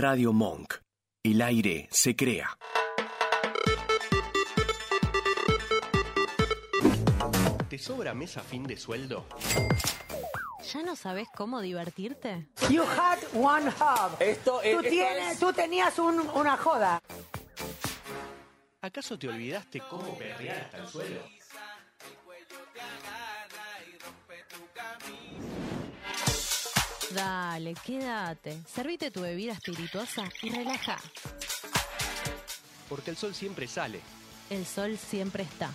Radio 0.00 0.32
Monk. 0.32 0.74
El 1.22 1.42
aire 1.42 1.86
se 1.90 2.16
crea. 2.16 2.56
¿Te 7.68 7.76
sobra 7.78 8.14
mes 8.14 8.36
a 8.38 8.40
fin 8.40 8.64
de 8.64 8.76
sueldo? 8.78 9.26
¿Ya 10.72 10.82
no 10.82 10.96
sabes 10.96 11.28
cómo 11.36 11.60
divertirte? 11.60 12.48
You 12.70 12.82
had 12.82 13.18
one 13.34 13.68
hub. 13.68 14.16
Esto 14.20 14.62
es. 14.62 14.72
Tú, 14.72 14.78
esto 14.80 14.80
tienes, 14.90 15.32
es- 15.34 15.38
tú 15.38 15.52
tenías 15.52 15.98
un- 15.98 16.28
una 16.30 16.56
joda. 16.56 17.02
¿Acaso 18.80 19.18
te 19.18 19.28
olvidaste 19.28 19.80
cómo 19.90 20.16
perrear 20.16 20.62
hasta 20.64 20.78
el 20.78 20.88
suelo? 20.88 21.20
Dale, 27.14 27.74
quédate. 27.74 28.62
Servite 28.72 29.10
tu 29.10 29.20
bebida 29.22 29.52
espirituosa 29.52 30.24
y 30.42 30.50
relaja. 30.50 30.96
Porque 32.88 33.10
el 33.10 33.16
sol 33.16 33.34
siempre 33.34 33.66
sale. 33.66 34.00
El 34.48 34.64
sol 34.66 34.96
siempre 34.98 35.44
está. 35.44 35.70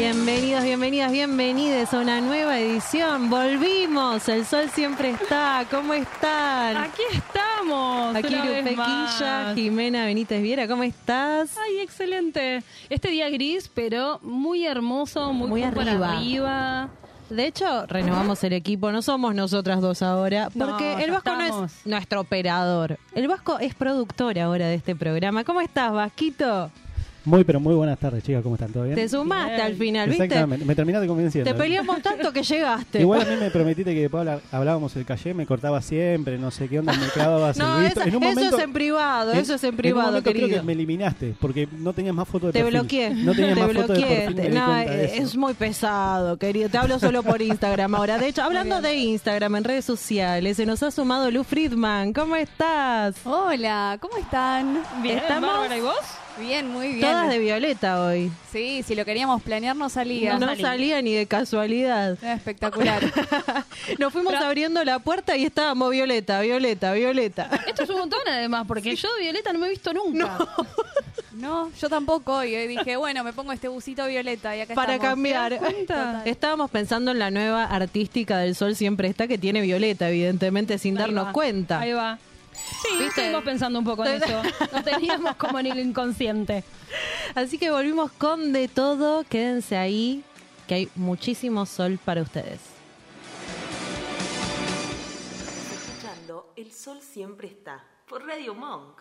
Bienvenidos, 0.00 0.64
bienvenidas, 0.64 1.12
bienvenides 1.12 1.92
a 1.92 2.00
una 2.00 2.22
nueva 2.22 2.58
edición. 2.58 3.28
Volvimos, 3.28 4.26
el 4.30 4.46
sol 4.46 4.70
siempre 4.70 5.10
está. 5.10 5.66
¿Cómo 5.70 5.92
están? 5.92 6.78
Aquí 6.78 7.02
estamos. 7.12 8.16
Aquí 8.16 8.34
más. 8.76 9.54
Jimena 9.54 10.06
Benítez 10.06 10.40
Viera, 10.40 10.66
¿cómo 10.66 10.84
estás? 10.84 11.54
Ay, 11.58 11.80
excelente. 11.80 12.62
Este 12.88 13.10
día 13.10 13.28
gris, 13.28 13.68
pero 13.68 14.18
muy 14.22 14.64
hermoso, 14.64 15.34
muy, 15.34 15.62
arriba. 15.62 16.16
arriba. 16.16 16.88
De 17.28 17.46
hecho, 17.46 17.84
renovamos 17.84 18.42
el 18.42 18.54
equipo, 18.54 18.90
no 18.92 19.02
somos 19.02 19.34
nosotras 19.34 19.82
dos 19.82 20.00
ahora, 20.00 20.48
porque 20.58 21.04
el 21.04 21.10
Vasco 21.10 21.30
no 21.36 21.66
es 21.66 21.86
nuestro 21.86 22.22
operador. 22.22 22.98
El 23.14 23.28
Vasco 23.28 23.58
es 23.58 23.74
productor 23.74 24.38
ahora 24.38 24.66
de 24.66 24.76
este 24.76 24.96
programa. 24.96 25.44
¿Cómo 25.44 25.60
estás, 25.60 25.92
Vasquito? 25.92 26.70
Muy, 27.24 27.44
pero 27.44 27.60
muy 27.60 27.74
buenas 27.74 27.98
tardes, 27.98 28.24
chicas. 28.24 28.42
¿Cómo 28.42 28.54
están? 28.54 28.72
¿Todo 28.72 28.84
bien? 28.84 28.94
Te 28.94 29.08
sumaste 29.08 29.54
Bien. 29.54 29.66
al 29.66 29.74
final, 29.74 30.08
¿viste? 30.08 30.24
Exactamente. 30.24 30.64
Me 30.64 30.74
terminaste 30.74 31.06
convenciendo. 31.06 31.50
Te 31.50 31.56
peleamos 31.56 32.00
tanto 32.00 32.32
que 32.32 32.42
llegaste. 32.42 33.00
Igual 33.00 33.22
a 33.22 33.24
mí 33.26 33.36
me 33.38 33.50
prometiste 33.50 33.92
que 33.94 34.00
después 34.02 34.20
habla- 34.20 34.40
hablábamos 34.52 34.96
el 34.96 35.04
calle, 35.04 35.34
me 35.34 35.44
cortaba 35.46 35.82
siempre, 35.82 36.38
no 36.38 36.50
sé 36.50 36.68
qué 36.68 36.78
onda, 36.78 36.92
me 36.94 37.06
clavabas 37.08 37.56
no, 37.58 37.78
el 37.78 37.84
visto. 37.84 38.00
esa- 38.00 38.08
En 38.08 38.16
un 38.16 38.22
eso 38.24 38.56
es 38.56 38.62
en 38.64 38.72
privado, 38.72 39.32
eso 39.32 39.54
es 39.54 39.64
en 39.64 39.70
un 39.70 39.76
privado, 39.76 40.06
momento 40.08 40.30
querido. 40.30 40.48
creo 40.48 40.60
que 40.60 40.66
me 40.66 40.72
eliminaste, 40.72 41.34
porque 41.40 41.68
no 41.78 41.92
tenías 41.92 42.14
más 42.14 42.26
fotos 42.26 42.52
de 42.52 42.58
Te 42.58 42.64
perfil. 42.64 42.80
bloqueé. 42.80 43.10
No 43.10 43.34
tenías 43.34 43.54
te 43.54 43.60
más 43.60 43.72
fotos 43.72 43.88
de 43.88 43.94
bloqueé. 43.94 44.30
perfil, 44.32 44.54
no, 44.54 44.78
eh, 44.80 45.12
es 45.18 45.36
muy 45.36 45.54
pesado, 45.54 46.38
querido. 46.38 46.68
Te 46.70 46.78
hablo 46.78 46.98
solo 46.98 47.22
por 47.22 47.42
Instagram 47.42 47.94
ahora. 47.96 48.18
De 48.18 48.28
hecho, 48.28 48.42
hablando 48.42 48.80
de 48.80 48.94
Instagram 48.96 49.56
en 49.56 49.64
redes 49.64 49.84
sociales, 49.84 50.56
se 50.56 50.64
nos 50.64 50.82
ha 50.82 50.90
sumado 50.90 51.30
Lu 51.30 51.44
Friedman. 51.44 52.14
¿Cómo 52.14 52.34
estás? 52.36 53.14
Hola, 53.24 53.98
¿cómo 54.00 54.16
están? 54.16 54.80
Bien, 55.02 55.18
Estamos- 55.18 55.50
Bárbara, 55.50 55.76
¿y 55.76 55.80
vos? 55.82 55.94
Bien, 56.38 56.68
muy 56.70 56.88
bien. 56.94 57.00
Todas 57.10 57.28
de 57.30 57.38
violeta 57.38 58.02
hoy. 58.02 58.30
Sí, 58.52 58.82
si 58.86 58.94
lo 58.94 59.04
queríamos 59.04 59.42
planear 59.42 59.76
no 59.76 59.88
salía. 59.88 60.38
No, 60.38 60.46
salí. 60.46 60.62
salía 60.62 61.02
ni 61.02 61.12
de 61.14 61.26
casualidad. 61.26 62.18
Era 62.22 62.34
espectacular. 62.34 63.02
Nos 63.98 64.12
fuimos 64.12 64.34
abriendo 64.34 64.84
la 64.84 64.98
puerta 64.98 65.36
y 65.36 65.44
estábamos 65.44 65.90
violeta, 65.90 66.40
violeta, 66.40 66.92
violeta. 66.92 67.48
Esto 67.66 67.84
es 67.84 67.90
un 67.90 67.98
montón 67.98 68.20
además, 68.26 68.64
porque 68.66 68.94
yo 68.96 69.12
de 69.14 69.22
Violeta 69.22 69.52
no 69.52 69.58
me 69.58 69.66
he 69.66 69.70
visto 69.70 69.92
nunca. 69.92 70.38
no, 71.32 71.70
yo 71.80 71.88
tampoco. 71.88 72.42
Y 72.44 72.54
hoy 72.56 72.66
dije, 72.66 72.96
bueno, 72.96 73.22
me 73.24 73.32
pongo 73.32 73.52
este 73.52 73.68
busito 73.68 74.06
violeta 74.06 74.56
y 74.56 74.60
acá 74.62 74.74
Para 74.74 74.94
estamos. 74.94 75.14
cambiar. 75.14 75.60
Estábamos 76.24 76.70
pensando 76.70 77.10
en 77.12 77.18
la 77.18 77.30
nueva 77.30 77.64
artística 77.64 78.38
del 78.38 78.54
sol 78.54 78.74
siempre 78.76 79.08
está 79.08 79.26
que 79.28 79.38
tiene 79.38 79.60
violeta, 79.60 80.08
evidentemente, 80.08 80.78
sin 80.78 80.96
Ahí 80.96 81.02
darnos 81.04 81.26
va, 81.28 81.32
cuenta. 81.32 81.80
Ahí 81.80 81.92
va. 81.92 82.18
Sí, 82.52 82.88
¿Viste? 82.92 83.06
estuvimos 83.06 83.44
pensando 83.44 83.78
un 83.78 83.84
poco 83.84 84.04
en 84.04 84.22
eso. 84.22 84.42
Nos 84.72 84.84
teníamos 84.84 85.36
como 85.36 85.58
en 85.58 85.66
el 85.66 85.78
inconsciente. 85.78 86.64
Así 87.34 87.58
que 87.58 87.70
volvimos 87.70 88.10
con 88.12 88.52
de 88.52 88.68
todo. 88.68 89.24
Quédense 89.24 89.76
ahí, 89.76 90.22
que 90.66 90.74
hay 90.74 90.88
muchísimo 90.94 91.66
sol 91.66 91.98
para 92.04 92.22
ustedes. 92.22 92.60
escuchando 95.72 96.52
El 96.56 96.72
Sol 96.72 97.00
Siempre 97.00 97.48
Está 97.48 97.84
por 98.08 98.26
Radio 98.26 98.54
Monk. 98.54 99.00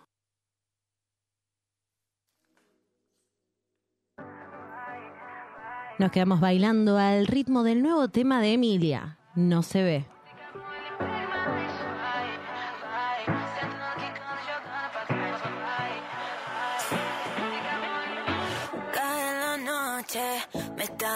Nos 5.98 6.12
quedamos 6.12 6.40
bailando 6.40 6.98
al 6.98 7.28
ritmo 7.28 7.64
del 7.64 7.82
nuevo 7.82 8.08
tema 8.08 8.40
de 8.42 8.54
Emilia. 8.54 9.18
No 9.36 9.64
se 9.64 9.84
ve. 9.84 10.06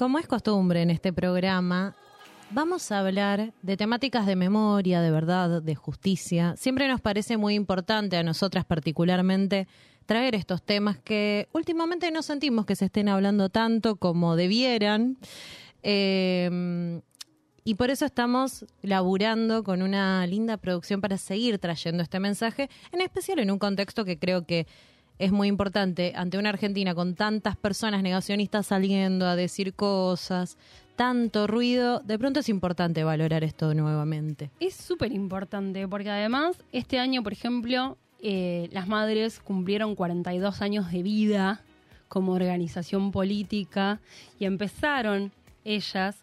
Como 0.00 0.18
es 0.18 0.26
costumbre 0.26 0.80
en 0.80 0.88
este 0.88 1.12
programa, 1.12 1.94
vamos 2.52 2.90
a 2.90 3.00
hablar 3.00 3.52
de 3.60 3.76
temáticas 3.76 4.24
de 4.24 4.34
memoria, 4.34 5.02
de 5.02 5.10
verdad, 5.10 5.60
de 5.60 5.74
justicia. 5.74 6.54
Siempre 6.56 6.88
nos 6.88 7.02
parece 7.02 7.36
muy 7.36 7.52
importante 7.52 8.16
a 8.16 8.22
nosotras 8.22 8.64
particularmente 8.64 9.68
traer 10.06 10.34
estos 10.36 10.62
temas 10.62 10.96
que 10.96 11.50
últimamente 11.52 12.10
no 12.10 12.22
sentimos 12.22 12.64
que 12.64 12.76
se 12.76 12.86
estén 12.86 13.10
hablando 13.10 13.50
tanto 13.50 13.96
como 13.96 14.36
debieran. 14.36 15.18
Eh, 15.82 17.02
y 17.62 17.74
por 17.74 17.90
eso 17.90 18.06
estamos 18.06 18.64
laburando 18.80 19.64
con 19.64 19.82
una 19.82 20.26
linda 20.26 20.56
producción 20.56 21.02
para 21.02 21.18
seguir 21.18 21.58
trayendo 21.58 22.02
este 22.02 22.20
mensaje, 22.20 22.70
en 22.90 23.02
especial 23.02 23.38
en 23.38 23.50
un 23.50 23.58
contexto 23.58 24.06
que 24.06 24.18
creo 24.18 24.46
que 24.46 24.66
es 25.20 25.32
muy 25.32 25.48
importante 25.48 26.14
ante 26.16 26.38
una 26.38 26.48
Argentina 26.48 26.94
con 26.94 27.14
tantas 27.14 27.54
personas 27.54 28.02
negacionistas 28.02 28.66
saliendo 28.66 29.26
a 29.26 29.36
decir 29.36 29.74
cosas, 29.74 30.56
tanto 30.96 31.46
ruido, 31.46 32.00
de 32.00 32.18
pronto 32.18 32.40
es 32.40 32.48
importante 32.48 33.04
valorar 33.04 33.44
esto 33.44 33.74
nuevamente. 33.74 34.50
Es 34.60 34.74
súper 34.74 35.12
importante 35.12 35.86
porque 35.86 36.08
además 36.08 36.56
este 36.72 36.98
año, 36.98 37.22
por 37.22 37.34
ejemplo, 37.34 37.98
eh, 38.22 38.70
las 38.72 38.88
madres 38.88 39.40
cumplieron 39.40 39.94
42 39.94 40.62
años 40.62 40.90
de 40.90 41.02
vida 41.02 41.60
como 42.08 42.32
organización 42.32 43.12
política 43.12 44.00
y 44.38 44.46
empezaron 44.46 45.32
ellas 45.66 46.16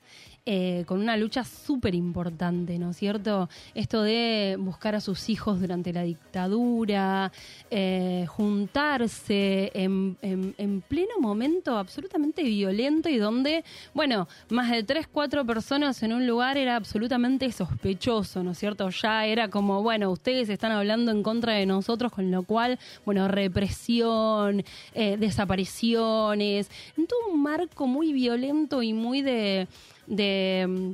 eh, 0.50 0.86
con 0.88 1.02
una 1.02 1.18
lucha 1.18 1.44
súper 1.44 1.94
importante, 1.94 2.80
¿no 2.80 2.92
es 2.92 2.98
cierto? 2.98 3.50
Esto 3.76 4.02
de 4.02 4.56
buscar 4.58 4.96
a 4.96 5.02
sus 5.02 5.28
hijos 5.28 5.60
durante 5.60 5.92
la 5.92 6.04
dictadura, 6.04 7.34
eh, 7.70 8.26
juntarse 8.30 9.72
en, 9.74 10.16
en- 10.22 10.56
en 10.58 10.80
pleno 10.80 11.20
momento 11.20 11.78
absolutamente 11.78 12.44
violento 12.44 13.10
y 13.10 13.18
donde, 13.18 13.66
bueno, 13.94 14.30
más 14.50 14.72
de 14.72 14.84
tres, 14.84 15.06
cuatro 15.12 15.46
personas 15.46 16.02
en 16.04 16.14
un 16.14 16.26
lugar 16.26 16.58
era 16.58 16.78
absolutamente 16.78 17.52
sospechoso, 17.52 18.42
¿no 18.42 18.52
es 18.52 18.58
cierto? 18.58 18.90
Ya 18.90 19.26
era 19.26 19.50
como, 19.50 19.84
bueno, 19.84 20.10
ustedes 20.12 20.48
están 20.48 20.72
hablando 20.72 21.12
en 21.12 21.24
contra 21.24 21.54
de 21.56 21.66
nosotros, 21.66 22.14
con 22.14 22.32
lo 22.32 22.44
cual, 22.44 22.80
bueno, 23.06 23.28
represión, 23.28 24.64
eh, 24.94 25.18
desapariciones, 25.18 26.70
en 26.98 27.06
todo 27.06 27.20
un 27.34 27.42
marco 27.44 27.86
muy 27.86 28.14
violento 28.14 28.82
y 28.82 28.94
muy 28.94 29.22
de 29.22 29.68
de 30.08 30.66
mm, 30.68 30.92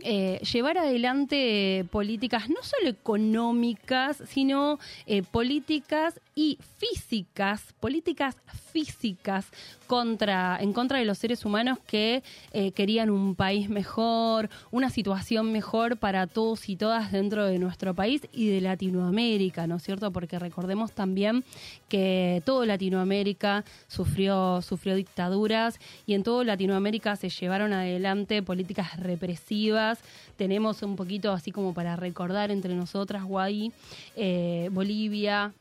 eh, 0.00 0.40
llevar 0.52 0.78
adelante 0.78 1.86
políticas 1.90 2.48
no 2.48 2.62
solo 2.62 2.88
económicas, 2.88 4.22
sino 4.28 4.78
eh, 5.06 5.22
políticas 5.22 6.20
y 6.38 6.58
físicas, 6.76 7.72
políticas 7.80 8.36
físicas 8.70 9.46
contra, 9.86 10.58
en 10.60 10.74
contra 10.74 10.98
de 10.98 11.06
los 11.06 11.16
seres 11.16 11.46
humanos 11.46 11.78
que 11.86 12.22
eh, 12.52 12.72
querían 12.72 13.08
un 13.08 13.34
país 13.34 13.70
mejor, 13.70 14.50
una 14.70 14.90
situación 14.90 15.50
mejor 15.50 15.96
para 15.96 16.26
todos 16.26 16.68
y 16.68 16.76
todas 16.76 17.10
dentro 17.10 17.46
de 17.46 17.58
nuestro 17.58 17.94
país 17.94 18.28
y 18.32 18.48
de 18.48 18.60
Latinoamérica, 18.60 19.66
¿no 19.66 19.76
es 19.76 19.82
cierto? 19.82 20.10
Porque 20.10 20.38
recordemos 20.38 20.92
también 20.92 21.42
que 21.88 22.42
todo 22.44 22.66
Latinoamérica 22.66 23.64
sufrió, 23.88 24.60
sufrió 24.60 24.94
dictaduras 24.94 25.80
y 26.04 26.12
en 26.12 26.22
todo 26.22 26.44
Latinoamérica 26.44 27.16
se 27.16 27.30
llevaron 27.30 27.72
adelante 27.72 28.42
políticas 28.42 29.00
represivas. 29.00 30.00
Tenemos 30.36 30.82
un 30.82 30.96
poquito 30.96 31.32
así 31.32 31.50
como 31.50 31.72
para 31.72 31.96
recordar 31.96 32.50
entre 32.50 32.74
nosotras, 32.74 33.24
Guay, 33.24 33.72
eh, 34.16 34.68
Bolivia, 34.70 35.54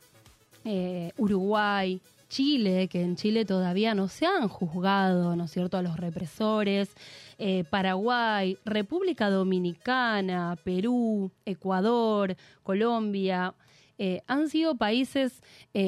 eh, 0.65 1.11
Uruguay, 1.17 2.01
Chile, 2.27 2.87
que 2.87 3.01
en 3.01 3.15
Chile 3.15 3.45
todavía 3.45 3.93
no 3.93 4.07
se 4.07 4.25
han 4.25 4.47
juzgado, 4.47 5.35
¿no 5.35 5.45
es 5.45 5.51
cierto?, 5.51 5.77
a 5.77 5.83
los 5.83 5.97
represores, 5.97 6.89
eh, 7.37 7.63
Paraguay, 7.69 8.57
República 8.65 9.29
Dominicana, 9.29 10.57
Perú, 10.63 11.31
Ecuador, 11.45 12.35
Colombia, 12.63 13.53
eh, 13.97 14.21
han 14.27 14.49
sido 14.49 14.75
países 14.75 15.41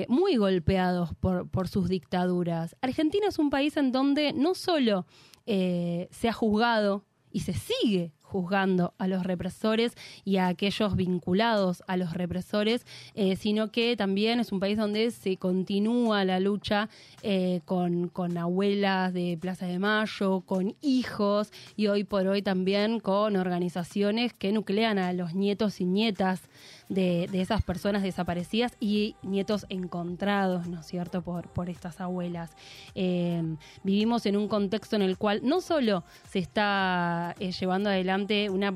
muy 0.07 0.37
golpeados 0.37 1.13
por, 1.15 1.49
por 1.49 1.67
sus 1.67 1.89
dictaduras. 1.89 2.75
Argentina 2.81 3.27
es 3.27 3.39
un 3.39 3.49
país 3.49 3.75
en 3.75 3.91
donde 3.91 4.31
no 4.31 4.53
solo 4.53 5.05
se 5.45 6.29
ha 6.29 6.33
juzgado 6.33 7.03
y 7.31 7.41
se 7.41 7.53
sigue 7.53 8.13
juzgando 8.27 8.93
a 8.97 9.07
los 9.07 9.23
represores 9.23 9.93
y 10.25 10.37
a 10.37 10.47
aquellos 10.47 10.95
vinculados 10.95 11.81
a 11.87 11.95
los 11.95 12.13
represores, 12.13 12.85
eh, 13.15 13.35
sino 13.37 13.71
que 13.71 13.95
también 13.95 14.39
es 14.39 14.51
un 14.51 14.59
país 14.59 14.77
donde 14.77 15.11
se 15.11 15.37
continúa 15.37 16.25
la 16.25 16.39
lucha 16.39 16.89
eh, 17.23 17.61
con, 17.65 18.09
con 18.09 18.37
abuelas 18.37 19.13
de 19.13 19.37
Plaza 19.39 19.65
de 19.65 19.79
Mayo, 19.79 20.41
con 20.41 20.75
hijos 20.81 21.51
y 21.75 21.87
hoy 21.87 22.03
por 22.03 22.27
hoy 22.27 22.41
también 22.41 22.99
con 22.99 23.37
organizaciones 23.37 24.33
que 24.33 24.51
nuclean 24.51 24.99
a 24.99 25.13
los 25.13 25.33
nietos 25.33 25.79
y 25.79 25.85
nietas 25.85 26.41
de, 26.89 27.27
de 27.31 27.41
esas 27.41 27.61
personas 27.61 28.03
desaparecidas 28.03 28.77
y 28.79 29.15
nietos 29.21 29.65
encontrados, 29.69 30.67
¿no 30.67 30.79
es 30.79 30.85
cierto?, 30.85 31.21
por, 31.21 31.49
por 31.49 31.69
estas 31.69 31.99
abuelas. 31.99 32.51
Eh, 32.95 33.43
vivimos 33.83 34.25
en 34.25 34.37
un 34.37 34.47
contexto 34.47 34.95
en 34.95 35.01
el 35.01 35.17
cual 35.17 35.41
no 35.43 35.61
solo 35.61 36.03
se 36.29 36.39
está 36.39 37.35
eh, 37.39 37.51
llevando 37.51 37.89
adelante 37.89 38.49
una, 38.49 38.73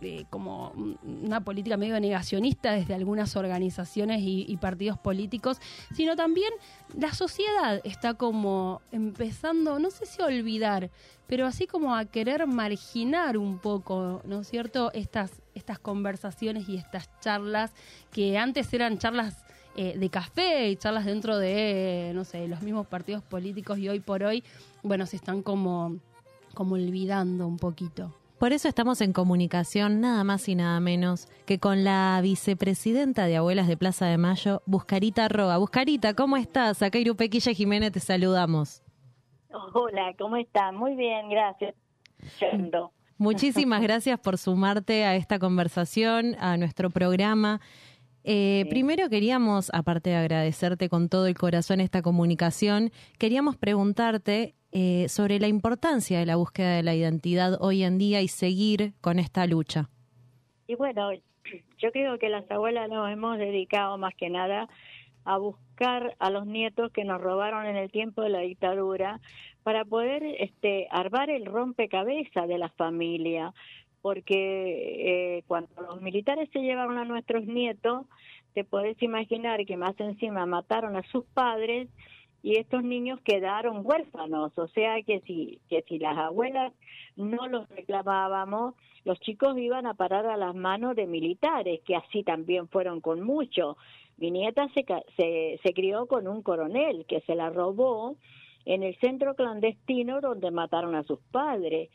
eh, 0.00 0.24
como 0.30 0.72
una 1.02 1.42
política 1.42 1.76
medio 1.76 1.98
negacionista 2.00 2.72
desde 2.72 2.94
algunas 2.94 3.36
organizaciones 3.36 4.22
y, 4.22 4.46
y 4.48 4.56
partidos 4.56 4.98
políticos, 4.98 5.58
sino 5.92 6.16
también 6.16 6.52
la 6.96 7.12
sociedad 7.12 7.80
está 7.84 8.14
como 8.14 8.80
empezando, 8.92 9.78
no 9.78 9.90
sé 9.90 10.06
si 10.06 10.22
olvidar, 10.22 10.90
pero 11.26 11.46
así 11.46 11.66
como 11.66 11.94
a 11.94 12.04
querer 12.04 12.46
marginar 12.46 13.36
un 13.38 13.58
poco, 13.58 14.20
¿no 14.24 14.40
es 14.40 14.48
cierto?, 14.48 14.92
estas, 14.92 15.30
estas 15.54 15.78
conversaciones 15.78 16.68
y 16.68 16.76
estas 16.76 17.08
charlas 17.20 17.72
que 18.12 18.38
antes 18.38 18.72
eran 18.72 18.98
charlas 18.98 19.44
eh, 19.76 19.98
de 19.98 20.08
café 20.08 20.68
y 20.70 20.76
charlas 20.76 21.04
dentro 21.04 21.36
de, 21.36 22.12
no 22.14 22.24
sé, 22.24 22.46
los 22.46 22.62
mismos 22.62 22.86
partidos 22.86 23.22
políticos 23.24 23.78
y 23.78 23.88
hoy 23.88 23.98
por 23.98 24.22
hoy, 24.22 24.44
bueno, 24.82 25.06
se 25.06 25.16
están 25.16 25.42
como, 25.42 25.96
como 26.54 26.76
olvidando 26.76 27.46
un 27.46 27.56
poquito. 27.56 28.14
Por 28.38 28.52
eso 28.52 28.68
estamos 28.68 29.00
en 29.00 29.12
comunicación 29.12 30.00
nada 30.00 30.22
más 30.22 30.48
y 30.48 30.54
nada 30.54 30.78
menos 30.78 31.28
que 31.46 31.58
con 31.58 31.82
la 31.82 32.20
vicepresidenta 32.22 33.24
de 33.26 33.36
Abuelas 33.36 33.66
de 33.66 33.76
Plaza 33.76 34.06
de 34.06 34.18
Mayo, 34.18 34.62
Buscarita 34.66 35.28
Roa. 35.28 35.56
Buscarita, 35.56 36.14
¿cómo 36.14 36.36
estás? 36.36 36.82
Acá 36.82 36.98
Irupequilla 36.98 37.52
Jiménez 37.52 37.90
te 37.92 38.00
saludamos. 38.00 38.83
Hola, 39.72 40.14
¿cómo 40.18 40.36
están? 40.36 40.76
Muy 40.76 40.96
bien, 40.96 41.28
gracias. 41.28 41.74
Yendo. 42.40 42.92
Muchísimas 43.18 43.82
gracias 43.82 44.18
por 44.18 44.38
sumarte 44.38 45.04
a 45.04 45.14
esta 45.14 45.38
conversación, 45.38 46.34
a 46.40 46.56
nuestro 46.56 46.90
programa. 46.90 47.60
Eh, 48.24 48.64
Primero 48.70 49.08
queríamos, 49.08 49.70
aparte 49.72 50.10
de 50.10 50.16
agradecerte 50.16 50.88
con 50.88 51.08
todo 51.08 51.26
el 51.26 51.36
corazón 51.36 51.80
esta 51.80 52.02
comunicación, 52.02 52.90
queríamos 53.18 53.56
preguntarte 53.56 54.54
eh, 54.72 55.08
sobre 55.08 55.38
la 55.38 55.46
importancia 55.46 56.18
de 56.18 56.26
la 56.26 56.36
búsqueda 56.36 56.74
de 56.74 56.82
la 56.82 56.94
identidad 56.94 57.58
hoy 57.60 57.84
en 57.84 57.98
día 57.98 58.22
y 58.22 58.28
seguir 58.28 58.94
con 59.00 59.18
esta 59.18 59.46
lucha. 59.46 59.90
Y 60.66 60.74
bueno, 60.74 61.10
yo 61.78 61.92
creo 61.92 62.18
que 62.18 62.30
las 62.30 62.50
abuelas 62.50 62.88
nos 62.88 63.10
hemos 63.12 63.38
dedicado 63.38 63.98
más 63.98 64.14
que 64.14 64.30
nada 64.30 64.68
a 65.24 65.38
buscar 65.38 66.16
a 66.18 66.30
los 66.30 66.46
nietos 66.46 66.92
que 66.92 67.04
nos 67.04 67.20
robaron 67.20 67.66
en 67.66 67.76
el 67.76 67.90
tiempo 67.90 68.22
de 68.22 68.30
la 68.30 68.40
dictadura 68.40 69.20
para 69.62 69.84
poder 69.84 70.22
este, 70.38 70.86
armar 70.90 71.30
el 71.30 71.46
rompecabezas 71.46 72.46
de 72.46 72.58
la 72.58 72.68
familia, 72.70 73.52
porque 74.02 75.38
eh, 75.38 75.44
cuando 75.46 75.80
los 75.80 76.02
militares 76.02 76.50
se 76.52 76.60
llevaron 76.60 76.98
a 76.98 77.04
nuestros 77.04 77.46
nietos, 77.46 78.06
te 78.52 78.64
podés 78.64 79.02
imaginar 79.02 79.64
que 79.64 79.76
más 79.76 79.98
encima 79.98 80.46
mataron 80.46 80.96
a 80.96 81.02
sus 81.04 81.24
padres 81.26 81.88
y 82.42 82.58
estos 82.58 82.84
niños 82.84 83.18
quedaron 83.22 83.80
huérfanos, 83.82 84.52
o 84.58 84.68
sea 84.68 85.02
que 85.02 85.20
si 85.20 85.60
que 85.70 85.82
si 85.88 85.98
las 85.98 86.18
abuelas 86.18 86.74
no 87.16 87.48
los 87.48 87.66
reclamábamos, 87.70 88.74
los 89.04 89.18
chicos 89.20 89.56
iban 89.56 89.86
a 89.86 89.94
parar 89.94 90.26
a 90.26 90.36
las 90.36 90.54
manos 90.54 90.94
de 90.94 91.06
militares, 91.06 91.80
que 91.86 91.96
así 91.96 92.22
también 92.22 92.68
fueron 92.68 93.00
con 93.00 93.22
muchos. 93.22 93.78
Mi 94.16 94.30
nieta 94.30 94.68
se, 94.74 94.84
se, 95.16 95.60
se 95.62 95.74
crió 95.74 96.06
con 96.06 96.28
un 96.28 96.42
coronel 96.42 97.04
que 97.06 97.20
se 97.22 97.34
la 97.34 97.50
robó 97.50 98.16
en 98.64 98.82
el 98.82 98.96
centro 98.98 99.34
clandestino 99.34 100.20
donde 100.20 100.50
mataron 100.50 100.94
a 100.94 101.04
sus 101.04 101.18
padres. 101.30 101.90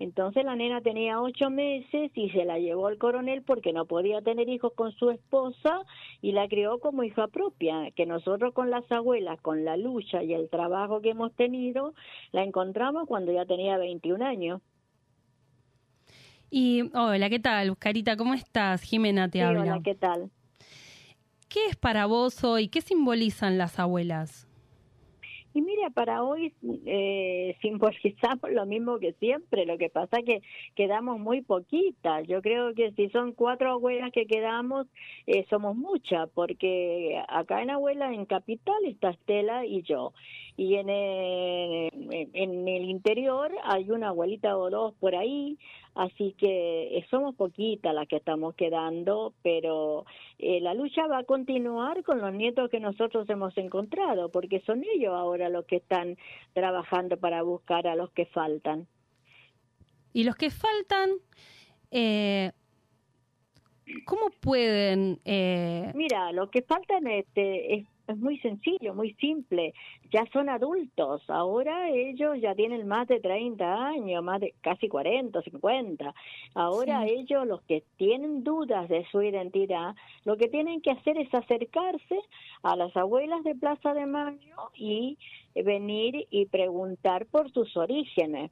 Entonces 0.00 0.44
la 0.44 0.56
nena 0.56 0.80
tenía 0.80 1.20
ocho 1.20 1.50
meses 1.50 2.10
y 2.14 2.30
se 2.30 2.44
la 2.44 2.58
llevó 2.58 2.88
el 2.88 2.98
coronel 2.98 3.42
porque 3.42 3.72
no 3.72 3.86
podía 3.86 4.22
tener 4.22 4.48
hijos 4.48 4.72
con 4.74 4.92
su 4.92 5.10
esposa 5.10 5.82
y 6.20 6.32
la 6.32 6.48
crió 6.48 6.80
como 6.80 7.04
hija 7.04 7.28
propia, 7.28 7.90
que 7.94 8.04
nosotros 8.04 8.52
con 8.54 8.70
las 8.70 8.90
abuelas, 8.90 9.40
con 9.40 9.64
la 9.64 9.76
lucha 9.76 10.22
y 10.22 10.34
el 10.34 10.50
trabajo 10.50 11.00
que 11.00 11.10
hemos 11.10 11.32
tenido, 11.34 11.94
la 12.32 12.42
encontramos 12.42 13.06
cuando 13.06 13.32
ya 13.32 13.46
tenía 13.46 13.78
21 13.78 14.24
años. 14.24 14.60
Y 16.50 16.90
hola, 16.94 17.30
¿qué 17.30 17.38
tal? 17.38 17.76
Carita, 17.78 18.16
¿cómo 18.16 18.34
estás? 18.34 18.82
Jimena 18.82 19.28
te 19.28 19.42
habla. 19.42 19.62
Hola, 19.62 19.80
¿qué 19.82 19.94
tal? 19.94 20.30
¿Qué 21.54 21.66
es 21.66 21.76
para 21.76 22.06
vos 22.06 22.42
hoy? 22.42 22.66
¿Qué 22.66 22.80
simbolizan 22.80 23.58
las 23.58 23.78
abuelas? 23.78 24.48
Y 25.54 25.62
mira, 25.62 25.88
para 25.90 26.24
hoy 26.24 26.52
eh, 26.84 27.56
simbolizamos 27.62 28.50
lo 28.50 28.66
mismo 28.66 28.98
que 28.98 29.12
siempre, 29.20 29.64
lo 29.64 29.78
que 29.78 29.88
pasa 29.88 30.22
que 30.22 30.42
quedamos 30.74 31.20
muy 31.20 31.42
poquitas. 31.42 32.26
Yo 32.26 32.42
creo 32.42 32.74
que 32.74 32.90
si 32.96 33.08
son 33.10 33.30
cuatro 33.30 33.70
abuelas 33.70 34.10
que 34.10 34.26
quedamos, 34.26 34.88
eh, 35.28 35.46
somos 35.48 35.76
muchas, 35.76 36.28
porque 36.34 37.22
acá 37.28 37.62
en 37.62 37.70
Abuela, 37.70 38.12
en 38.12 38.26
Capital, 38.26 38.84
está 38.84 39.10
Estela 39.10 39.64
y 39.64 39.82
yo. 39.82 40.12
Y 40.56 40.76
en 40.76 40.88
el, 40.88 41.90
en 42.32 42.68
el 42.68 42.84
interior 42.84 43.52
hay 43.64 43.90
una 43.90 44.08
abuelita 44.08 44.56
o 44.56 44.70
dos 44.70 44.94
por 44.94 45.14
ahí, 45.16 45.58
Así 45.94 46.34
que 46.36 46.98
eh, 46.98 47.06
somos 47.08 47.36
poquitas 47.36 47.94
las 47.94 48.08
que 48.08 48.16
estamos 48.16 48.56
quedando, 48.56 49.32
pero 49.42 50.04
eh, 50.38 50.60
la 50.60 50.74
lucha 50.74 51.06
va 51.06 51.18
a 51.18 51.24
continuar 51.24 52.02
con 52.02 52.20
los 52.20 52.32
nietos 52.32 52.68
que 52.68 52.80
nosotros 52.80 53.28
hemos 53.30 53.56
encontrado, 53.56 54.28
porque 54.30 54.60
son 54.66 54.82
ellos 54.82 55.14
ahora 55.14 55.48
los 55.48 55.66
que 55.66 55.76
están 55.76 56.16
trabajando 56.52 57.16
para 57.16 57.42
buscar 57.42 57.86
a 57.86 57.94
los 57.94 58.10
que 58.10 58.26
faltan. 58.26 58.88
Y 60.12 60.24
los 60.24 60.34
que 60.34 60.50
faltan, 60.50 61.10
eh, 61.92 62.50
¿cómo 64.04 64.30
pueden? 64.40 65.20
Mira, 65.94 66.32
los 66.32 66.50
que 66.50 66.62
faltan 66.62 67.06
este, 67.06 67.74
es 67.74 67.86
es 68.06 68.18
muy 68.18 68.38
sencillo, 68.38 68.94
muy 68.94 69.14
simple. 69.14 69.74
Ya 70.12 70.24
son 70.32 70.48
adultos. 70.48 71.22
Ahora 71.28 71.90
ellos 71.90 72.38
ya 72.40 72.54
tienen 72.54 72.86
más 72.86 73.08
de 73.08 73.20
30 73.20 73.86
años, 73.86 74.22
más 74.22 74.40
de 74.40 74.54
casi 74.60 74.88
40, 74.88 75.42
50. 75.42 76.14
Ahora 76.54 77.06
ellos, 77.06 77.46
los 77.46 77.62
que 77.62 77.82
tienen 77.96 78.44
dudas 78.44 78.88
de 78.88 79.06
su 79.10 79.22
identidad, 79.22 79.94
lo 80.24 80.36
que 80.36 80.48
tienen 80.48 80.80
que 80.80 80.90
hacer 80.90 81.18
es 81.18 81.32
acercarse 81.32 82.20
a 82.62 82.76
las 82.76 82.96
abuelas 82.96 83.42
de 83.44 83.54
Plaza 83.54 83.94
de 83.94 84.06
Mayo 84.06 84.70
y 84.74 85.18
venir 85.54 86.26
y 86.30 86.46
preguntar 86.46 87.26
por 87.26 87.50
sus 87.52 87.76
orígenes 87.76 88.50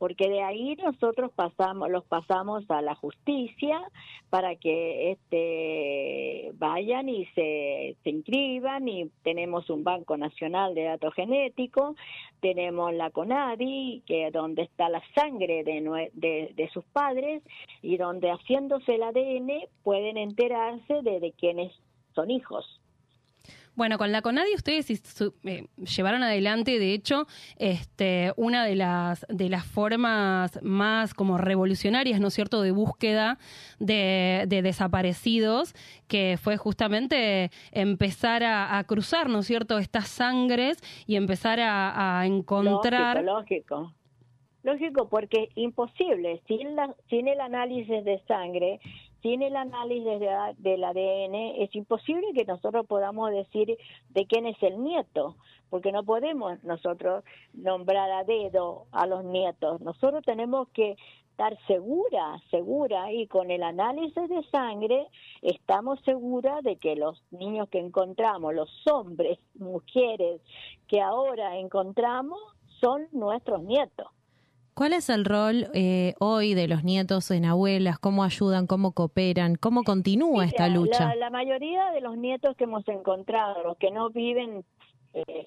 porque 0.00 0.30
de 0.30 0.42
ahí 0.42 0.76
nosotros 0.76 1.30
pasamos 1.36 1.90
los 1.90 2.04
pasamos 2.04 2.64
a 2.70 2.80
la 2.80 2.94
justicia 2.94 3.82
para 4.30 4.56
que 4.56 5.12
este 5.12 6.52
vayan 6.54 7.10
y 7.10 7.26
se, 7.34 7.96
se 8.02 8.10
inscriban 8.10 8.88
y 8.88 9.10
tenemos 9.22 9.68
un 9.68 9.84
banco 9.84 10.16
nacional 10.16 10.74
de 10.74 10.84
datos 10.84 11.12
genéticos 11.14 11.96
tenemos 12.40 12.94
la 12.94 13.10
CONADI 13.10 14.02
que 14.06 14.30
donde 14.30 14.62
está 14.62 14.88
la 14.88 15.02
sangre 15.14 15.64
de, 15.64 16.10
de, 16.14 16.70
sus 16.72 16.84
padres 16.86 17.42
y 17.82 17.98
donde 17.98 18.30
haciéndose 18.30 18.94
el 18.94 19.02
ADN 19.02 19.66
pueden 19.82 20.16
enterarse 20.16 21.02
de, 21.02 21.20
de 21.20 21.32
quiénes 21.32 21.72
son 22.14 22.30
hijos 22.30 22.79
bueno, 23.76 23.98
con 23.98 24.12
la 24.12 24.20
CONADI 24.20 24.54
ustedes 24.54 24.90
eh, 25.44 25.66
llevaron 25.78 26.22
adelante, 26.22 26.78
de 26.78 26.92
hecho, 26.92 27.26
este, 27.56 28.32
una 28.36 28.64
de 28.64 28.76
las, 28.76 29.26
de 29.28 29.48
las 29.48 29.64
formas 29.64 30.62
más 30.62 31.14
como 31.14 31.38
revolucionarias, 31.38 32.20
¿no 32.20 32.28
es 32.28 32.34
cierto?, 32.34 32.62
de 32.62 32.72
búsqueda 32.72 33.38
de, 33.78 34.46
desaparecidos, 34.48 35.74
que 36.08 36.36
fue 36.40 36.56
justamente 36.56 37.50
empezar 37.72 38.42
a, 38.44 38.82
cruzar, 38.86 39.28
¿no 39.28 39.38
es 39.38 39.46
cierto?, 39.46 39.78
estas 39.78 40.08
sangres 40.08 40.78
y 41.06 41.16
empezar 41.16 41.58
a, 41.60 42.22
encontrar... 42.26 43.22
Lógico, 43.22 43.92
lógico. 44.62 45.08
porque 45.08 45.48
imposible, 45.54 46.42
sin, 46.46 46.76
la, 46.76 46.94
sin 47.08 47.28
el 47.28 47.40
análisis 47.40 48.04
de 48.04 48.20
sangre 48.26 48.80
sin 49.22 49.42
el 49.42 49.56
análisis 49.56 50.18
del 50.58 50.84
ADN 50.84 51.34
es 51.62 51.74
imposible 51.74 52.32
que 52.34 52.44
nosotros 52.44 52.86
podamos 52.86 53.30
decir 53.30 53.76
de 54.10 54.26
quién 54.26 54.46
es 54.46 54.62
el 54.62 54.82
nieto, 54.82 55.36
porque 55.68 55.92
no 55.92 56.04
podemos 56.04 56.62
nosotros 56.64 57.24
nombrar 57.52 58.10
a 58.10 58.24
dedo 58.24 58.86
a 58.92 59.06
los 59.06 59.24
nietos. 59.24 59.80
Nosotros 59.80 60.22
tenemos 60.24 60.68
que 60.68 60.96
estar 61.30 61.56
segura, 61.66 62.38
segura, 62.50 63.12
y 63.12 63.26
con 63.26 63.50
el 63.50 63.62
análisis 63.62 64.28
de 64.28 64.42
sangre 64.50 65.06
estamos 65.40 65.98
seguras 66.00 66.62
de 66.62 66.76
que 66.76 66.96
los 66.96 67.22
niños 67.30 67.68
que 67.70 67.78
encontramos, 67.78 68.54
los 68.54 68.70
hombres, 68.86 69.38
mujeres 69.54 70.42
que 70.86 71.00
ahora 71.00 71.56
encontramos, 71.56 72.38
son 72.80 73.08
nuestros 73.12 73.62
nietos. 73.62 74.08
¿Cuál 74.74 74.92
es 74.92 75.10
el 75.10 75.24
rol 75.24 75.68
eh, 75.74 76.14
hoy 76.20 76.54
de 76.54 76.68
los 76.68 76.84
nietos 76.84 77.30
en 77.30 77.44
abuelas? 77.44 77.98
¿Cómo 77.98 78.24
ayudan? 78.24 78.66
¿Cómo 78.66 78.92
cooperan? 78.92 79.56
¿Cómo 79.56 79.82
continúa 79.82 80.44
esta 80.44 80.68
lucha? 80.68 81.14
La, 81.16 81.30
mayoría 81.30 81.90
de 81.90 82.00
los 82.00 82.16
nietos 82.16 82.56
que 82.56 82.64
hemos 82.64 82.86
encontrado, 82.88 83.62
los 83.62 83.76
que 83.76 83.90
no 83.90 84.10
viven 84.10 84.64
eh, 85.14 85.46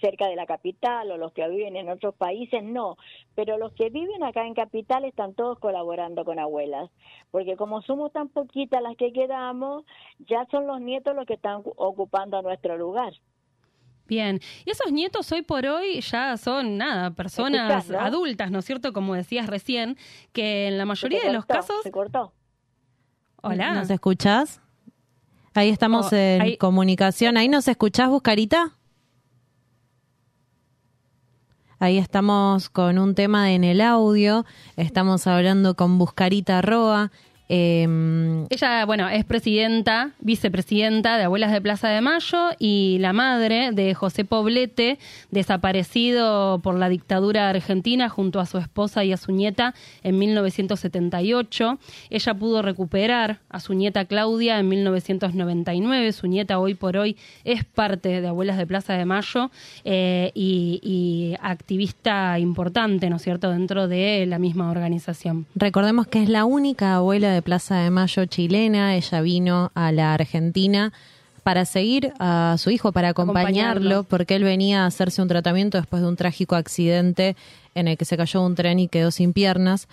cerca 0.00 0.28
de 0.28 0.36
la 0.36 0.46
capital 0.46 1.10
o 1.10 1.16
los 1.16 1.32
que 1.32 1.48
viven 1.48 1.76
en 1.76 1.88
otros 1.88 2.14
países, 2.14 2.62
no. 2.62 2.96
Pero 3.34 3.58
los 3.58 3.72
que 3.72 3.90
viven 3.90 4.22
acá 4.22 4.46
en 4.46 4.54
capital 4.54 5.04
están 5.04 5.34
todos 5.34 5.58
colaborando 5.58 6.24
con 6.24 6.38
abuelas. 6.38 6.90
Porque 7.30 7.56
como 7.56 7.82
somos 7.82 8.12
tan 8.12 8.28
poquitas 8.28 8.82
las 8.82 8.96
que 8.96 9.12
quedamos, 9.12 9.84
ya 10.18 10.46
son 10.50 10.66
los 10.66 10.80
nietos 10.80 11.14
los 11.14 11.26
que 11.26 11.34
están 11.34 11.62
ocupando 11.76 12.42
nuestro 12.42 12.76
lugar. 12.76 13.12
Bien, 14.08 14.40
y 14.64 14.70
esos 14.70 14.90
nietos 14.90 15.30
hoy 15.32 15.42
por 15.42 15.66
hoy 15.66 16.00
ya 16.00 16.38
son 16.38 16.78
nada, 16.78 17.10
personas 17.10 17.90
adultas, 17.90 18.50
¿no 18.50 18.60
es 18.60 18.64
cierto? 18.64 18.94
Como 18.94 19.14
decías 19.14 19.46
recién, 19.46 19.98
que 20.32 20.66
en 20.66 20.78
la 20.78 20.86
mayoría 20.86 21.22
de 21.22 21.32
los 21.34 21.44
casos... 21.44 21.76
Se 21.82 21.90
cortó. 21.90 22.32
Hola. 23.42 23.74
¿Nos 23.74 23.90
escuchás? 23.90 24.62
Ahí 25.52 25.68
estamos 25.68 26.10
oh, 26.10 26.16
en 26.16 26.56
comunicación. 26.56 27.36
¿Ahí 27.36 27.48
nos 27.48 27.68
escuchás, 27.68 28.08
Buscarita? 28.08 28.72
Ahí 31.78 31.98
estamos 31.98 32.70
con 32.70 32.98
un 32.98 33.14
tema 33.14 33.52
en 33.52 33.62
el 33.62 33.82
audio. 33.82 34.46
Estamos 34.76 35.26
hablando 35.26 35.76
con 35.76 35.98
Buscarita 35.98 36.62
Roa. 36.62 37.12
Eh, 37.48 37.86
Ella, 38.50 38.84
bueno, 38.86 39.08
es 39.08 39.24
presidenta, 39.24 40.12
vicepresidenta 40.20 41.16
de 41.16 41.24
Abuelas 41.24 41.52
de 41.52 41.60
Plaza 41.60 41.88
de 41.88 42.00
Mayo 42.00 42.50
y 42.58 42.98
la 43.00 43.12
madre 43.12 43.72
de 43.72 43.94
José 43.94 44.24
Poblete, 44.24 44.98
desaparecido 45.30 46.60
por 46.60 46.76
la 46.76 46.88
dictadura 46.88 47.48
argentina 47.48 48.08
junto 48.08 48.40
a 48.40 48.46
su 48.46 48.58
esposa 48.58 49.04
y 49.04 49.12
a 49.12 49.16
su 49.16 49.32
nieta 49.32 49.74
en 50.02 50.18
1978. 50.18 51.78
Ella 52.10 52.34
pudo 52.34 52.62
recuperar 52.62 53.40
a 53.48 53.60
su 53.60 53.74
nieta 53.74 54.04
Claudia 54.04 54.58
en 54.58 54.68
1999. 54.68 56.12
Su 56.12 56.26
nieta 56.26 56.58
hoy 56.58 56.74
por 56.74 56.96
hoy 56.96 57.16
es 57.44 57.64
parte 57.64 58.20
de 58.20 58.28
Abuelas 58.28 58.56
de 58.56 58.66
Plaza 58.66 58.94
de 58.94 59.04
Mayo 59.04 59.50
eh, 59.84 60.32
y, 60.34 60.80
y 60.82 61.36
activista 61.40 62.38
importante, 62.38 63.10
¿no 63.10 63.16
es 63.16 63.22
cierto?, 63.22 63.50
dentro 63.50 63.88
de 63.88 64.26
la 64.26 64.38
misma 64.38 64.70
organización. 64.70 65.46
Recordemos 65.54 66.06
que 66.06 66.22
es 66.22 66.28
la 66.28 66.44
única 66.44 66.94
abuela 66.94 67.32
de 67.32 67.37
Plaza 67.42 67.76
de 67.76 67.90
Mayo 67.90 68.24
chilena. 68.26 68.96
Ella 68.96 69.20
vino 69.20 69.70
a 69.74 69.92
la 69.92 70.14
Argentina 70.14 70.92
para 71.42 71.64
seguir 71.64 72.12
a 72.18 72.56
su 72.58 72.70
hijo, 72.70 72.92
para 72.92 73.08
acompañarlo, 73.08 74.04
porque 74.04 74.34
él 74.34 74.44
venía 74.44 74.84
a 74.84 74.86
hacerse 74.86 75.22
un 75.22 75.28
tratamiento 75.28 75.78
después 75.78 76.02
de 76.02 76.08
un 76.08 76.16
trágico 76.16 76.56
accidente 76.56 77.36
en 77.74 77.88
el 77.88 77.96
que 77.96 78.04
se 78.04 78.16
cayó 78.16 78.42
un 78.42 78.54
tren 78.54 78.78
y 78.78 78.88
quedó 78.88 79.10
sin 79.10 79.32
piernas. 79.32 79.88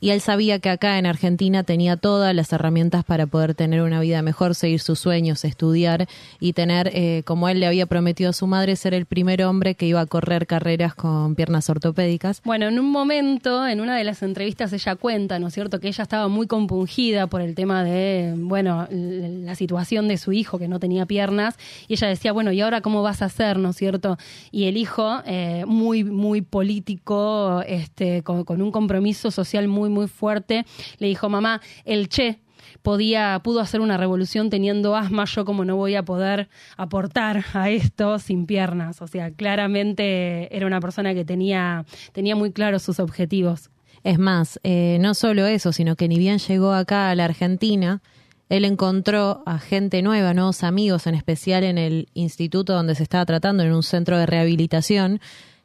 Y 0.00 0.10
él 0.10 0.20
sabía 0.20 0.58
que 0.58 0.70
acá 0.70 0.98
en 0.98 1.06
Argentina 1.06 1.62
tenía 1.62 1.96
todas 1.96 2.34
las 2.34 2.52
herramientas 2.52 3.04
para 3.04 3.26
poder 3.26 3.54
tener 3.54 3.82
una 3.82 4.00
vida 4.00 4.22
mejor, 4.22 4.54
seguir 4.54 4.80
sus 4.80 4.98
sueños, 4.98 5.44
estudiar 5.44 6.08
y 6.40 6.54
tener, 6.54 6.90
eh, 6.94 7.22
como 7.24 7.48
él 7.48 7.60
le 7.60 7.66
había 7.66 7.86
prometido 7.86 8.30
a 8.30 8.32
su 8.32 8.46
madre, 8.46 8.76
ser 8.76 8.94
el 8.94 9.06
primer 9.06 9.42
hombre 9.44 9.74
que 9.74 9.86
iba 9.86 10.00
a 10.00 10.06
correr 10.06 10.46
carreras 10.46 10.94
con 10.94 11.34
piernas 11.34 11.68
ortopédicas. 11.68 12.40
Bueno, 12.44 12.66
en 12.68 12.78
un 12.78 12.90
momento, 12.90 13.66
en 13.66 13.80
una 13.80 13.96
de 13.96 14.04
las 14.04 14.22
entrevistas, 14.22 14.72
ella 14.72 14.96
cuenta, 14.96 15.38
¿no 15.38 15.48
es 15.48 15.54
cierto?, 15.54 15.80
que 15.80 15.88
ella 15.88 16.02
estaba 16.02 16.28
muy 16.28 16.46
compungida 16.46 17.26
por 17.26 17.42
el 17.42 17.54
tema 17.54 17.84
de, 17.84 18.34
bueno, 18.36 18.88
la 18.90 19.54
situación 19.54 20.08
de 20.08 20.16
su 20.16 20.32
hijo 20.32 20.58
que 20.58 20.68
no 20.68 20.80
tenía 20.80 21.04
piernas. 21.04 21.56
Y 21.88 21.94
ella 21.94 22.08
decía, 22.08 22.32
bueno, 22.32 22.52
¿y 22.52 22.60
ahora 22.60 22.80
cómo 22.80 23.02
vas 23.02 23.22
a 23.22 23.26
hacer, 23.26 23.58
¿no 23.58 23.70
es 23.70 23.76
cierto? 23.76 24.16
Y 24.50 24.64
el 24.64 24.76
hijo, 24.76 25.20
eh, 25.26 25.64
muy, 25.66 26.04
muy 26.04 26.40
político, 26.40 27.62
este, 27.66 28.22
con, 28.22 28.44
con 28.44 28.62
un 28.62 28.70
compromiso 28.70 29.30
social 29.30 29.68
muy, 29.68 29.89
muy 29.90 30.08
fuerte, 30.08 30.64
le 30.98 31.08
dijo, 31.08 31.28
mamá, 31.28 31.60
el 31.84 32.08
che 32.08 32.40
podía, 32.82 33.40
pudo 33.42 33.60
hacer 33.60 33.80
una 33.80 33.96
revolución 33.96 34.50
teniendo 34.50 34.96
asma, 34.96 35.24
yo 35.24 35.44
como 35.44 35.64
no 35.64 35.76
voy 35.76 35.94
a 35.94 36.04
poder 36.04 36.48
aportar 36.76 37.44
a 37.52 37.70
esto 37.70 38.18
sin 38.18 38.46
piernas. 38.46 39.02
O 39.02 39.06
sea, 39.06 39.30
claramente 39.30 40.54
era 40.56 40.66
una 40.66 40.80
persona 40.80 41.14
que 41.14 41.24
tenía, 41.24 41.84
tenía 42.12 42.36
muy 42.36 42.52
claros 42.52 42.82
sus 42.82 43.00
objetivos. 43.00 43.70
Es 44.02 44.18
más, 44.18 44.58
eh, 44.62 44.98
no 45.00 45.14
solo 45.14 45.46
eso, 45.46 45.72
sino 45.72 45.94
que 45.94 46.08
ni 46.08 46.18
bien 46.18 46.38
llegó 46.38 46.72
acá 46.72 47.10
a 47.10 47.14
la 47.14 47.26
Argentina, 47.26 48.00
él 48.48 48.64
encontró 48.64 49.42
a 49.46 49.58
gente 49.58 50.02
nueva, 50.02 50.34
nuevos 50.34 50.64
amigos, 50.64 51.06
en 51.06 51.14
especial 51.14 51.64
en 51.64 51.78
el 51.78 52.08
instituto 52.14 52.72
donde 52.72 52.94
se 52.94 53.02
estaba 53.02 53.24
tratando, 53.26 53.62
en 53.62 53.72
un 53.72 53.82
centro 53.82 54.18
de 54.18 54.26
rehabilitación, 54.26 55.20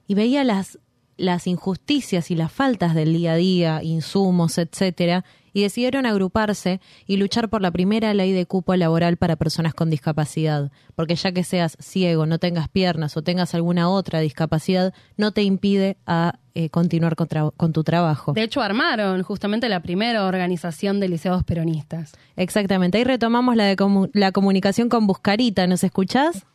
y 0.08 0.14
veía 0.14 0.44
las, 0.44 0.78
las 1.18 1.48
injusticias 1.48 2.30
y 2.32 2.36
las 2.36 2.52
faltas 2.52 2.94
del 2.94 3.14
día 3.14 3.34
a 3.34 3.36
día, 3.36 3.84
insumos, 3.84 4.58
etcétera, 4.58 5.24
y 5.54 5.62
decidieron 5.62 6.06
agruparse 6.06 6.82
y 7.08 7.16
luchar 7.16 7.48
por 7.48 7.62
la 7.62 7.72
primera 7.72 8.14
ley 8.14 8.34
de 8.34 8.46
cupo 8.46 8.76
laboral 8.76 9.16
para 9.16 9.38
personas 9.38 9.74
con 9.74 9.90
discapacidad, 9.90 10.70
porque 10.96 11.16
ya 11.16 11.32
que 11.32 11.46
seas 11.46 11.78
ciego, 11.80 12.26
no 12.26 12.40
tengas 12.40 12.68
piernas 12.68 13.16
o 13.16 13.22
tengas 13.22 13.56
alguna 13.56 13.90
otra 13.90 14.20
discapacidad, 14.20 14.94
no 15.16 15.32
te 15.32 15.44
impide 15.44 15.96
a 16.06 16.40
eh, 16.56 16.70
continuar 16.70 17.16
con, 17.16 17.72
tu 17.72 17.84
trabajo. 17.86 18.34
De 18.34 18.44
hecho, 18.44 18.62
armaron 18.62 19.24
justamente 19.24 19.70
la 19.70 19.82
primera 19.82 20.26
organización 20.26 21.00
de 21.00 21.08
liceos 21.08 21.46
peronistas. 21.46 22.12
Exactamente. 22.36 22.98
Ahí 22.98 23.06
retomamos 23.06 23.56
la, 23.56 23.64
de 23.64 23.78
comu- 23.78 24.10
la 24.14 24.34
comunicación 24.34 24.90
con 24.90 25.08
Buscarita. 25.08 25.68
¿Nos 25.68 25.86
escuchás? 25.86 26.46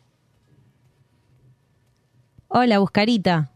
Hola, 2.47 2.79
Buscarita. 2.79 3.50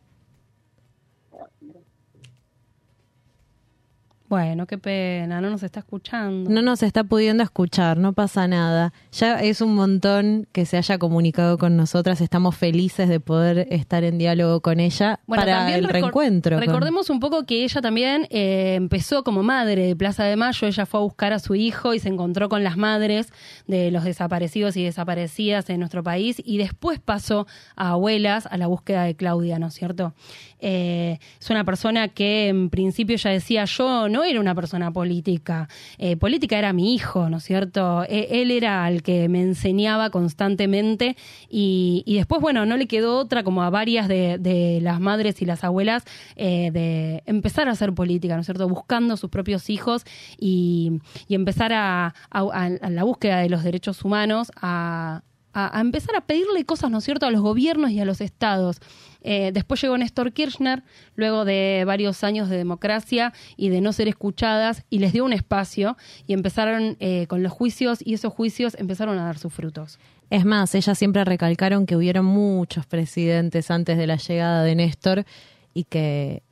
Bueno, 4.28 4.66
qué 4.66 4.80
pena, 4.80 5.40
no 5.40 5.52
nos 5.52 5.62
está 5.62 5.82
escuchando. 5.82 6.50
No 6.50 6.64
nos 6.64 6.82
está 6.82 7.04
pudiendo 7.04 7.44
escuchar, 7.44 7.98
no 7.98 8.14
pasa 8.14 8.48
nada. 8.48 8.92
Ya 9.12 9.40
es 9.40 9.62
un 9.62 9.76
montón 9.76 10.48
que 10.52 10.66
se 10.66 10.78
haya 10.78 10.98
comunicado 10.98 11.60
con 11.60 11.78
nosotras. 11.78 12.22
Estamos 12.22 12.56
felices 12.56 13.08
de 13.08 13.20
poder 13.20 13.68
estar 13.70 14.04
en 14.04 14.18
diálogo 14.18 14.62
con 14.62 14.80
ella 14.80 15.20
Bueno, 15.28 15.44
para 15.44 15.76
el 15.76 15.86
recor- 15.86 15.92
reencuentro. 15.92 16.58
con- 16.58 16.66
Recordemos 16.66 17.12
un 17.12 17.20
poco 17.20 17.46
que 17.46 17.64
ella 17.64 17.82
también 17.82 18.28
eh, 18.32 18.74
empezó 18.76 19.24
como 19.24 19.44
madre 19.44 19.86
de 19.86 19.96
Plaza 19.96 20.24
de 20.24 20.36
Mayo. 20.38 20.68
Ella 20.68 20.88
fue 20.88 21.02
a 21.02 21.04
buscar 21.04 21.32
a 21.32 21.38
su 21.38 21.54
hijo 21.54 21.94
y 21.94 22.00
se 22.00 22.10
encontró 22.10 22.50
con 22.50 22.64
las 22.64 22.78
madres 22.78 23.32
de 23.68 23.92
los 23.92 24.06
desaparecidos 24.06 24.76
y 24.76 24.84
desaparecidas 24.84 25.70
en 25.70 25.80
nuestro 25.80 26.02
país. 26.02 26.42
Y 26.44 26.58
después 26.58 27.00
pasó 27.00 27.46
a 27.76 27.92
abuelas 27.92 28.48
a 28.48 28.58
la 28.58 28.66
búsqueda 28.66 29.04
de 29.04 29.16
Claudia, 29.16 29.60
¿no 29.60 29.68
es 29.68 29.76
cierto? 29.76 30.16
Eh, 30.60 31.20
es 31.40 31.50
una 31.52 31.64
persona 31.64 32.08
que 32.08 32.48
en 32.48 32.72
principio 32.72 33.18
ya 33.18 33.30
decía, 33.30 33.66
yo 33.66 34.10
no 34.10 34.15
era 34.24 34.40
una 34.40 34.56
persona 34.56 34.92
política. 34.92 35.68
Eh, 35.98 36.16
política 36.18 36.58
era 36.58 36.74
mi 36.74 36.94
hijo, 36.94 37.30
¿no 37.30 37.38
es 37.38 37.44
cierto? 37.44 38.04
E- 38.08 38.42
él 38.42 38.52
era 38.52 38.88
el 38.90 39.04
que 39.04 39.30
me 39.30 39.42
enseñaba 39.42 40.10
constantemente 40.10 41.16
y, 41.50 42.04
después, 42.08 42.42
bueno, 42.42 42.66
no 42.66 42.78
le 42.78 42.88
quedó 42.88 43.18
otra 43.20 43.44
como 43.44 43.64
a 43.64 43.70
varias 43.70 44.08
de, 44.08 44.80
las 44.82 45.00
madres 45.00 45.42
y 45.42 45.46
las 45.46 45.64
abuelas 45.64 46.04
eh, 46.36 46.70
de 46.72 47.24
empezar 47.26 47.68
a 47.68 47.72
hacer 47.72 47.94
política, 47.94 48.36
¿no 48.36 48.42
es 48.42 48.48
cierto? 48.48 48.68
Buscando 48.68 49.18
sus 49.18 49.30
propios 49.30 49.70
hijos 49.70 50.04
y, 50.40 51.00
empezar 51.30 51.74
a- 51.74 52.14
a 52.32 52.90
la 52.90 53.04
búsqueda 53.04 53.40
de 53.40 53.50
los 53.50 53.64
derechos 53.64 54.04
humanos, 54.06 54.52
a, 54.62 55.22
a- 55.56 55.82
empezar 55.82 56.16
a 56.16 56.22
pedirle 56.22 56.66
cosas, 56.66 56.92
¿no 56.92 57.00
es 57.00 57.04
cierto?, 57.04 57.26
a 57.26 57.32
los 57.32 57.42
gobiernos 57.42 57.90
y 57.92 58.00
a 58.00 58.06
los 58.06 58.22
estados. 58.22 58.78
Eh, 59.22 59.52
después 59.54 59.82
llegó 59.82 59.98
Néstor 59.98 60.34
Kirchner, 60.34 60.84
luego 61.16 61.46
de 61.46 61.84
varios 61.88 62.24
años 62.24 62.48
de 62.50 62.58
democracia 62.58 63.34
y 63.58 63.70
de 63.70 63.82
no 63.82 63.92
ser 63.94 64.08
escuchadas, 64.08 64.84
y 64.92 65.00
les 65.00 65.14
dio 65.14 65.26
un 65.26 65.34
espacio 65.34 65.98
y 66.28 66.34
empezaron 66.34 66.98
eh, 67.00 67.26
con 67.28 67.42
los 67.42 67.52
juicios 67.52 68.00
y 68.06 68.14
esos 68.14 68.32
juicios 68.34 68.76
empezaron 68.78 69.18
a 69.18 69.26
dar 69.26 69.38
sus 69.40 69.52
frutos. 69.52 69.98
Es 70.30 70.46
más, 70.46 70.76
ellas 70.76 70.98
siempre 70.98 71.24
recalcaron 71.24 71.86
que 71.86 71.96
hubieron 71.96 72.26
muchos 72.26 72.86
presidentes 72.86 73.72
antes 73.72 73.98
de 73.98 74.08
la 74.08 74.18
llegada 74.18 74.64
de 74.64 74.76
Néstor 74.76 75.26
y 75.74 75.86
que 75.86 76.44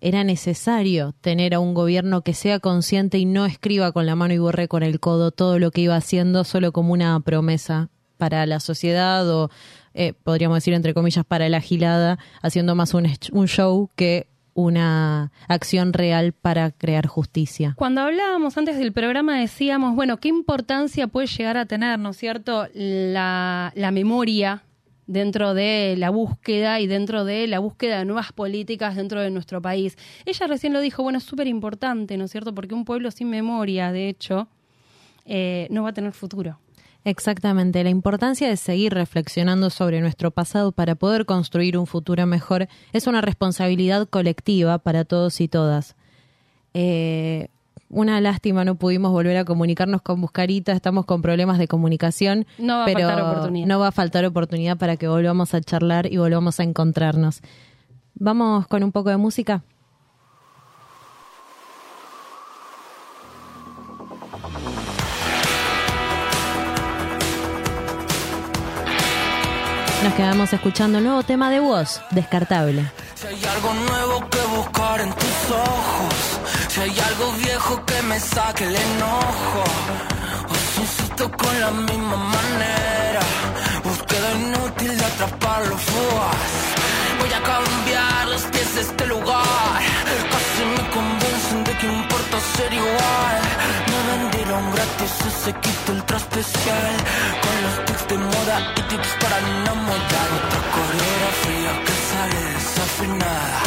era 0.00 0.22
necesario 0.24 1.12
tener 1.20 1.54
a 1.54 1.60
un 1.60 1.74
gobierno 1.74 2.22
que 2.22 2.32
sea 2.34 2.58
consciente 2.60 3.18
y 3.18 3.24
no 3.24 3.46
escriba 3.46 3.92
con 3.92 4.06
la 4.06 4.14
mano 4.16 4.32
y 4.34 4.38
borre 4.38 4.68
con 4.68 4.82
el 4.82 5.00
codo 5.00 5.30
todo 5.30 5.58
lo 5.58 5.70
que 5.70 5.80
iba 5.82 5.96
haciendo 5.96 6.44
solo 6.44 6.72
como 6.72 6.92
una 6.92 7.18
promesa 7.20 7.90
para 8.18 8.44
la 8.44 8.60
sociedad 8.60 9.26
o 9.30 9.50
eh, 9.94 10.12
podríamos 10.12 10.56
decir 10.58 10.74
entre 10.74 10.92
comillas 10.92 11.24
para 11.24 11.48
la 11.48 11.60
gilada, 11.60 12.18
haciendo 12.42 12.74
más 12.74 12.92
un, 12.92 13.06
un 13.32 13.48
show 13.48 13.88
que 13.96 14.26
una 14.54 15.30
acción 15.46 15.92
real 15.92 16.32
para 16.32 16.72
crear 16.72 17.06
justicia. 17.06 17.74
Cuando 17.76 18.00
hablábamos 18.00 18.58
antes 18.58 18.76
del 18.76 18.92
programa 18.92 19.38
decíamos, 19.38 19.94
bueno, 19.94 20.16
¿qué 20.16 20.28
importancia 20.28 21.06
puede 21.06 21.28
llegar 21.28 21.56
a 21.56 21.66
tener, 21.66 21.98
¿no 22.00 22.10
es 22.10 22.16
cierto?, 22.16 22.66
la, 22.74 23.72
la 23.76 23.90
memoria 23.92 24.64
dentro 25.06 25.54
de 25.54 25.94
la 25.96 26.10
búsqueda 26.10 26.80
y 26.80 26.88
dentro 26.88 27.24
de 27.24 27.46
la 27.46 27.60
búsqueda 27.60 28.00
de 28.00 28.04
nuevas 28.04 28.32
políticas 28.32 28.96
dentro 28.96 29.20
de 29.20 29.30
nuestro 29.30 29.62
país. 29.62 29.96
Ella 30.26 30.48
recién 30.48 30.72
lo 30.72 30.80
dijo, 30.80 31.04
bueno, 31.04 31.18
es 31.18 31.24
súper 31.24 31.46
importante, 31.46 32.16
¿no 32.16 32.24
es 32.24 32.32
cierto?, 32.32 32.52
porque 32.52 32.74
un 32.74 32.84
pueblo 32.84 33.12
sin 33.12 33.30
memoria, 33.30 33.92
de 33.92 34.08
hecho, 34.08 34.48
eh, 35.24 35.68
no 35.70 35.84
va 35.84 35.90
a 35.90 35.94
tener 35.94 36.12
futuro. 36.12 36.58
Exactamente, 37.08 37.82
la 37.82 37.88
importancia 37.88 38.50
de 38.50 38.58
seguir 38.58 38.92
reflexionando 38.92 39.70
sobre 39.70 40.02
nuestro 40.02 40.30
pasado 40.30 40.72
para 40.72 40.94
poder 40.94 41.24
construir 41.24 41.78
un 41.78 41.86
futuro 41.86 42.26
mejor 42.26 42.68
es 42.92 43.06
una 43.06 43.22
responsabilidad 43.22 44.06
colectiva 44.06 44.76
para 44.76 45.06
todos 45.06 45.40
y 45.40 45.48
todas. 45.48 45.96
Eh, 46.74 47.48
una 47.88 48.20
lástima, 48.20 48.66
no 48.66 48.74
pudimos 48.74 49.10
volver 49.10 49.38
a 49.38 49.46
comunicarnos 49.46 50.02
con 50.02 50.20
Buscarita, 50.20 50.72
estamos 50.72 51.06
con 51.06 51.22
problemas 51.22 51.56
de 51.56 51.66
comunicación, 51.66 52.44
No 52.58 52.76
va 52.76 52.82
a 52.82 52.84
pero 52.84 52.98
faltar 53.00 53.22
oportunidad. 53.22 53.66
no 53.66 53.78
va 53.78 53.88
a 53.88 53.92
faltar 53.92 54.24
oportunidad 54.26 54.76
para 54.76 54.98
que 54.98 55.08
volvamos 55.08 55.54
a 55.54 55.62
charlar 55.62 56.12
y 56.12 56.18
volvamos 56.18 56.60
a 56.60 56.64
encontrarnos. 56.64 57.40
Vamos 58.16 58.66
con 58.66 58.82
un 58.84 58.92
poco 58.92 59.08
de 59.08 59.16
música. 59.16 59.62
Nos 70.08 70.16
quedamos 70.16 70.50
escuchando 70.54 70.96
el 70.96 71.04
nuevo 71.04 71.22
tema 71.22 71.50
de 71.50 71.60
voz, 71.60 72.00
Descartable. 72.12 72.90
Si 73.14 73.26
hay 73.26 73.44
algo 73.44 73.74
nuevo 73.74 74.26
que 74.30 74.40
buscar 74.56 75.02
en 75.02 75.12
tus 75.12 75.50
ojos, 75.50 76.14
si 76.68 76.80
hay 76.80 76.98
algo 76.98 77.30
viejo 77.32 77.84
que 77.84 78.00
me 78.04 78.18
saque 78.18 78.64
el 78.64 78.74
enojo, 78.74 79.64
o 80.48 80.54
si 80.54 80.80
insisto 80.80 81.30
con 81.30 81.60
la 81.60 81.70
misma 81.72 82.16
manera, 82.16 83.20
búsqueda 83.84 84.32
inútil 84.32 84.96
de 84.96 85.04
atrapar 85.04 85.66
los. 85.66 85.82
Voy 87.18 87.32
a 87.34 87.42
cambiar 87.42 88.28
los 88.28 88.42
pies 88.44 88.74
de 88.76 88.80
este 88.80 89.06
lugar, 89.08 89.82
casi 90.58 90.64
me 90.64 90.90
convencen 90.90 91.64
de 91.64 91.72
que 91.78 91.86
importa 91.86 92.40
ser 92.56 92.72
igual. 92.72 93.40
Me 93.90 93.98
vendieron 94.10 94.72
gratis 94.72 95.12
ese 95.26 95.52
kit 95.60 95.88
ultra 95.88 96.16
especial, 96.16 96.94
con 97.42 97.56
los 97.64 97.84
tics 97.86 98.08
de 98.08 98.18
moda 98.18 98.56
y 98.76 98.82
tips 98.90 99.10
para 99.20 99.38
enamorar. 99.38 100.28
Otra 100.38 100.60
coreografía 100.76 101.72
que 101.86 101.94
sale 102.10 102.40
desafinada, 102.54 103.60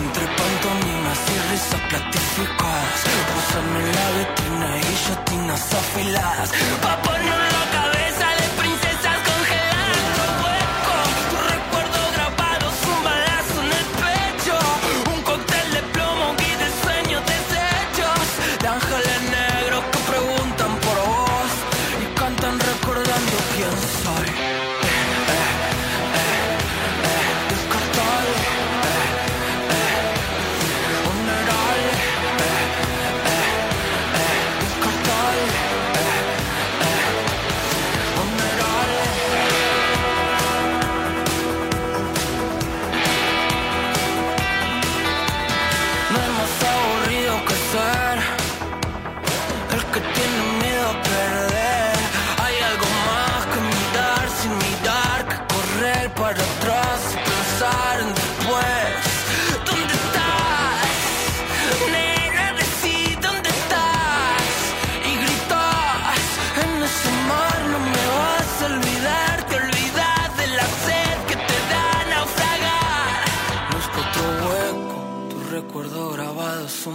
entre 0.00 0.24
pantomimas 0.38 1.20
y 1.32 1.36
risas 1.50 1.82
platificadas. 1.90 3.00
Usan 3.38 3.68
en 3.80 3.88
la 3.96 4.06
vitrina 4.16 4.68
y 4.78 4.82
guillotinas 4.88 5.74
afiladas, 5.74 6.50
pa' 6.82 7.02
poner 7.02 7.40
la 7.56 7.64
cabeza 7.76 8.01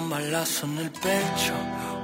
un 0.08 0.12
balazo 0.12 0.66
en 0.68 0.78
el 0.78 0.90
pecho, 0.90 1.54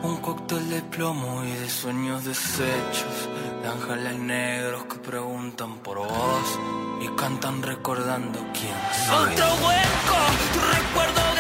un 0.04 0.18
cóctel 0.18 0.70
de 0.70 0.82
plomo 0.82 1.42
y 1.46 1.52
de 1.52 1.70
sueños 1.70 2.26
deshechos, 2.26 3.30
de 3.62 3.68
ángeles 3.70 4.20
negros 4.20 4.84
que 4.86 4.96
preguntan 4.96 5.78
por 5.78 6.00
vos 6.00 6.60
y 7.02 7.08
cantan 7.16 7.64
recordando 7.64 8.40
quién 8.52 8.76
soy. 9.08 9.32
Otro 9.32 9.46
hueco, 9.46 10.20
tu 10.54 10.60
recuerdo 10.76 11.33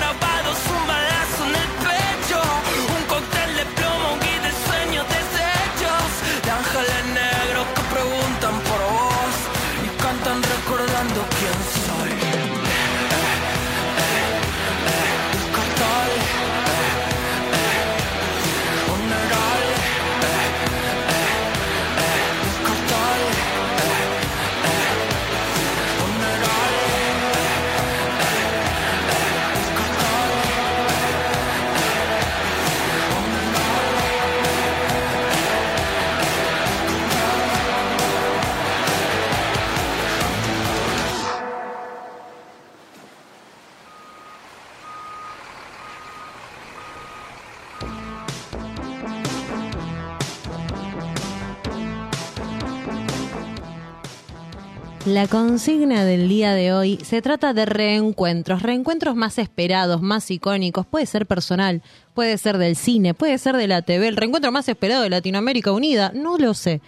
La 55.13 55.27
consigna 55.27 56.05
del 56.05 56.27
día 56.27 56.55
de 56.55 56.73
hoy 56.73 56.97
se 57.03 57.21
trata 57.21 57.53
de 57.53 57.67
reencuentros, 57.67 58.63
reencuentros 58.63 59.15
más 59.15 59.37
esperados, 59.37 60.01
más 60.01 60.31
icónicos, 60.31 60.87
puede 60.87 61.05
ser 61.05 61.27
personal, 61.27 61.83
puede 62.15 62.35
ser 62.39 62.57
del 62.57 62.75
cine, 62.75 63.13
puede 63.13 63.37
ser 63.37 63.55
de 63.55 63.67
la 63.67 63.83
TV, 63.83 64.07
el 64.07 64.17
reencuentro 64.17 64.51
más 64.51 64.67
esperado 64.67 65.03
de 65.03 65.11
Latinoamérica 65.11 65.71
Unida, 65.71 66.11
no 66.15 66.39
lo 66.39 66.55
sé. 66.55 66.81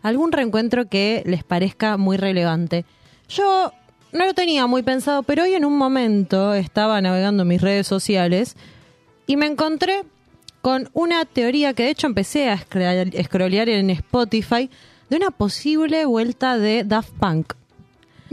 Algún 0.00 0.30
reencuentro 0.30 0.86
que 0.86 1.24
les 1.26 1.42
parezca 1.42 1.96
muy 1.96 2.16
relevante. 2.16 2.84
Yo 3.28 3.72
no 4.12 4.26
lo 4.26 4.34
tenía 4.34 4.68
muy 4.68 4.84
pensado, 4.84 5.24
pero 5.24 5.42
hoy 5.42 5.54
en 5.54 5.64
un 5.64 5.76
momento 5.76 6.54
estaba 6.54 7.00
navegando 7.00 7.44
mis 7.44 7.60
redes 7.60 7.88
sociales 7.88 8.54
y 9.26 9.36
me 9.36 9.46
encontré 9.46 10.04
con 10.60 10.88
una 10.92 11.24
teoría 11.24 11.74
que 11.74 11.82
de 11.82 11.90
hecho 11.90 12.06
empecé 12.06 12.48
a 12.48 12.58
scrollear 12.58 13.68
en 13.68 13.90
Spotify 13.90 14.70
de 15.10 15.16
una 15.16 15.32
posible 15.32 16.04
vuelta 16.04 16.58
de 16.58 16.84
Daft 16.84 17.10
Punk. 17.18 17.54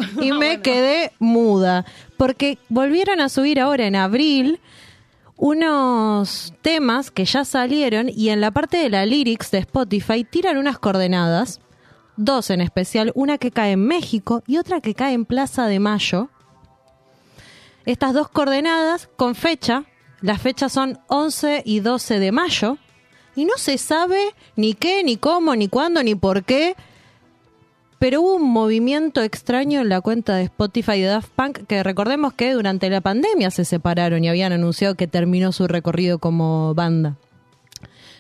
Y 0.22 0.32
me 0.32 0.62
quedé 0.62 1.12
muda, 1.20 1.86
porque 2.18 2.58
volvieron 2.70 3.22
a 3.22 3.30
subir 3.30 3.60
ahora 3.60 3.86
en 3.86 3.96
abril 3.96 4.60
unos 5.40 6.54
temas 6.62 7.12
que 7.12 7.24
ya 7.24 7.46
salieron 7.46 8.10
y 8.10 8.30
en 8.30 8.42
la 8.42 8.52
parte 8.52 8.78
de 8.78 8.90
la 8.90 9.06
lyrics 9.06 9.52
de 9.52 9.60
Spotify 9.60 10.26
tiran 10.26 10.58
unas 10.58 10.80
coordenadas, 10.80 11.62
dos 12.18 12.50
en 12.50 12.60
especial, 12.60 13.14
una 13.16 13.38
que 13.38 13.52
cae 13.52 13.72
en 13.72 13.88
México 13.88 14.44
y 14.48 14.58
otra 14.58 14.82
que 14.82 14.94
cae 14.94 15.14
en 15.14 15.24
Plaza 15.26 15.68
de 15.68 15.80
Mayo. 15.80 16.30
Estas 17.86 18.14
dos 18.14 18.28
coordenadas 18.28 19.10
con 19.16 19.34
fecha, 19.34 19.86
las 20.22 20.42
fechas 20.42 20.74
son 20.74 21.00
11 21.08 21.64
y 21.66 21.80
12 21.80 22.20
de 22.20 22.32
mayo, 22.34 22.78
y 23.36 23.46
no 23.46 23.54
se 23.56 23.78
sabe 23.78 24.36
ni 24.58 24.74
qué, 24.74 25.04
ni 25.04 25.16
cómo, 25.16 25.56
ni 25.56 25.70
cuándo, 25.70 26.04
ni 26.04 26.16
por 26.16 26.44
qué, 26.44 26.76
pero 28.00 28.22
hubo 28.22 28.36
un 28.36 28.50
movimiento 28.50 29.22
extraño 29.22 29.82
en 29.82 29.90
la 29.90 30.02
cuenta 30.02 30.36
de 30.36 30.44
Spotify 30.44 31.02
de 31.02 31.08
Daft 31.08 31.30
Punk 31.36 31.60
que 31.68 31.84
recordemos 31.84 32.34
que 32.34 32.54
durante 32.54 32.90
la 32.90 33.02
pandemia 33.02 33.52
se 33.52 33.66
separaron 33.66 34.24
y 34.24 34.30
habían 34.30 34.54
anunciado 34.54 34.96
que 34.96 35.08
terminó 35.08 35.52
su 35.52 35.68
recorrido 35.68 36.18
como 36.20 36.74
banda. 36.74 37.16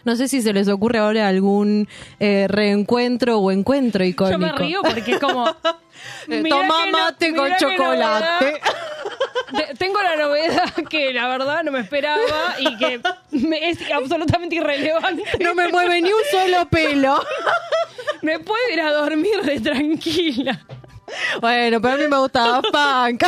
No 0.06 0.16
sé 0.16 0.28
si 0.30 0.42
se 0.42 0.54
les 0.54 0.70
ocurre 0.70 1.00
ahora 1.00 1.28
algún 1.28 1.88
eh, 2.20 2.48
reencuentro 2.50 3.38
o 3.40 3.52
encuentro 3.52 4.06
icónico. 4.06 4.32
Yo 4.40 4.40
me 4.40 4.52
río 4.54 4.82
porque 4.82 5.12
es 5.14 5.20
como. 5.20 5.46
Eh, 6.30 6.42
toma 6.48 6.86
no- 6.86 6.92
mate 6.98 7.36
con 7.36 7.50
chocolate. 7.60 8.62
Tengo 9.78 10.02
la 10.02 10.16
novedad 10.16 10.74
que 10.90 11.12
la 11.12 11.28
verdad 11.28 11.62
no 11.66 11.74
me 11.74 11.80
esperaba 11.82 12.22
y 12.58 12.78
que 12.78 13.02
me- 13.32 13.70
es 13.70 13.80
absolutamente 13.92 14.56
irrelevante. 14.56 15.24
No 15.44 15.54
me 15.56 15.68
mueve 15.68 16.02
ni 16.02 16.08
un 16.14 16.22
solo 16.32 16.70
pelo. 16.70 17.22
Me 18.22 18.40
puedo 18.40 18.60
ir 18.74 18.82
a 18.82 18.92
dormir 18.94 19.42
de 19.44 19.60
tranquila. 19.60 20.66
Bueno, 21.42 21.82
pero 21.82 21.94
a 21.94 21.98
mí 21.98 22.08
me 22.08 22.18
gusta 22.18 22.48
Daft 22.48 22.68
Punk. 22.72 23.24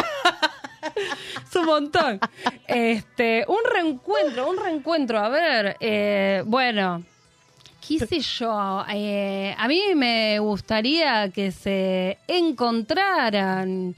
Es 1.48 1.56
un 1.56 1.66
montón. 1.66 2.20
Este, 2.68 3.46
un 3.48 3.58
reencuentro, 3.72 4.50
un 4.50 4.58
reencuentro. 4.58 5.20
A 5.20 5.30
ver, 5.30 5.78
eh, 5.80 6.44
bueno, 6.46 7.04
qué 7.88 8.00
sé 8.06 8.20
yo. 8.20 8.84
eh, 8.94 9.56
a 9.58 9.68
mí 9.68 9.82
me 9.96 10.40
gustaría 10.40 11.30
que 11.30 11.52
se 11.52 12.18
encontraran. 12.28 13.96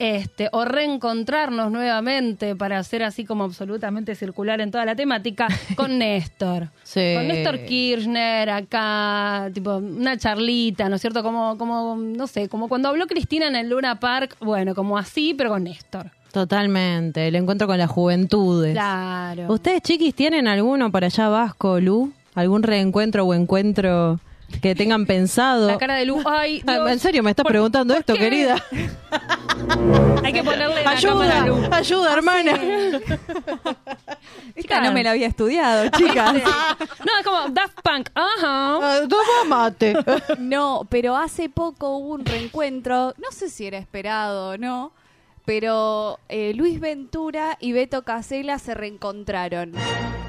Este, 0.00 0.48
o 0.52 0.64
reencontrarnos 0.64 1.70
nuevamente 1.70 2.56
para 2.56 2.78
hacer 2.78 3.02
así 3.02 3.26
como 3.26 3.44
absolutamente 3.44 4.14
circular 4.14 4.62
en 4.62 4.70
toda 4.70 4.86
la 4.86 4.96
temática 4.96 5.46
con 5.76 5.98
Néstor. 5.98 6.70
Sí. 6.84 7.12
Con 7.14 7.28
Néstor 7.28 7.66
Kirchner 7.66 8.48
acá, 8.48 9.50
tipo 9.52 9.76
una 9.76 10.16
charlita, 10.16 10.88
¿no 10.88 10.96
es 10.96 11.02
cierto? 11.02 11.22
Como, 11.22 11.58
como, 11.58 11.96
no 11.96 12.26
sé, 12.26 12.48
como 12.48 12.70
cuando 12.70 12.88
habló 12.88 13.06
Cristina 13.06 13.48
en 13.48 13.56
el 13.56 13.68
Luna 13.68 14.00
Park, 14.00 14.36
bueno, 14.40 14.74
como 14.74 14.96
así, 14.96 15.34
pero 15.34 15.50
con 15.50 15.64
Néstor. 15.64 16.10
Totalmente, 16.32 17.28
el 17.28 17.36
encuentro 17.36 17.66
con 17.66 17.76
las 17.76 17.90
juventudes. 17.90 18.72
Claro. 18.72 19.52
¿Ustedes, 19.52 19.82
chiquis, 19.82 20.14
tienen 20.14 20.48
alguno 20.48 20.90
para 20.90 21.08
allá 21.08 21.28
Vasco, 21.28 21.78
Lu? 21.78 22.10
¿Algún 22.34 22.62
reencuentro 22.62 23.26
o 23.26 23.34
encuentro 23.34 24.18
que 24.62 24.74
tengan 24.74 25.06
pensado? 25.06 25.66
La 25.68 25.78
cara 25.78 25.94
de 25.96 26.04
Lu. 26.06 26.22
Ay, 26.26 26.62
Ah, 26.66 26.72
Dios. 26.74 26.90
¿En 26.90 26.98
serio 26.98 27.22
me 27.22 27.30
estás 27.30 27.44
¿Por- 27.44 27.52
preguntando 27.52 27.94
por 27.94 28.00
esto, 28.00 28.14
qué? 28.14 28.18
querida? 28.20 28.56
Hay 30.24 30.32
que 30.32 30.42
ponerle 30.42 30.82
la 30.84 30.94
cámara 31.00 31.34
a 31.34 31.42
Ayuda, 31.42 31.46
Lu. 31.46 31.74
ayuda, 31.74 32.12
hermana. 32.12 32.52
Esta 34.54 34.80
no 34.80 34.92
me 34.92 35.02
la 35.02 35.12
había 35.12 35.26
estudiado, 35.28 35.88
chicas. 35.90 36.34
No, 37.00 37.18
es 37.18 37.24
como 37.24 37.48
Daft 37.50 37.78
Punk. 37.82 38.08
Ajá. 38.14 38.76
Ah, 38.76 39.00
Toma 39.08 39.44
mate. 39.48 39.94
No, 40.38 40.86
pero 40.90 41.16
hace 41.16 41.48
poco 41.48 41.96
hubo 41.96 42.14
un 42.14 42.24
reencuentro, 42.24 43.14
no 43.18 43.30
sé 43.32 43.48
si 43.48 43.66
era 43.66 43.78
esperado 43.78 44.50
o 44.50 44.58
no, 44.58 44.92
pero 45.46 46.18
eh, 46.28 46.52
Luis 46.54 46.78
Ventura 46.80 47.56
y 47.60 47.72
Beto 47.72 48.02
Casella 48.02 48.58
se 48.58 48.74
reencontraron. 48.74 49.72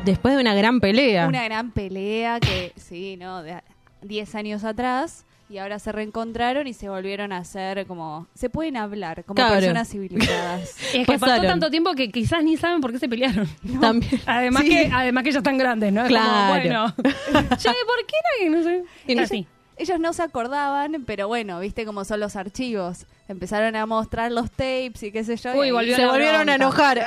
Después 0.05 0.35
de 0.35 0.41
una 0.41 0.53
gran 0.55 0.79
pelea. 0.79 1.27
Una 1.27 1.43
gran 1.43 1.71
pelea 1.71 2.39
que, 2.39 2.73
sí, 2.77 3.17
¿no? 3.17 3.43
De 3.43 3.61
10 4.01 4.35
años 4.35 4.63
atrás. 4.63 5.25
Y 5.49 5.57
ahora 5.57 5.79
se 5.79 5.91
reencontraron 5.91 6.65
y 6.65 6.73
se 6.73 6.87
volvieron 6.87 7.33
a 7.33 7.39
hacer 7.39 7.85
como... 7.85 8.25
Se 8.35 8.49
pueden 8.49 8.77
hablar 8.77 9.25
como 9.25 9.35
Claro. 9.35 9.55
personas 9.55 9.89
civilizadas. 9.89 10.77
Es 10.93 11.05
que 11.05 11.19
pasó 11.19 11.41
tanto 11.41 11.69
tiempo 11.69 11.93
que 11.93 12.09
quizás 12.09 12.41
ni 12.41 12.55
saben 12.55 12.79
por 12.79 12.93
qué 12.93 12.99
se 12.99 13.09
pelearon. 13.09 13.49
También. 13.81 14.21
Además, 14.25 14.63
Sí. 14.63 14.69
que, 14.69 14.89
además 14.93 15.23
que 15.25 15.31
ya 15.33 15.39
están 15.39 15.57
grandes, 15.57 15.91
¿no? 15.91 16.03
Es 16.05 16.07
como, 16.07 16.19
Claro. 16.21 16.47
bueno. 16.49 16.93
che, 17.57 17.69
¿por 17.69 18.05
qué 18.07 18.45
no? 18.49 18.57
No 18.57 18.63
sé. 18.63 18.83
Y 19.07 19.15
no- 19.15 19.23
Así. 19.23 19.45
Ellos 19.75 19.99
no 19.99 20.13
se 20.13 20.21
acordaban, 20.23 21.03
pero 21.05 21.27
bueno, 21.27 21.59
viste 21.59 21.85
cómo 21.85 22.05
son 22.05 22.19
los 22.21 22.35
archivos. 22.37 23.07
Empezaron 23.27 23.75
a 23.75 23.85
mostrar 23.85 24.31
los 24.31 24.51
tapes 24.51 25.01
y 25.03 25.11
qué 25.11 25.23
sé 25.25 25.35
yo. 25.37 25.53
y 25.55 25.59
Uy, 25.59 25.71
volvió 25.71 25.95
Se 25.97 26.03
la 26.05 26.11
volvieron 26.11 26.47
a 26.47 26.55
enojar. 26.55 27.03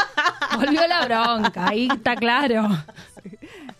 Volvió 0.56 0.86
la 0.86 1.04
bronca, 1.06 1.68
ahí 1.68 1.88
está 1.90 2.14
claro. 2.16 2.68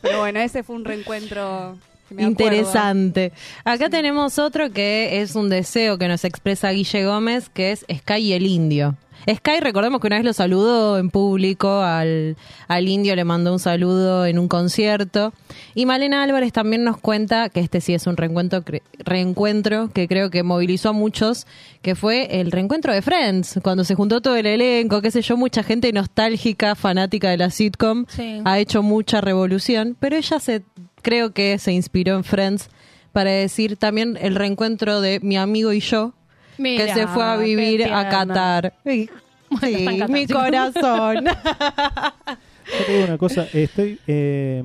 Pero 0.01 0.21
bueno, 0.21 0.41
ese 0.41 0.63
fue 0.63 0.77
un 0.77 0.85
reencuentro. 0.85 1.77
Interesante. 2.19 3.33
Acá 3.65 3.89
tenemos 3.89 4.39
otro 4.39 4.71
que 4.71 5.21
es 5.23 5.35
un 5.35 5.49
deseo 5.49 5.99
que 5.99 6.09
nos 6.09 6.25
expresa 6.25 6.71
Guille 6.71 7.05
Gómez, 7.05 7.49
que 7.49 7.73
es 7.73 7.85
Sky 7.93 8.15
y 8.19 8.33
el 8.33 8.47
Indio. 8.47 8.97
Sky, 9.29 9.59
recordemos 9.61 10.01
que 10.01 10.07
una 10.07 10.17
vez 10.17 10.25
lo 10.25 10.33
saludó 10.33 10.99
en 10.99 11.11
público, 11.11 11.81
al, 11.81 12.37
al 12.69 12.89
indio 12.89 13.17
le 13.17 13.25
mandó 13.25 13.53
un 13.53 13.59
saludo 13.59 14.25
en 14.25 14.39
un 14.39 14.47
concierto. 14.47 15.33
Y 15.75 15.85
Malena 15.85 16.23
Álvarez 16.23 16.53
también 16.53 16.85
nos 16.85 16.99
cuenta 16.99 17.49
que 17.49 17.59
este 17.59 17.81
sí 17.81 17.93
es 17.93 18.07
un 18.07 18.17
reencuentro, 18.17 18.63
reencuentro 18.99 19.89
que 19.93 20.07
creo 20.07 20.31
que 20.31 20.43
movilizó 20.45 20.91
a 20.91 20.93
muchos, 20.93 21.47
que 21.83 21.95
fue 21.97 22.41
el 22.41 22.53
reencuentro 22.53 22.93
de 22.93 23.03
Friends, 23.03 23.59
cuando 23.65 23.83
se 23.83 23.95
juntó 23.97 24.21
todo 24.21 24.37
el 24.37 24.47
elenco, 24.47 25.01
qué 25.03 25.11
sé 25.11 25.23
yo, 25.23 25.37
mucha 25.37 25.63
gente 25.65 25.93
nostálgica, 25.93 26.75
fanática 26.77 27.31
de 27.31 27.39
la 27.39 27.51
sitcom, 27.51 28.05
Sí. 28.09 28.41
ha 28.45 28.59
hecho 28.61 28.83
mucha 28.83 29.21
revolución, 29.21 29.97
pero 29.99 30.15
ella 30.17 30.39
se 30.39 30.63
creo 31.07 31.33
que 31.33 31.59
se 31.59 31.73
inspiró 31.73 32.17
en 32.17 32.25
Friends 32.25 32.69
para 33.13 33.31
decir 33.31 33.77
también 33.77 34.19
el 34.21 34.35
reencuentro 34.35 35.01
de 35.01 35.21
mi 35.23 35.37
amigo 35.37 35.73
y 35.73 35.79
yo, 35.81 36.13
Mira, 36.59 36.85
que 36.85 36.93
se 36.95 37.07
fue 37.07 37.23
a 37.25 37.37
vivir 37.37 37.85
a. 37.85 38.09
Qatar. 38.09 38.75
Sí, 38.85 39.09
Bueno, 39.49 40.09
mi 40.09 40.27
corazón. 40.27 41.25
Yo 41.27 42.85
te 42.85 42.93
digo 42.93 43.05
una 43.07 43.17
cosa, 43.19 43.47
estoy 43.53 44.01
eh, 44.09 44.61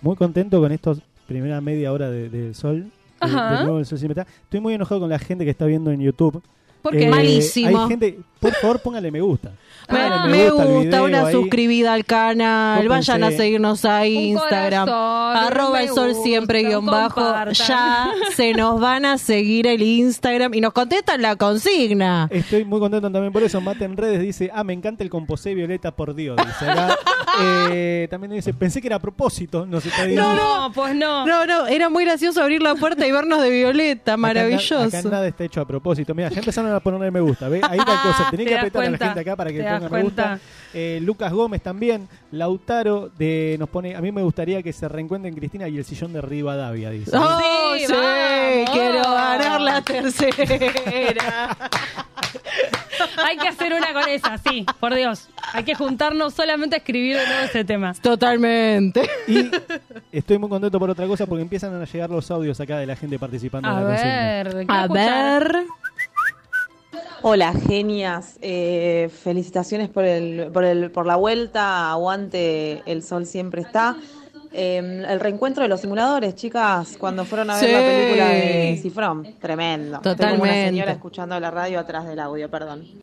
muy 0.00 0.16
contento 0.16 0.60
con 0.60 0.72
estos 0.72 0.98
primera 1.28 1.60
media 1.60 1.92
hora 1.92 2.10
de- 2.10 2.28
del 2.28 2.54
sol. 2.56 2.80
de- 2.82 2.90
Ajá. 3.20 3.58
de 3.58 3.62
nuevo 3.62 3.78
el 3.78 3.86
sol. 3.86 3.98
Estoy 4.44 4.60
muy 4.60 4.74
enojado 4.74 5.00
con 5.02 5.08
la 5.10 5.20
gente 5.20 5.44
que 5.44 5.52
está 5.52 5.64
viendo 5.66 5.92
en 5.92 6.00
YouTube. 6.00 6.42
¿Por 6.82 6.96
qué? 6.96 7.06
Malísimo. 7.08 7.82
Hay 7.82 7.88
gente, 7.88 8.18
por 8.40 8.52
favor, 8.54 8.80
póngale 8.80 9.10
me 9.10 9.20
gusta. 9.20 9.52
Me, 9.90 9.98
Póngale 9.98 10.30
me 10.30 10.50
gusta, 10.50 10.80
video 10.80 11.04
una 11.04 11.26
ahí. 11.26 11.32
suscribida 11.32 11.92
al 11.92 12.04
canal, 12.04 12.88
vayan 12.88 13.24
a 13.24 13.30
seguirnos 13.32 13.84
a 13.84 14.06
Instagram, 14.06 14.86
corazón, 14.86 15.36
arroba 15.36 15.82
el 15.82 15.88
sol 15.88 16.08
gusta, 16.10 16.22
siempre 16.22 16.62
guion 16.62 16.86
bajo, 16.86 17.20
ya 17.52 18.08
se 18.34 18.54
nos 18.54 18.80
van 18.80 19.04
a 19.04 19.18
seguir 19.18 19.66
el 19.66 19.82
Instagram 19.82 20.54
y 20.54 20.60
nos 20.60 20.72
contestan 20.72 21.20
la 21.20 21.34
consigna. 21.34 22.28
Estoy 22.30 22.64
muy 22.64 22.78
contento 22.78 23.10
también 23.10 23.32
por 23.32 23.42
eso. 23.42 23.60
Mate 23.60 23.84
en 23.84 23.96
redes 23.96 24.20
dice, 24.20 24.50
ah, 24.54 24.62
me 24.62 24.72
encanta 24.72 25.02
el 25.02 25.10
composé 25.10 25.52
Violeta 25.54 25.90
por 25.90 26.14
Dios. 26.14 26.36
Dice 26.36 26.70
acá. 26.70 26.96
Eh, 27.40 28.08
también 28.10 28.30
dice, 28.32 28.52
pensé 28.52 28.82
que 28.82 28.88
era 28.88 28.96
a 28.96 28.98
propósito. 28.98 29.64
No 29.64 29.80
se 29.80 29.88
está 29.88 30.04
diciendo. 30.04 30.34
No, 30.34 30.70
pues 30.74 30.94
no. 30.94 31.26
No, 31.26 31.46
no, 31.46 31.66
era 31.66 31.88
muy 31.88 32.04
gracioso 32.04 32.42
abrir 32.42 32.60
la 32.62 32.74
puerta 32.74 33.06
y 33.06 33.10
vernos 33.10 33.40
de 33.40 33.48
Violeta, 33.48 34.12
Acá 34.12 34.16
maravilloso. 34.18 34.78
Acá 34.78 35.00
nada 35.02 35.26
está 35.26 35.44
hecho 35.44 35.62
a 35.62 35.66
propósito. 35.66 36.14
Mira, 36.14 36.28
ya 36.28 36.38
empezaron 36.40 36.70
a 36.76 36.80
ponerle 36.80 37.10
me 37.10 37.20
gusta. 37.20 37.48
¿ve? 37.48 37.60
Ahí 37.62 37.78
la 37.78 37.84
cosa. 37.84 38.26
Tenés 38.30 38.46
¿Te 38.46 38.52
que 38.52 38.58
apretar 38.58 38.82
a 38.84 38.90
la 38.90 38.98
gente 38.98 39.20
acá 39.20 39.36
para 39.36 39.50
que 39.50 39.58
¿Te 39.62 39.70
ponga 39.70 39.88
me 39.88 40.02
gusta. 40.02 40.38
Eh, 40.74 41.00
Lucas 41.02 41.32
Gómez 41.32 41.62
también. 41.62 42.08
Lautaro 42.30 43.10
de, 43.18 43.56
nos 43.58 43.68
pone, 43.68 43.94
a 43.94 44.00
mí 44.00 44.10
me 44.12 44.22
gustaría 44.22 44.62
que 44.62 44.72
se 44.72 44.88
reencuentren 44.88 45.34
Cristina 45.34 45.68
y 45.68 45.76
el 45.78 45.84
sillón 45.84 46.12
de 46.12 46.20
Rivadavia, 46.22 46.90
dice. 46.90 47.10
Oh, 47.16 47.74
Sí, 47.76 47.84
quiero 48.72 49.02
ganar 49.02 49.60
la 49.60 49.82
tercera. 49.82 51.56
Hay 53.24 53.36
que 53.36 53.48
hacer 53.48 53.72
una 53.72 53.92
con 53.92 54.08
esa, 54.08 54.38
sí, 54.38 54.64
por 54.78 54.94
Dios. 54.94 55.28
Hay 55.52 55.64
que 55.64 55.74
juntarnos 55.74 56.34
solamente 56.34 56.76
a 56.76 56.78
escribir 56.78 57.16
de 57.16 57.26
nuevo 57.26 57.42
ese 57.44 57.64
tema. 57.64 57.94
Totalmente. 57.94 59.08
Y 59.26 59.50
estoy 60.12 60.38
muy 60.38 60.48
contento 60.48 60.78
por 60.78 60.90
otra 60.90 61.06
cosa 61.06 61.26
porque 61.26 61.42
empiezan 61.42 61.74
a 61.80 61.84
llegar 61.84 62.10
los 62.10 62.30
audios 62.30 62.60
acá 62.60 62.78
de 62.78 62.86
la 62.86 62.96
gente 62.96 63.18
participando 63.18 63.68
A 63.68 63.72
en 63.72 63.84
la 63.84 63.90
ver, 63.90 64.46
A 64.68 64.82
escuchar. 64.82 65.52
ver. 65.52 65.64
Hola, 67.22 67.52
genias. 67.52 68.38
Eh, 68.42 69.10
felicitaciones 69.22 69.88
por, 69.88 70.04
el, 70.04 70.50
por, 70.52 70.64
el, 70.64 70.90
por 70.90 71.06
la 71.06 71.16
vuelta. 71.16 71.90
Aguante, 71.92 72.82
el 72.86 73.02
sol 73.02 73.26
siempre 73.26 73.62
está. 73.62 73.96
Eh, 74.54 75.04
el 75.08 75.20
reencuentro 75.20 75.62
de 75.62 75.68
los 75.68 75.80
simuladores, 75.80 76.34
chicas, 76.34 76.96
cuando 76.98 77.24
fueron 77.24 77.48
a 77.50 77.54
ver 77.58 77.64
Sí. 77.64 77.72
la 77.72 77.78
película 77.80 78.28
de 78.28 78.78
Cifrón. 78.82 79.34
Tremendo. 79.40 79.96
Estoy 79.96 80.14
como 80.16 80.26
una 80.26 80.34
Totalmente. 80.38 80.66
señora 80.68 80.92
escuchando 80.92 81.40
la 81.40 81.50
radio 81.50 81.78
atrás 81.80 82.06
del 82.06 82.18
audio, 82.18 82.50
perdón. 82.50 82.84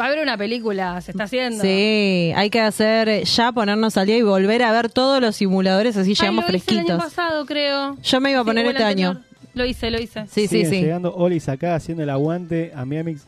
Va 0.00 0.04
a 0.04 0.06
haber 0.06 0.20
una 0.22 0.36
película, 0.38 1.00
se 1.00 1.10
está 1.10 1.24
haciendo. 1.24 1.62
Sí, 1.62 2.32
hay 2.36 2.48
que 2.50 2.60
hacer 2.60 3.24
ya 3.24 3.52
ponernos 3.52 3.96
al 3.96 4.06
día 4.06 4.16
y 4.18 4.22
volver 4.22 4.62
a 4.62 4.72
ver 4.72 4.90
todos 4.90 5.20
los 5.20 5.36
simuladores 5.36 5.96
así 5.96 6.10
Ay, 6.10 6.14
llegamos 6.14 6.48
lo 6.50 6.56
hice 6.56 6.70
el 6.70 6.78
año 6.78 6.86
fresquitos. 6.86 7.14
pasado, 7.16 7.44
creo. 7.46 7.96
Yo 8.02 8.20
me 8.20 8.30
iba 8.30 8.40
a 8.40 8.44
poner 8.44 8.66
este 8.66 8.82
anterior. 8.82 9.10
año. 9.16 9.24
Lo 9.58 9.66
hice, 9.66 9.90
lo 9.90 10.00
hice. 10.00 10.22
Sí, 10.28 10.42
sí, 10.42 10.48
Siguen 10.48 10.70
sí. 10.70 10.80
llegando 10.82 11.14
Olis 11.14 11.48
acá 11.48 11.74
haciendo 11.74 12.02
el 12.04 12.10
aguante 12.10 12.72
a 12.74 12.84
mi 12.84 12.96
amix 12.96 13.26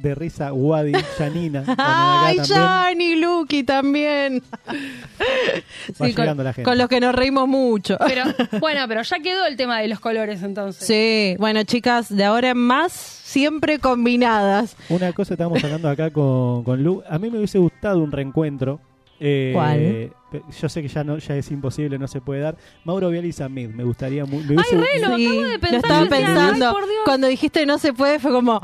de 0.00 0.14
risa 0.14 0.52
Wadi, 0.52 0.92
Janina. 1.18 1.64
Ay. 1.78 2.38
Jani, 2.46 3.16
Lucky 3.16 3.62
también. 3.62 4.42
Va 6.00 6.06
Sí, 6.06 6.14
con, 6.14 6.26
la 6.36 6.52
gente. 6.52 6.62
con 6.62 6.78
los 6.78 6.88
que 6.88 7.00
nos 7.00 7.14
reímos 7.14 7.46
mucho. 7.48 7.96
Pero, 8.06 8.24
bueno, 8.60 8.80
pero 8.88 9.02
ya 9.02 9.18
quedó 9.20 9.46
el 9.46 9.56
tema 9.56 9.80
de 9.80 9.88
los 9.88 10.00
colores 10.00 10.42
entonces. 10.42 10.86
Sí, 10.86 11.36
bueno, 11.38 11.62
chicas, 11.64 12.14
de 12.14 12.24
ahora 12.24 12.50
en 12.50 12.58
más, 12.58 12.92
siempre 12.92 13.78
combinadas. 13.78 14.76
Una 14.88 15.12
cosa 15.12 15.34
estábamos 15.34 15.62
hablando 15.64 15.88
acá 15.88 16.10
con, 16.10 16.64
con 16.64 16.82
Lu. 16.82 17.02
A 17.08 17.18
mí 17.18 17.30
me 17.30 17.38
hubiese 17.38 17.58
gustado 17.58 18.02
un 18.02 18.12
reencuentro. 18.12 18.80
Eh, 19.20 19.50
¿Cuál? 19.54 20.12
Yo 20.60 20.68
sé 20.68 20.82
que 20.82 20.88
ya 20.88 21.02
no 21.04 21.16
ya 21.18 21.36
es 21.36 21.50
imposible, 21.50 21.98
no 21.98 22.08
se 22.08 22.20
puede 22.20 22.40
dar. 22.42 22.56
Mauro 22.84 23.08
Vial 23.08 23.24
y 23.24 23.32
Samid, 23.32 23.68
me 23.68 23.84
gustaría 23.84 24.24
mu- 24.26 24.40
me 24.40 24.54
hubiese- 24.54 24.74
Ay, 24.74 24.80
re, 25.00 25.00
lo 25.08 25.16
Sí, 25.16 25.26
acabo 25.26 25.42
de 25.48 25.58
pensar. 25.58 25.70
lo 25.72 25.76
estaba 25.78 26.06
pensando. 26.08 26.66
Ay, 26.68 26.72
por 26.74 26.82
Dios. 26.84 27.00
Cuando 27.04 27.26
dijiste 27.28 27.64
no 27.66 27.78
se 27.78 27.92
puede, 27.92 28.18
fue 28.18 28.32
como. 28.32 28.60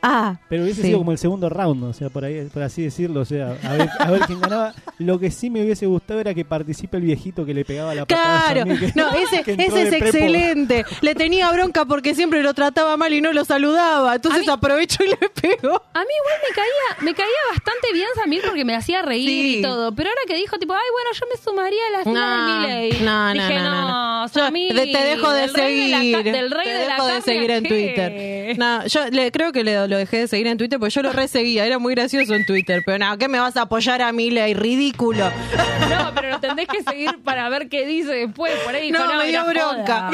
Ah, 0.00 0.36
Pero 0.48 0.62
hubiese 0.62 0.82
Sí. 0.82 0.88
sido 0.88 0.98
como 0.98 1.10
el 1.12 1.18
segundo 1.18 1.48
round, 1.48 1.82
o 1.84 1.92
sea, 1.92 2.08
por 2.08 2.24
ahí, 2.24 2.48
por 2.52 2.62
así 2.62 2.82
decirlo, 2.82 3.20
o 3.22 3.24
sea, 3.24 3.56
a 3.64 3.72
ver, 3.74 3.88
a 3.98 4.10
ver 4.10 4.20
quién 4.22 4.40
ganaba. 4.40 4.72
Lo 4.98 5.18
que 5.18 5.30
sí 5.32 5.50
me 5.50 5.62
hubiese 5.62 5.86
gustado 5.86 6.20
era 6.20 6.34
que 6.34 6.44
participe 6.44 6.96
el 6.98 7.02
viejito 7.02 7.44
que 7.44 7.52
le 7.52 7.64
pegaba 7.64 7.94
la 7.94 8.04
patada 8.06 8.48
a 8.48 8.52
Claro, 8.52 8.64
que- 8.78 8.92
no, 8.94 9.10
ese, 9.10 9.42
que 9.42 9.52
ese 9.54 9.82
es 9.82 9.90
de 9.90 9.96
excelente. 9.98 10.84
Le 11.00 11.14
tenía 11.16 11.50
bronca 11.50 11.84
porque 11.84 12.14
siempre 12.14 12.42
lo 12.44 12.54
trataba 12.54 12.96
mal 12.96 13.12
y 13.12 13.20
no 13.20 13.32
lo 13.32 13.44
saludaba. 13.44 14.14
Entonces 14.14 14.42
A 14.42 14.52
mí- 14.52 14.54
aprovechó 14.54 15.02
y 15.04 15.08
le 15.08 15.16
pegó. 15.16 15.74
A 15.94 16.00
mí 16.00 16.06
igual 16.20 16.38
me 16.48 16.54
caía, 16.54 17.04
me 17.04 17.14
caía 17.14 17.42
bastante 17.52 17.92
bien 17.92 18.06
Samir 18.14 18.42
porque 18.46 18.64
me 18.64 18.76
hacía 18.76 19.02
reír 19.02 19.28
Sí. 19.28 19.58
y 19.58 19.62
todo. 19.62 19.92
Pero 19.94 20.10
ahora 20.10 20.22
que 20.28 20.34
dijo, 20.34 20.58
tipo, 20.58 20.74
ay, 20.74 20.80
bueno, 20.92 21.10
yo 21.12 21.26
me 21.28 21.42
sumaría 21.42 21.82
a 21.88 21.90
la 21.98 22.04
fila 22.04 22.36
No, 22.36 22.68
de 22.68 22.68
Miley. 22.68 23.00
no, 23.02 23.26
no, 23.26 23.32
Dije, 23.34 23.54
no, 23.56 23.70
no, 23.70 23.88
no. 23.88 24.26
Yo 24.28 24.32
Samir, 24.44 24.74
te, 24.76 24.86
te 24.86 24.98
dejo 25.04 25.32
de 25.32 25.40
del 25.42 25.54
rey 25.54 25.76
de 25.76 25.88
la 25.88 25.98
seguir. 25.98 26.32
del 26.32 26.50
rey 26.50 26.64
te 26.66 26.72
de 26.72 26.86
la 26.86 26.94
dejo 26.94 27.06
de 27.06 27.12
carne, 27.12 27.22
seguir 27.22 27.50
en 27.50 27.62
¿qué? 27.64 27.68
Twitter. 27.68 28.58
No, 28.58 28.86
yo 28.86 29.06
le, 29.10 29.32
creo 29.32 29.52
que 29.52 29.64
le- 29.64 29.87
lo 29.88 29.96
dejé 29.96 30.18
de 30.18 30.28
seguir 30.28 30.46
en 30.46 30.58
Twitter 30.58 30.78
porque 30.78 30.94
yo 30.94 31.02
lo 31.02 31.12
reseguía. 31.12 31.66
Era 31.66 31.78
muy 31.78 31.94
gracioso 31.94 32.34
en 32.34 32.46
Twitter. 32.46 32.82
Pero 32.84 32.98
no, 32.98 33.18
¿qué 33.18 33.28
me 33.28 33.40
vas 33.40 33.56
a 33.56 33.62
apoyar 33.62 34.02
a 34.02 34.12
Miley? 34.12 34.54
Ridículo. 34.54 35.30
No, 35.88 36.12
pero 36.14 36.30
lo 36.30 36.40
tendés 36.40 36.66
que 36.68 36.82
seguir 36.82 37.22
para 37.24 37.48
ver 37.48 37.68
qué 37.68 37.86
dice 37.86 38.10
después. 38.12 38.52
Por 38.64 38.74
ahí 38.74 38.90
dijo, 38.90 38.98
No, 38.98 39.10
no, 39.10 39.18
me 39.18 39.28
dio 39.28 39.44
bronca. 39.44 40.10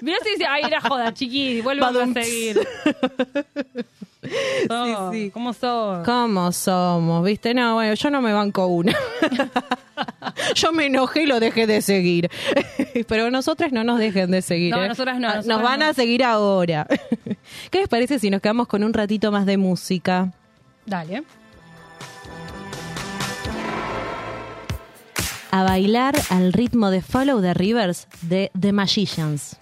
Mirá 0.00 0.18
si 0.22 0.30
dice, 0.30 0.46
ay, 0.48 0.64
era 0.64 0.80
joda, 0.80 1.12
chiqui, 1.14 1.60
vuelvo 1.60 1.86
a 1.86 2.12
seguir. 2.12 2.66
No, 4.68 5.12
sí. 5.12 5.30
¿Cómo 5.32 5.52
sos? 5.52 6.04
¿Cómo 6.04 6.50
somos? 6.52 7.24
¿Viste? 7.24 7.54
No, 7.54 7.74
bueno, 7.74 7.94
yo 7.94 8.10
no 8.10 8.20
me 8.20 8.32
banco 8.32 8.66
una. 8.66 8.94
yo 10.54 10.72
me 10.72 10.86
enojé 10.86 11.22
y 11.22 11.26
lo 11.26 11.38
dejé 11.40 11.66
de 11.66 11.80
seguir. 11.82 12.30
Pero 13.08 13.30
nosotras 13.30 13.72
no 13.72 13.84
nos 13.84 13.98
dejen 13.98 14.30
de 14.30 14.42
seguir. 14.42 14.74
No, 14.74 14.82
¿eh? 14.84 14.88
nosotras 14.88 15.18
no, 15.20 15.28
Ah, 15.28 15.36
nosotras 15.36 15.46
Nos 15.58 15.62
van 15.62 15.80
no. 15.80 15.86
a 15.86 15.94
seguir 15.94 16.24
ahora. 16.24 16.86
¿Qué 17.70 17.78
les 17.78 17.88
parece 17.88 18.18
si 18.18 18.30
nos 18.30 18.40
quedamos 18.40 18.66
con 18.66 18.82
un 18.82 18.92
ratito 18.92 19.30
más 19.30 19.46
de 19.46 19.56
música? 19.56 20.32
Dale. 20.84 21.22
A 25.50 25.62
bailar 25.62 26.14
al 26.30 26.52
ritmo 26.52 26.90
de 26.90 27.00
Follow 27.02 27.40
the 27.40 27.54
Rivers 27.54 28.08
de 28.22 28.50
The 28.58 28.72
Magicians. 28.72 29.56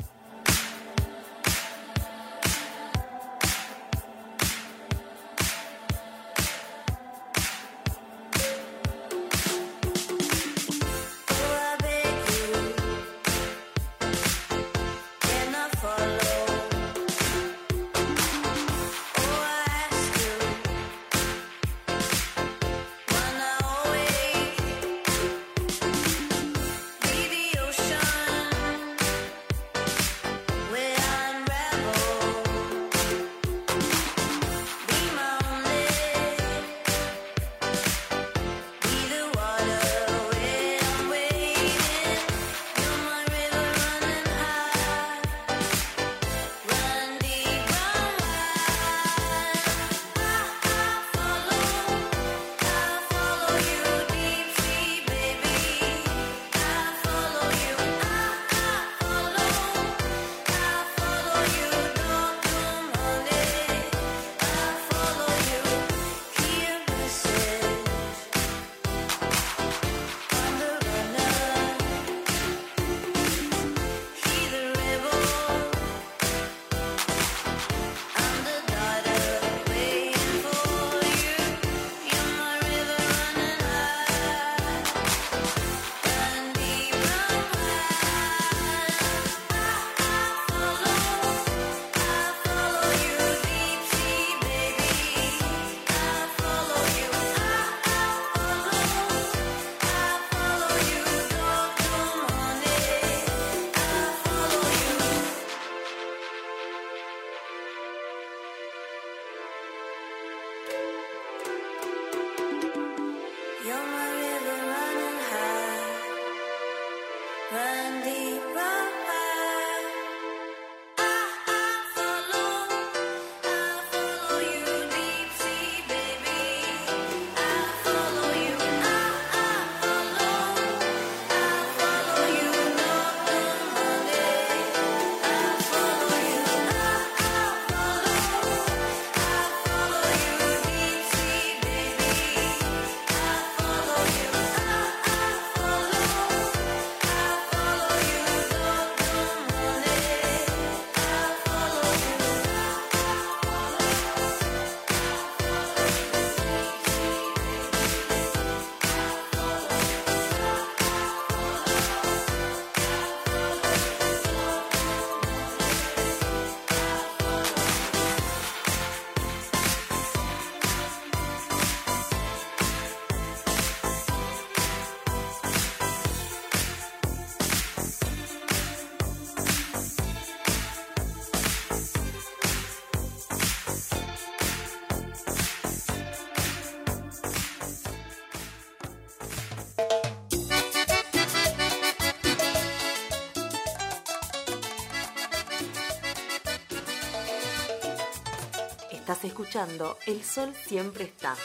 Escuchando 199.45 199.99
El 200.07 200.25
Sol 200.25 200.55
Siempre 200.67 201.05
Está. 201.05 201.37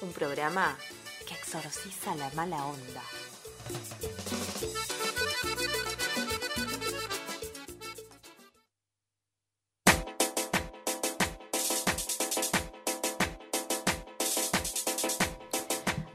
Un 0.00 0.12
programa 0.12 0.78
que 1.26 1.34
exorciza 1.34 2.14
la 2.14 2.30
mala 2.36 2.64
onda. 2.66 3.02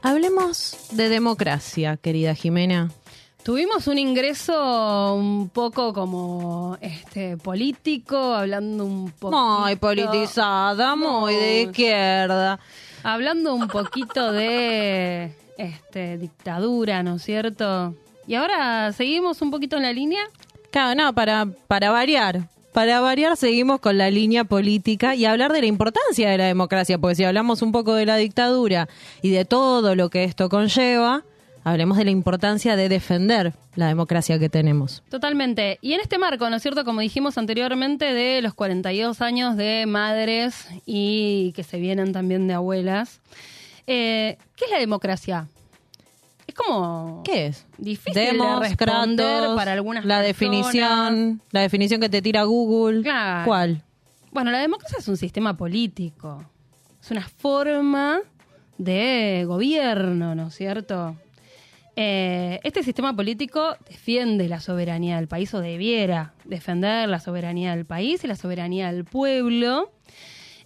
Hablemos 0.00 0.88
de 0.92 1.10
democracia, 1.10 1.98
querida 1.98 2.34
Jimena. 2.34 2.90
Tuvimos 3.48 3.86
un 3.86 3.96
ingreso 3.96 5.14
un 5.14 5.48
poco 5.48 5.94
como 5.94 6.76
este 6.82 7.38
político, 7.38 8.34
hablando 8.34 8.84
un 8.84 9.10
poco. 9.10 9.60
Muy 9.60 9.74
politizada, 9.76 10.94
muy 10.94 11.34
de 11.34 11.62
izquierda. 11.62 12.60
Hablando 13.02 13.54
un 13.54 13.66
poquito 13.68 14.32
de 14.32 15.32
este 15.56 16.18
dictadura, 16.18 17.02
¿no 17.02 17.14
es 17.14 17.22
cierto? 17.22 17.94
Y 18.26 18.34
ahora 18.34 18.92
seguimos 18.92 19.40
un 19.40 19.50
poquito 19.50 19.78
en 19.78 19.84
la 19.84 19.94
línea. 19.94 20.24
Claro, 20.70 21.02
no, 21.02 21.14
para, 21.14 21.46
para 21.68 21.90
variar. 21.90 22.50
Para 22.74 23.00
variar, 23.00 23.34
seguimos 23.38 23.80
con 23.80 23.96
la 23.96 24.10
línea 24.10 24.44
política 24.44 25.14
y 25.14 25.24
hablar 25.24 25.54
de 25.54 25.62
la 25.62 25.68
importancia 25.68 26.28
de 26.28 26.36
la 26.36 26.44
democracia, 26.44 26.98
porque 26.98 27.14
si 27.14 27.24
hablamos 27.24 27.62
un 27.62 27.72
poco 27.72 27.94
de 27.94 28.04
la 28.04 28.16
dictadura 28.16 28.90
y 29.22 29.30
de 29.30 29.46
todo 29.46 29.94
lo 29.94 30.10
que 30.10 30.24
esto 30.24 30.50
conlleva, 30.50 31.24
hablemos 31.70 31.96
de 31.98 32.04
la 32.04 32.10
importancia 32.10 32.76
de 32.76 32.88
defender 32.88 33.52
la 33.74 33.86
democracia 33.88 34.38
que 34.38 34.48
tenemos. 34.48 35.02
Totalmente. 35.10 35.78
Y 35.80 35.92
en 35.94 36.00
este 36.00 36.18
marco, 36.18 36.48
¿no 36.50 36.56
es 36.56 36.62
cierto? 36.62 36.84
Como 36.84 37.00
dijimos 37.00 37.38
anteriormente, 37.38 38.06
de 38.12 38.42
los 38.42 38.54
42 38.54 39.20
años 39.20 39.56
de 39.56 39.84
madres 39.86 40.66
y 40.86 41.52
que 41.54 41.62
se 41.62 41.78
vienen 41.78 42.12
también 42.12 42.46
de 42.48 42.54
abuelas. 42.54 43.20
eh, 43.86 44.36
¿Qué 44.56 44.64
es 44.66 44.70
la 44.70 44.78
democracia? 44.78 45.46
Es 46.46 46.54
como... 46.54 47.22
¿Qué 47.24 47.46
es? 47.48 47.66
Difícil 47.76 48.14
Demos, 48.14 48.60
de 48.62 48.68
responder 48.68 49.44
para 49.54 49.72
algunas 49.74 50.04
la 50.04 50.22
personas. 50.22 50.26
definición, 50.26 51.42
la 51.52 51.60
definición 51.60 52.00
que 52.00 52.08
te 52.08 52.22
tira 52.22 52.42
Google. 52.44 53.02
Claro. 53.02 53.44
¿Cuál? 53.46 53.82
Bueno, 54.32 54.50
la 54.50 54.58
democracia 54.58 54.98
es 54.98 55.08
un 55.08 55.16
sistema 55.16 55.56
político. 55.56 56.42
Es 57.02 57.10
una 57.10 57.22
forma 57.28 58.20
de 58.78 59.44
gobierno, 59.46 60.34
¿no 60.34 60.48
es 60.48 60.54
cierto? 60.54 61.16
Eh, 62.00 62.60
este 62.62 62.84
sistema 62.84 63.12
político 63.12 63.74
defiende 63.88 64.48
la 64.48 64.60
soberanía 64.60 65.16
del 65.16 65.26
país 65.26 65.52
o 65.52 65.60
debiera 65.60 66.32
defender 66.44 67.08
la 67.08 67.18
soberanía 67.18 67.74
del 67.74 67.86
país 67.86 68.22
y 68.22 68.28
la 68.28 68.36
soberanía 68.36 68.92
del 68.92 69.04
pueblo. 69.04 69.90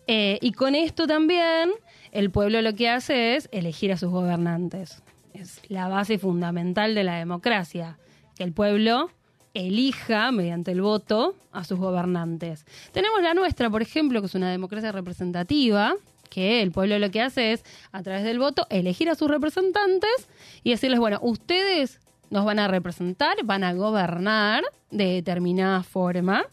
Eh, 0.07 0.39
y 0.43 0.53
con 0.53 0.75
esto 0.75 1.07
también 1.07 1.71
el 2.11 2.31
pueblo 2.31 2.61
lo 2.61 2.75
que 2.75 2.91
hace 2.91 3.37
es 3.37 3.49
elegir 3.51 3.93
a 3.93 3.97
sus 3.97 4.11
gobernantes. 4.11 5.03
Es 5.33 5.63
la 5.69 5.89
base 5.89 6.19
fundamental 6.19 6.95
de 6.95 7.03
la 7.03 7.17
democracia, 7.17 7.97
que 8.37 8.45
el 8.45 8.53
pueblo 8.53 9.09
elija 9.55 10.33
mediante 10.33 10.73
el 10.73 10.83
voto 10.83 11.35
a 11.51 11.65
sus 11.65 11.79
gobernantes. 11.79 12.67
Tenemos 12.93 13.23
la 13.23 13.33
nuestra, 13.33 13.71
por 13.71 13.81
ejemplo, 13.81 14.21
que 14.21 14.27
es 14.27 14.35
una 14.35 14.51
democracia 14.51 14.93
representativa, 14.93 15.95
que 16.33 16.63
el 16.63 16.73
pueblo 16.73 16.99
lo 16.99 17.11
que 17.11 17.21
hace 17.21 17.53
es, 17.53 17.63
a 17.93 18.03
través 18.03 18.25
del 18.25 18.39
voto, 18.39 18.67
elegir 18.71 19.11
a 19.11 19.15
sus 19.15 19.29
representantes 19.31 20.29
y 20.63 20.71
decirles, 20.71 20.99
bueno, 20.99 21.19
ustedes 21.21 22.01
nos 22.31 22.47
van 22.47 22.59
a 22.59 22.69
representar, 22.69 23.37
van 23.45 23.65
a 23.65 23.75
gobernar 23.75 24.65
de 24.91 25.05
determinada 25.07 25.83
forma. 25.83 26.45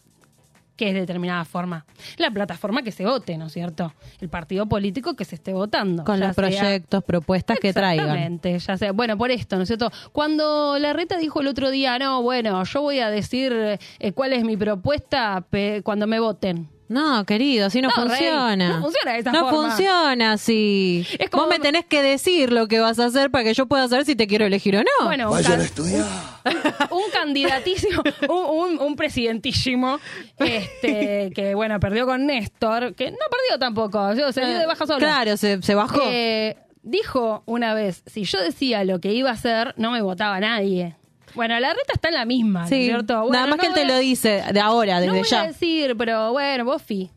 ¿Qué 0.76 0.88
es 0.88 0.94
determinada 0.94 1.44
forma? 1.44 1.84
La 2.16 2.30
plataforma 2.30 2.82
que 2.82 2.90
se 2.90 3.04
vote, 3.04 3.36
¿no 3.36 3.46
es 3.46 3.52
cierto? 3.52 3.92
El 4.20 4.30
partido 4.30 4.66
político 4.66 5.14
que 5.14 5.26
se 5.26 5.34
esté 5.34 5.52
votando. 5.52 6.04
Con 6.04 6.20
los 6.20 6.28
sea- 6.28 6.34
proyectos, 6.34 7.04
propuestas 7.04 7.58
que 7.58 7.72
traigan. 7.74 8.06
Exactamente, 8.06 8.58
ya 8.58 8.76
sea. 8.78 8.92
Bueno, 8.92 9.16
por 9.18 9.30
esto, 9.30 9.56
¿no 9.56 9.62
es 9.62 9.68
cierto? 9.68 9.90
Cuando 10.12 10.78
la 10.78 10.94
reta 10.94 11.18
dijo 11.18 11.40
el 11.42 11.48
otro 11.48 11.70
día, 11.70 11.98
no, 11.98 12.22
bueno, 12.22 12.62
yo 12.64 12.80
voy 12.80 13.00
a 13.00 13.10
decir 13.10 13.52
eh, 13.98 14.12
cuál 14.12 14.32
es 14.32 14.42
mi 14.44 14.56
propuesta 14.56 15.44
cuando 15.82 16.06
me 16.06 16.18
voten. 16.18 16.68
No, 16.90 17.24
querido, 17.24 17.66
así 17.66 17.80
no, 17.80 17.88
No, 17.88 17.94
Rey, 18.04 18.08
funciona. 18.18 18.68
no 18.70 18.82
funciona 18.82 19.12
de 19.12 19.18
esa 19.20 19.30
No 19.30 19.48
forma. 19.48 19.68
funciona 19.68 20.32
así. 20.32 21.06
Es 21.20 21.30
como- 21.30 21.44
Vos 21.44 21.50
me 21.52 21.60
tenés 21.60 21.84
que 21.84 22.02
decir 22.02 22.50
lo 22.52 22.66
que 22.66 22.80
vas 22.80 22.98
a 22.98 23.04
hacer 23.04 23.30
para 23.30 23.44
que 23.44 23.54
yo 23.54 23.66
pueda 23.66 23.86
saber 23.86 24.04
si 24.04 24.16
te 24.16 24.26
quiero 24.26 24.44
elegir 24.44 24.76
o 24.76 24.80
no. 24.80 25.06
Bueno, 25.06 25.30
un, 25.30 25.40
can- 25.40 25.60
un 26.90 27.02
candidatísimo, 27.12 28.02
un, 28.28 28.72
un- 28.72 28.78
un 28.80 28.96
presidentísimo, 28.96 30.00
este, 30.38 31.30
que 31.32 31.54
bueno, 31.54 31.78
perdió 31.78 32.06
con 32.06 32.26
Néstor, 32.26 32.94
que 32.96 33.10
no 33.12 33.16
perdió 33.30 33.58
tampoco, 33.60 34.00
o 34.00 34.14
sea, 34.16 34.32
se 34.32 34.44
dio 34.44 34.58
de 34.58 34.66
baja 34.66 34.84
solo. 34.84 34.98
Claro, 34.98 35.36
se, 35.36 35.62
se 35.62 35.74
bajó. 35.76 36.00
Eh, 36.06 36.56
dijo 36.82 37.44
una 37.46 37.72
vez, 37.72 38.02
si 38.06 38.24
yo 38.24 38.40
decía 38.42 38.82
lo 38.84 39.00
que 39.00 39.12
iba 39.12 39.30
a 39.30 39.34
hacer, 39.34 39.74
no 39.76 39.92
me 39.92 40.02
votaba 40.02 40.40
nadie. 40.40 40.96
Bueno, 41.34 41.58
la 41.60 41.70
reta 41.70 41.92
está 41.94 42.08
en 42.08 42.14
la 42.14 42.24
misma, 42.24 42.60
¿no 42.60 42.66
es 42.66 42.70
cierto? 42.70 43.14
Bueno, 43.20 43.32
Nada 43.32 43.46
más 43.46 43.56
no 43.56 43.60
que 43.62 43.66
él 43.68 43.74
te 43.74 43.80
voy 43.82 43.90
a- 43.90 43.94
lo 43.94 43.98
dice 44.00 44.42
de 44.52 44.60
ahora, 44.60 44.94
No 44.94 45.00
desde 45.00 45.10
voy 45.12 45.20
a 45.20 45.30
ya. 45.30 45.46
decir, 45.46 45.96
pero 45.96 46.32
bueno. 46.32 46.64
Vos 46.64 46.82
fi. 46.82 47.10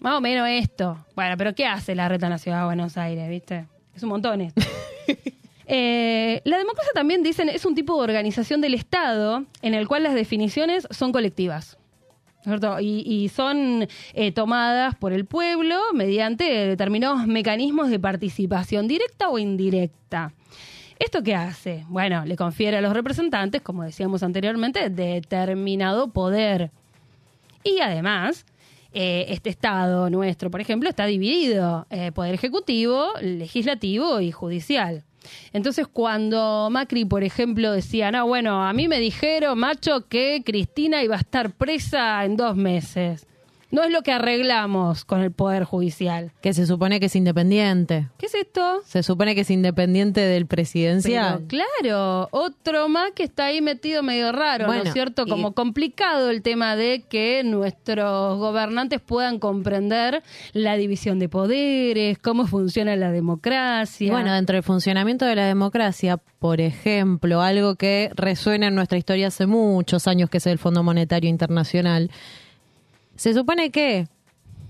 Más 0.00 0.14
o 0.18 0.20
menos 0.20 0.48
esto. 0.48 1.04
Bueno, 1.16 1.36
pero 1.36 1.54
¿qué 1.54 1.66
hace 1.66 1.94
la 1.94 2.08
reta 2.08 2.26
en 2.26 2.30
la 2.30 2.38
ciudad 2.38 2.60
de 2.60 2.64
Buenos 2.66 2.96
Aires, 2.96 3.28
viste? 3.28 3.66
Es 3.94 4.02
un 4.02 4.08
montón 4.10 4.40
esto. 4.40 4.60
Eh, 5.74 6.42
la 6.44 6.58
democracia 6.58 6.90
también 6.92 7.22
dicen 7.22 7.48
es 7.48 7.64
un 7.64 7.74
tipo 7.74 7.96
de 7.96 8.02
organización 8.02 8.60
del 8.60 8.74
Estado 8.74 9.44
en 9.62 9.74
el 9.74 9.86
cual 9.88 10.02
las 10.02 10.12
definiciones 10.12 10.86
son 10.90 11.12
colectivas. 11.12 11.78
¿cierto? 12.42 12.80
Y, 12.80 13.04
y 13.06 13.28
son 13.28 13.86
eh, 14.14 14.32
tomadas 14.32 14.96
por 14.96 15.12
el 15.12 15.24
pueblo 15.24 15.78
mediante 15.94 16.44
determinados 16.44 17.26
mecanismos 17.28 17.88
de 17.90 18.00
participación 18.00 18.88
directa 18.88 19.28
o 19.30 19.38
indirecta. 19.38 20.32
¿Esto 20.98 21.22
qué 21.22 21.34
hace? 21.34 21.84
Bueno, 21.88 22.24
le 22.24 22.36
confiere 22.36 22.76
a 22.76 22.80
los 22.80 22.92
representantes, 22.92 23.62
como 23.62 23.82
decíamos 23.82 24.22
anteriormente, 24.22 24.90
determinado 24.90 26.08
poder. 26.08 26.70
Y 27.64 27.80
además, 27.80 28.44
eh, 28.92 29.26
este 29.28 29.50
Estado 29.50 30.10
nuestro, 30.10 30.50
por 30.50 30.60
ejemplo, 30.60 30.88
está 30.88 31.06
dividido, 31.06 31.86
eh, 31.90 32.12
poder 32.12 32.34
ejecutivo, 32.34 33.08
legislativo 33.20 34.20
y 34.20 34.32
judicial. 34.32 35.04
Entonces, 35.52 35.86
cuando 35.86 36.68
Macri, 36.70 37.04
por 37.04 37.22
ejemplo, 37.22 37.72
decía, 37.72 38.10
no, 38.10 38.26
bueno, 38.26 38.66
a 38.66 38.72
mí 38.72 38.88
me 38.88 38.98
dijeron, 38.98 39.58
macho, 39.58 40.08
que 40.08 40.42
Cristina 40.44 41.02
iba 41.02 41.16
a 41.16 41.20
estar 41.20 41.52
presa 41.52 42.24
en 42.24 42.36
dos 42.36 42.56
meses. 42.56 43.26
No 43.72 43.82
es 43.82 43.90
lo 43.90 44.02
que 44.02 44.12
arreglamos 44.12 45.04
con 45.04 45.20
el 45.22 45.32
Poder 45.32 45.64
Judicial. 45.64 46.30
Que 46.42 46.52
se 46.54 46.66
supone 46.66 47.00
que 47.00 47.06
es 47.06 47.16
independiente. 47.16 48.08
¿Qué 48.18 48.26
es 48.26 48.34
esto? 48.34 48.82
Se 48.84 49.02
supone 49.02 49.34
que 49.34 49.40
es 49.40 49.50
independiente 49.50 50.20
del 50.20 50.46
presidencial. 50.46 51.44
Pero 51.48 51.64
claro, 51.82 52.28
otro 52.32 52.88
más 52.88 53.12
que 53.12 53.22
está 53.24 53.46
ahí 53.46 53.60
metido 53.62 54.02
medio 54.02 54.30
raro, 54.30 54.66
¿no 54.66 54.74
es 54.74 54.92
cierto? 54.92 55.24
y- 55.26 55.30
Como 55.30 55.52
complicado 55.52 56.30
el 56.30 56.42
tema 56.42 56.76
de 56.76 57.02
que 57.08 57.42
nuestros 57.44 58.38
gobernantes 58.38 59.00
puedan 59.00 59.38
comprender 59.38 60.22
la 60.52 60.76
división 60.76 61.18
de 61.18 61.28
poderes, 61.30 62.18
cómo 62.18 62.46
funciona 62.46 62.94
la 62.96 63.10
democracia. 63.10 64.12
Bueno, 64.12 64.32
dentro 64.34 64.54
del 64.54 64.62
funcionamiento 64.62 65.24
de 65.24 65.34
la 65.34 65.46
democracia, 65.46 66.18
por 66.38 66.60
ejemplo, 66.60 67.40
algo 67.40 67.76
que 67.76 68.10
resuena 68.14 68.66
en 68.66 68.74
nuestra 68.74 68.98
historia 68.98 69.28
hace 69.28 69.46
muchos 69.46 70.06
años, 70.06 70.28
que 70.28 70.36
es 70.38 70.46
el 70.46 70.58
Fondo 70.58 70.82
Monetario 70.82 71.30
Internacional, 71.30 72.10
se 73.16 73.34
supone 73.34 73.70
que 73.70 74.06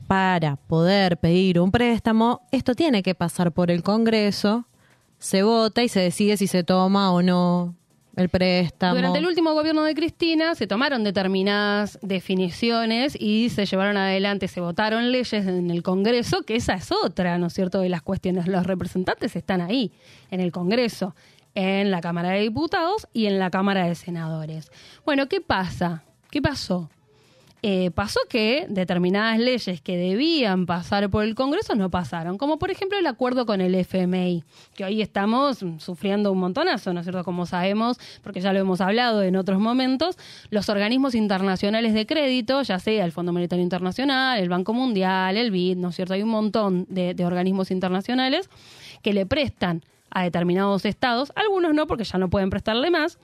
para 0.07 0.57
poder 0.57 1.17
pedir 1.17 1.59
un 1.59 1.71
préstamo, 1.71 2.43
esto 2.51 2.75
tiene 2.75 3.03
que 3.03 3.15
pasar 3.15 3.53
por 3.53 3.71
el 3.71 3.83
Congreso, 3.83 4.67
se 5.19 5.43
vota 5.43 5.83
y 5.83 5.89
se 5.89 6.01
decide 6.01 6.37
si 6.37 6.47
se 6.47 6.65
toma 6.65 7.13
o 7.13 7.23
no 7.23 7.75
el 8.17 8.29
préstamo. 8.29 8.97
Durante 8.97 9.21
el 9.21 9.27
último 9.27 9.55
gobierno 9.55 9.85
de 9.85 9.95
Cristina 9.95 10.55
se 10.55 10.67
tomaron 10.67 11.03
determinadas 11.05 11.99
definiciones 12.03 13.17
y 13.19 13.49
se 13.49 13.65
llevaron 13.65 13.97
adelante, 13.97 14.49
se 14.49 14.61
votaron 14.61 15.13
leyes 15.13 15.47
en 15.47 15.71
el 15.71 15.83
Congreso, 15.83 16.43
que 16.43 16.57
esa 16.57 16.75
es 16.75 16.93
otra, 16.93 17.39
¿no 17.39 17.47
es 17.47 17.55
cierto?, 17.55 17.81
de 17.81 17.89
las 17.89 18.03
cuestiones. 18.03 18.49
Los 18.49 18.67
representantes 18.67 19.35
están 19.35 19.61
ahí, 19.61 19.93
en 20.31 20.41
el 20.41 20.53
Congreso, 20.53 21.15
en 21.55 21.91
la 21.91 22.01
Cámara 22.01 22.31
de 22.31 22.41
Diputados 22.41 23.09
y 23.13 23.27
en 23.27 23.39
la 23.39 23.51
Cámara 23.51 23.87
de 23.87 23.95
Senadores. 23.95 24.71
Bueno, 25.07 25.29
¿qué 25.29 25.41
pasa? 25.41 26.03
¿Qué 26.31 26.43
pasó? 26.43 26.91
Eh, 27.65 27.93
pasó 27.93 28.19
que 28.29 28.67
determinadas 28.69 29.39
leyes 29.39 29.81
que 29.81 29.97
debían 29.97 30.67
pasar 30.67 31.09
por 31.11 31.23
el 31.23 31.37
Congreso 31.37 31.77
no 31.77 31.91
pasaron, 31.91 32.37
como 32.37 32.59
por 32.59 32.73
ejemplo 32.73 32.99
el 32.99 33.07
acuerdo 33.07 33.47
con 33.47 33.61
el 33.61 33.77
FMI, 33.77 34.43
que 34.75 34.85
hoy 34.85 35.01
estamos 35.01 35.65
sufriendo 35.79 36.33
un 36.33 36.41
montonazo, 36.41 36.93
¿no 36.93 36.99
es 36.99 37.07
cierto? 37.07 37.23
Como 37.23 37.47
sabemos, 37.47 38.01
porque 38.25 38.41
ya 38.41 38.53
lo 38.53 38.59
hemos 38.59 38.81
hablado 38.81 39.23
en 39.23 39.37
otros 39.37 39.61
momentos, 39.61 40.19
los 40.51 40.69
organismos 40.69 41.15
internacionales 41.15 41.95
de 41.95 42.05
crédito, 42.05 42.63
ya 42.63 42.81
sea 42.81 43.05
el 43.05 43.13
Fondo 43.13 43.33
Monetario 43.33 43.63
Internacional, 43.63 44.41
el 44.41 44.49
Banco 44.49 44.75
Mundial, 44.75 45.37
el 45.37 45.53
BID, 45.53 45.77
¿no 45.77 45.91
es 45.91 45.95
cierto? 45.95 46.15
Hay 46.15 46.25
un 46.25 46.31
montón 46.31 46.87
de, 46.89 47.15
de 47.15 47.25
organismos 47.25 47.71
internacionales 47.71 48.51
que 49.03 49.13
le 49.13 49.25
prestan 49.25 49.85
a 50.11 50.25
determinados 50.25 50.85
estados, 50.85 51.33
algunos 51.37 51.75
no, 51.75 51.87
porque 51.87 52.03
ya 52.03 52.19
no 52.19 52.29
pueden 52.29 52.51
prestarle 52.51 52.91
más, 52.91 53.21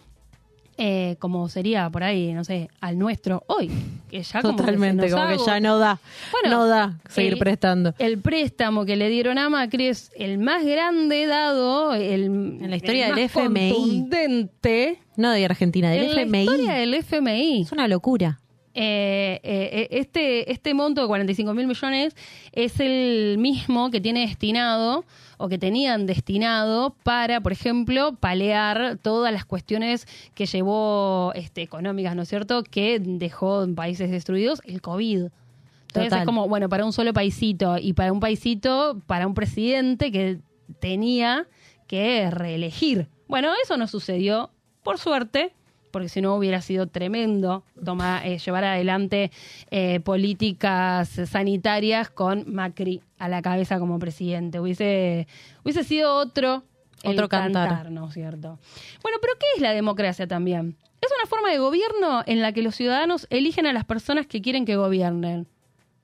eh, 0.79 1.17
como 1.19 1.49
sería 1.49 1.91
por 1.91 2.03
ahí, 2.05 2.33
no 2.33 2.45
sé, 2.45 2.69
al 2.81 2.99
nuestro 2.99 3.43
hoy. 3.49 3.71
Que 4.09 4.23
ya 4.23 4.41
como 4.41 4.55
que 4.55 4.63
se 4.63 4.67
Totalmente, 4.67 5.11
como 5.11 5.29
que 5.29 5.37
ya 5.45 5.61
no 5.61 5.79
da. 5.79 5.99
Bueno, 6.33 6.57
no 6.57 6.67
da 6.67 6.99
seguir 7.09 7.35
el- 7.35 7.39
prestando. 7.39 7.95
El 7.99 8.19
préstamo 8.19 8.85
que 8.87 8.97
le 8.97 9.09
dieron 9.11 9.37
a 9.39 9.51
Macri 9.51 9.89
es 9.89 10.11
el 10.17 10.39
más 10.39 10.65
grande 10.65 11.27
dado 11.27 11.93
el, 11.95 12.25
en 12.25 12.71
la 12.71 12.77
historia 12.77 13.07
del 13.07 13.15
más 13.17 13.25
FMI. 13.37 13.73
contundente 13.73 14.99
No 15.17 15.31
de 15.33 15.45
Argentina, 15.45 15.91
del 15.91 16.05
en 16.05 16.15
la 16.15 16.23
FMI. 16.23 16.41
historia 16.45 16.73
del 16.75 16.95
FMI. 16.95 17.63
Es 17.63 17.73
una 17.73 17.89
locura. 17.89 18.41
Eh, 18.81 19.41
eh, 19.43 19.89
este, 19.91 20.53
este 20.53 20.73
monto 20.73 21.01
de 21.01 21.09
45 21.09 21.53
mil 21.53 21.67
millones 21.67 22.15
es 22.53 22.79
el 22.79 23.37
mismo 23.39 23.91
que 23.91 24.01
tiene 24.01 24.21
destinado 24.21 25.05
o 25.37 25.49
que 25.49 25.59
tenían 25.59 26.07
destinado 26.07 26.95
para, 27.03 27.41
por 27.41 27.51
ejemplo, 27.51 28.15
palear 28.15 28.97
todas 29.03 29.33
las 29.33 29.45
cuestiones 29.45 30.07
que 30.37 30.47
llevó 30.47 31.33
este, 31.35 31.63
económicas, 31.63 32.15
¿no 32.15 32.23
es 32.23 32.29
cierto?, 32.29 32.63
que 32.63 33.01
dejó 33.01 33.65
en 33.65 33.75
países 33.75 34.13
destruidos 34.13 34.63
el 34.65 34.81
COVID. 34.81 35.23
Entonces 35.23 36.11
Total. 36.11 36.21
es 36.21 36.25
como, 36.25 36.47
bueno, 36.47 36.69
para 36.69 36.85
un 36.85 36.93
solo 36.93 37.13
paisito 37.13 37.79
y 37.79 37.95
para 37.95 38.13
un 38.13 38.21
paisito, 38.21 39.03
para 39.09 39.27
un 39.27 39.35
presidente 39.35 40.13
que 40.13 40.39
tenía 40.79 41.49
que 41.89 42.31
reelegir. 42.31 43.09
Bueno, 43.27 43.51
eso 43.61 43.77
no 43.77 43.89
sucedió, 43.89 44.53
por 44.85 44.99
suerte, 44.99 45.53
porque 45.91 46.09
si 46.09 46.21
no 46.21 46.35
hubiera 46.35 46.61
sido 46.61 46.87
tremendo 46.87 47.65
tomar, 47.85 48.27
eh, 48.27 48.39
llevar 48.39 48.65
adelante 48.65 49.31
eh, 49.71 50.01
políticas 50.01 51.09
sanitarias 51.27 52.11
con 52.11 52.53
Macri 52.53 53.03
a 53.19 53.29
la 53.29 53.43
cabeza 53.43 53.79
como 53.79 53.99
presidente. 53.99 54.61
Hubiese, 54.61 55.27
hubiese 55.65 55.85
sido 55.85 56.15
otro, 56.17 56.63
el 57.03 57.13
Otro 57.13 57.29
cantar. 57.29 57.91
¿no 57.91 58.09
es 58.09 58.15
cierto? 58.15 58.59
Bueno, 59.03 59.19
pero 59.21 59.35
¿qué 59.39 59.47
es 59.57 59.63
la 59.63 59.73
democracia 59.73 60.27
también? 60.27 60.77
Es 61.01 61.11
una 61.21 61.29
forma 61.29 61.51
de 61.51 61.59
gobierno 61.59 62.23
en 62.27 62.43
la 62.43 62.53
que 62.53 62.63
los 62.63 62.75
ciudadanos 62.75 63.27
eligen 63.31 63.67
a 63.67 63.73
las 63.73 63.85
personas 63.85 64.27
que 64.27 64.41
quieren 64.43 64.65
que 64.65 64.75
gobiernen. 64.77 65.47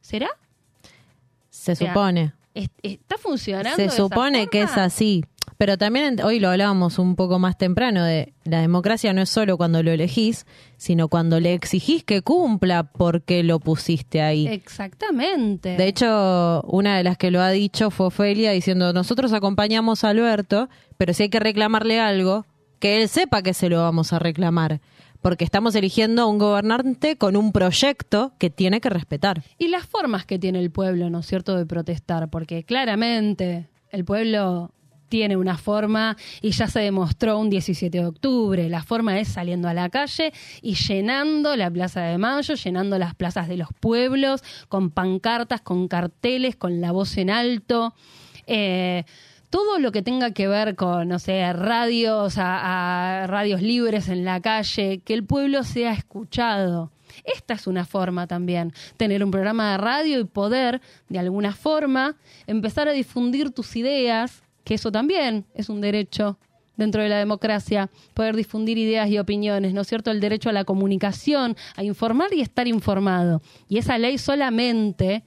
¿Será? 0.01 0.29
Se 1.51 1.75
sea, 1.75 1.89
supone. 1.89 2.33
¿Es- 2.55 2.71
¿Está 2.83 3.19
funcionando? 3.19 3.75
Se 3.77 3.83
de 3.83 3.89
esa 3.89 3.97
supone 3.97 4.47
que 4.49 4.63
es 4.63 4.77
así. 4.77 5.25
Pero 5.57 5.79
también 5.79 6.21
hoy 6.23 6.41
lo 6.41 6.51
hablábamos 6.51 6.99
un 6.99 7.17
poco 7.17 7.39
más 7.39 7.57
temprano 7.57 8.05
de 8.05 8.35
la 8.45 8.61
democracia 8.61 9.13
no 9.13 9.23
es 9.23 9.31
solo 9.31 9.57
cuando 9.57 9.83
lo 9.83 9.91
elegís, 9.91 10.47
sino 10.77 11.09
cuando 11.09 11.41
le 11.41 11.55
exigís 11.55 12.05
que 12.05 12.23
cumpla 12.23 12.85
porque 12.85 13.43
lo 13.43 13.61
pusiste 13.61 14.21
ahí. 14.21 14.47
Exactamente. 14.47 15.77
De 15.77 15.87
hecho, 15.87 16.63
una 16.63 16.97
de 16.97 17.05
las 17.05 17.17
que 17.17 17.31
lo 17.31 17.41
ha 17.41 17.51
dicho 17.51 17.91
fue 17.91 18.07
Ofelia 18.07 18.53
diciendo, 18.53 18.93
nosotros 18.93 19.33
acompañamos 19.33 20.05
a 20.05 20.11
Alberto, 20.11 20.69
pero 20.97 21.15
si 21.15 21.25
hay 21.25 21.29
que 21.29 21.41
reclamarle 21.41 22.01
algo, 22.01 22.45
que 22.79 23.01
él 23.01 23.09
sepa 23.09 23.43
que 23.43 23.55
se 23.55 23.69
lo 23.69 23.81
vamos 23.81 24.13
a 24.13 24.19
reclamar, 24.19 24.81
porque 25.23 25.45
estamos 25.45 25.75
eligiendo 25.75 26.23
a 26.23 26.27
un 26.27 26.39
gobernante 26.39 27.17
con 27.17 27.37
un 27.37 27.53
proyecto 27.53 28.33
que 28.39 28.51
tiene 28.51 28.83
que 28.83 28.91
respetar. 28.91 29.43
Y 29.57 29.69
las 29.69 29.87
formas 29.87 30.27
que 30.27 30.39
tiene 30.39 30.59
el 30.59 30.71
pueblo, 30.71 31.09
¿no 31.09 31.21
es 31.21 31.27
cierto?, 31.27 31.57
de 31.57 31.65
protestar, 31.65 32.29
porque 32.29 32.65
claramente 32.65 33.69
el 33.91 34.05
pueblo 34.05 34.71
tiene 35.09 35.37
una 35.37 35.57
forma 35.57 36.17
y 36.41 36.51
ya 36.51 36.67
se 36.67 36.81
demostró 36.81 37.39
un 37.39 37.51
17 37.51 37.99
de 37.99 38.07
octubre. 38.07 38.69
La 38.69 38.83
forma 38.83 39.19
es 39.19 39.29
saliendo 39.29 39.69
a 39.69 39.75
la 39.75 39.89
calle 39.89 40.33
y 40.63 40.75
llenando 40.75 41.57
la 41.57 41.71
Plaza 41.71 42.03
de 42.03 42.19
Mayo, 42.19 42.55
llenando 42.55 42.99
las 42.99 43.15
plazas 43.15 43.49
de 43.49 43.57
los 43.57 43.69
pueblos, 43.81 44.43
con 44.69 44.91
pancartas, 44.91 45.61
con 45.61 45.89
carteles, 45.89 46.57
con 46.57 46.81
la 46.81 46.93
voz 46.93 47.17
en 47.17 47.31
alto. 47.31 47.95
Eh, 48.47 49.05
todo 49.51 49.79
lo 49.79 49.93
que 49.93 50.03
tenga 50.03 50.33
que 50.33 50.49
ver 50.49 50.75
con, 50.75 51.07
no 51.07 51.21
sé, 51.21 51.53
radios, 51.53 52.39
a, 52.39 53.23
a 53.23 53.27
radios 53.29 53.63
libres 53.63 54.09
en 54.09 54.25
la 54.25 54.41
calle, 54.41 55.01
que 55.05 55.15
el 55.15 55.25
pueblo 55.25 55.63
sea 55.63 55.93
escuchado. 55.93 56.91
Esta 57.23 57.55
es 57.55 57.69
una 57.69 57.85
forma 57.85 58.27
también, 58.27 58.73
tener 58.97 59.23
un 59.23 59.31
programa 59.31 59.73
de 59.73 59.79
radio 59.79 60.19
y 60.19 60.25
poder, 60.25 60.81
de 61.09 61.21
alguna 61.21 61.53
forma, 61.53 62.17
empezar 62.49 62.89
a 62.89 62.93
difundir 62.93 63.53
tus 63.53 63.77
ideas, 63.77 64.43
que 64.65 64.75
eso 64.75 64.91
también 64.91 65.45
es 65.55 65.69
un 65.69 65.81
derecho 65.81 66.39
dentro 66.77 67.03
de 67.03 67.09
la 67.09 67.19
democracia, 67.19 67.91
poder 68.15 68.35
difundir 68.35 68.79
ideas 68.79 69.09
y 69.09 69.19
opiniones, 69.19 69.75
¿no 69.75 69.83
es 69.83 69.87
cierto? 69.87 70.11
El 70.11 70.21
derecho 70.21 70.49
a 70.49 70.53
la 70.53 70.65
comunicación, 70.65 71.57
a 71.77 71.85
informar 71.85 72.33
y 72.35 72.41
estar 72.41 72.67
informado. 72.67 73.43
Y 73.69 73.79
esa 73.79 73.97
ley 73.99 74.19
solamente 74.19 75.23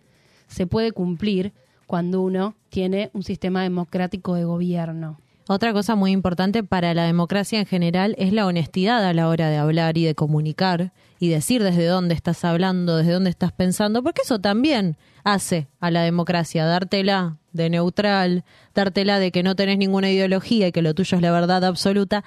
se 0.47 0.67
puede 0.67 0.91
cumplir 0.91 1.53
cuando 1.85 2.21
uno 2.21 2.55
tiene 2.69 3.09
un 3.13 3.23
sistema 3.23 3.63
democrático 3.63 4.35
de 4.35 4.43
gobierno. 4.43 5.19
Otra 5.49 5.71
cosa 5.71 5.95
muy 5.95 6.11
importante 6.11 6.61
para 6.61 6.93
la 6.93 7.05
democracia 7.05 7.57
en 7.57 7.65
general 7.65 8.15
es 8.17 8.33
la 8.33 8.45
honestidad 8.45 9.05
a 9.05 9.13
la 9.13 9.29
hora 9.29 9.49
de 9.49 9.55
hablar 9.55 9.97
y 9.97 10.03
de 10.03 10.13
comunicar 10.13 10.91
y 11.19 11.29
decir 11.29 11.63
desde 11.63 11.85
dónde 11.85 12.15
estás 12.15 12.43
hablando, 12.43 12.97
desde 12.97 13.13
dónde 13.13 13.29
estás 13.29 13.53
pensando, 13.53 14.03
porque 14.03 14.23
eso 14.23 14.39
también 14.39 14.97
hace 15.33 15.67
a 15.81 15.91
la 15.91 16.03
democracia, 16.03 16.65
dártela 16.65 17.37
de 17.51 17.69
neutral, 17.69 18.45
dártela 18.73 19.19
de 19.19 19.31
que 19.31 19.43
no 19.43 19.55
tenés 19.55 19.77
ninguna 19.77 20.09
ideología 20.09 20.67
y 20.67 20.71
que 20.71 20.81
lo 20.81 20.93
tuyo 20.93 21.17
es 21.17 21.21
la 21.21 21.31
verdad 21.31 21.65
absoluta, 21.65 22.23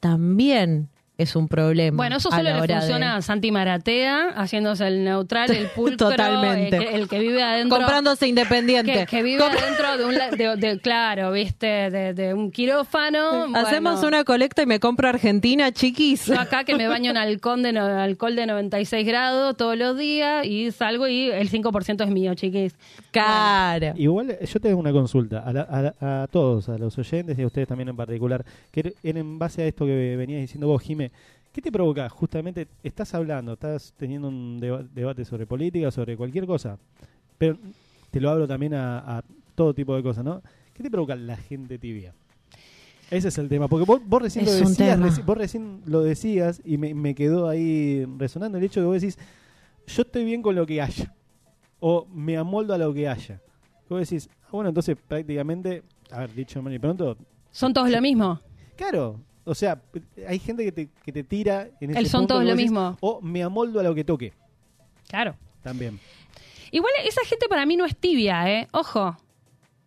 también 0.00 0.88
es 1.18 1.36
un 1.36 1.46
problema. 1.46 1.96
Bueno, 1.96 2.16
eso 2.16 2.30
solo 2.30 2.42
le 2.42 2.52
de- 2.66 2.74
funciona 2.74 3.16
a 3.16 3.22
Santi 3.22 3.52
Maratea, 3.52 4.30
haciéndose 4.34 4.86
el 4.88 5.04
neutral, 5.04 5.50
el 5.50 5.66
pulcro, 5.76 6.08
Totalmente. 6.10 6.76
El, 6.76 6.82
que, 6.88 6.94
el 6.96 7.08
que 7.08 7.18
vive 7.20 7.42
adentro. 7.42 7.76
Comprándose 7.78 8.26
independiente. 8.26 8.92
Que, 8.92 9.06
que 9.06 9.22
vive 9.22 9.44
adentro 9.44 9.98
de 9.98 10.04
un, 10.06 10.14
la- 10.14 10.30
de, 10.30 10.56
de- 10.56 10.80
claro, 10.80 11.30
viste, 11.32 11.66
de, 11.66 12.14
de 12.14 12.34
un 12.34 12.50
quirófano. 12.50 13.46
Hacemos 13.54 13.94
Bueno, 14.00 14.08
una 14.08 14.24
colecta 14.24 14.62
y 14.62 14.66
me 14.66 14.80
compro 14.80 15.08
Argentina, 15.08 15.70
chiquis. 15.70 16.26
Yo 16.26 16.40
acá 16.40 16.64
que 16.64 16.74
me 16.76 16.88
baño 16.88 17.10
en 17.10 17.16
alcohol 17.18 17.62
de, 17.62 17.72
no- 17.72 17.84
alcohol 17.84 18.34
de 18.34 18.46
96 18.46 19.06
grados 19.06 19.56
todos 19.56 19.76
los 19.76 19.96
días 19.98 20.44
y 20.46 20.70
salgo 20.72 21.06
y 21.08 21.30
el 21.30 21.50
5% 21.50 22.02
es 22.04 22.10
mío, 22.10 22.34
chiquis. 22.34 22.74
Cara. 23.12 23.92
Igual 23.96 24.38
yo 24.40 24.60
tengo 24.60 24.78
una 24.78 24.92
consulta 24.92 25.40
a, 25.40 25.52
la- 25.52 25.62
a 25.62 25.82
la- 25.82 26.22
a 26.22 26.26
todos, 26.26 26.68
a 26.68 26.78
los 26.78 26.96
oyentes 26.98 27.38
y 27.38 27.42
a 27.42 27.46
ustedes 27.46 27.68
también 27.68 27.90
en 27.90 27.96
particular, 27.96 28.44
que 28.70 28.94
en, 29.02 29.16
en 29.18 29.38
base 29.38 29.62
a 29.62 29.66
esto 29.66 29.84
que 29.84 30.16
venías 30.16 30.40
diciendo 30.40 30.66
vos, 30.66 30.82
¿qué 31.52 31.60
te 31.62 31.72
provoca? 31.72 32.08
Justamente 32.08 32.68
estás 32.82 33.14
hablando, 33.14 33.54
estás 33.54 33.92
teniendo 33.96 34.28
un 34.28 34.60
deba- 34.60 34.82
debate 34.94 35.24
sobre 35.24 35.46
política, 35.46 35.90
sobre 35.90 36.16
cualquier 36.16 36.46
cosa, 36.46 36.78
pero 37.38 37.56
te 38.10 38.20
lo 38.20 38.30
hablo 38.30 38.46
también 38.46 38.74
a, 38.74 39.18
a 39.18 39.24
todo 39.54 39.74
tipo 39.74 39.96
de 39.96 40.02
cosas, 40.02 40.24
¿no? 40.24 40.42
¿Qué 40.74 40.82
te 40.82 40.90
provoca 40.90 41.14
la 41.16 41.36
gente 41.36 41.78
tibia? 41.78 42.14
Ese 43.10 43.28
es 43.28 43.36
el 43.38 43.48
tema, 43.48 43.68
porque 43.68 43.84
vos, 43.84 44.00
vos 44.06 44.22
recién 44.22 44.46
Es 44.46 44.50
lo 44.52 44.68
decías, 44.68 44.98
reci- 44.98 45.24
vos 45.24 45.36
recién 45.36 45.82
lo 45.86 46.00
decías 46.02 46.62
y 46.64 46.78
me, 46.78 46.94
me 46.94 47.14
quedó 47.14 47.48
ahí 47.48 48.06
resonando 48.16 48.56
el 48.56 48.64
hecho 48.64 48.80
de 48.80 48.84
que 48.84 48.88
vos 48.88 49.00
decís, 49.00 49.18
yo 49.86 50.02
estoy 50.02 50.24
bien 50.24 50.40
con 50.40 50.54
lo 50.54 50.64
que 50.64 50.80
haya, 50.80 51.12
o 51.80 52.06
me 52.06 52.36
amoldo 52.38 52.72
a 52.72 52.78
lo 52.78 52.94
que 52.94 53.08
haya. 53.08 53.40
Vos 53.90 54.00
decís, 54.08 54.30
ah, 54.44 54.48
bueno, 54.52 54.68
entonces 54.70 54.96
prácticamente, 55.06 55.82
a 56.10 56.20
ver, 56.20 56.34
dicho 56.34 56.62
mal 56.62 56.72
y 56.72 56.78
pronto, 56.78 57.18
¿Son 57.50 57.74
todos 57.74 57.90
lo 57.90 58.00
mismo? 58.00 58.40
claro, 58.76 59.20
o 59.44 59.54
sea, 59.54 59.80
hay 60.28 60.38
gente 60.38 60.64
que 60.64 60.72
te, 60.72 60.88
que 61.04 61.12
te 61.12 61.24
tira 61.24 61.68
en 61.80 61.90
ese 61.90 61.98
El 62.00 62.06
son 62.08 62.20
punto 62.22 62.34
todos 62.34 62.44
lo 62.44 62.50
decís, 62.50 62.70
mismo. 62.70 62.96
O 63.00 63.20
me 63.20 63.42
amoldo 63.42 63.80
a 63.80 63.82
lo 63.82 63.94
que 63.94 64.04
toque, 64.04 64.32
Claro. 65.08 65.36
también. 65.62 65.98
Igual 66.70 66.92
esa 67.04 67.22
gente 67.24 67.48
para 67.48 67.66
mí 67.66 67.76
no 67.76 67.84
es 67.84 67.96
tibia, 67.96 68.50
¿eh? 68.50 68.68
Ojo. 68.72 69.16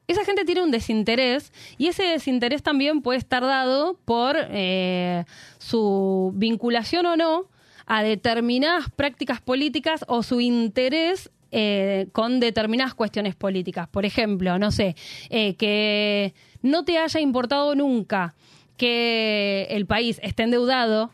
Esa 0.07 0.23
gente 0.23 0.45
tiene 0.45 0.61
un 0.61 0.69
desinterés 0.69 1.51
y 1.79 1.87
ese 1.87 2.03
desinterés 2.03 2.61
también 2.61 3.01
puede 3.01 3.17
estar 3.17 3.41
dado 3.41 3.97
por 4.05 4.35
eh, 4.37 5.25
su 5.57 6.31
vinculación 6.35 7.07
o 7.07 7.15
no 7.17 7.45
a 7.87 8.03
determinadas 8.03 8.91
prácticas 8.91 9.41
políticas 9.41 10.05
o 10.07 10.21
su 10.21 10.41
interés 10.41 11.31
eh, 11.51 12.07
con 12.11 12.39
determinadas 12.39 12.93
cuestiones 12.93 13.33
políticas. 13.35 13.87
Por 13.87 14.05
ejemplo, 14.05 14.59
no 14.59 14.71
sé, 14.71 14.95
eh, 15.31 15.55
que 15.55 16.35
no 16.61 16.85
te 16.85 16.99
haya 16.99 17.19
importado 17.19 17.73
nunca 17.73 18.35
que 18.77 19.67
el 19.69 19.85
país 19.85 20.19
esté 20.23 20.43
endeudado 20.43 21.11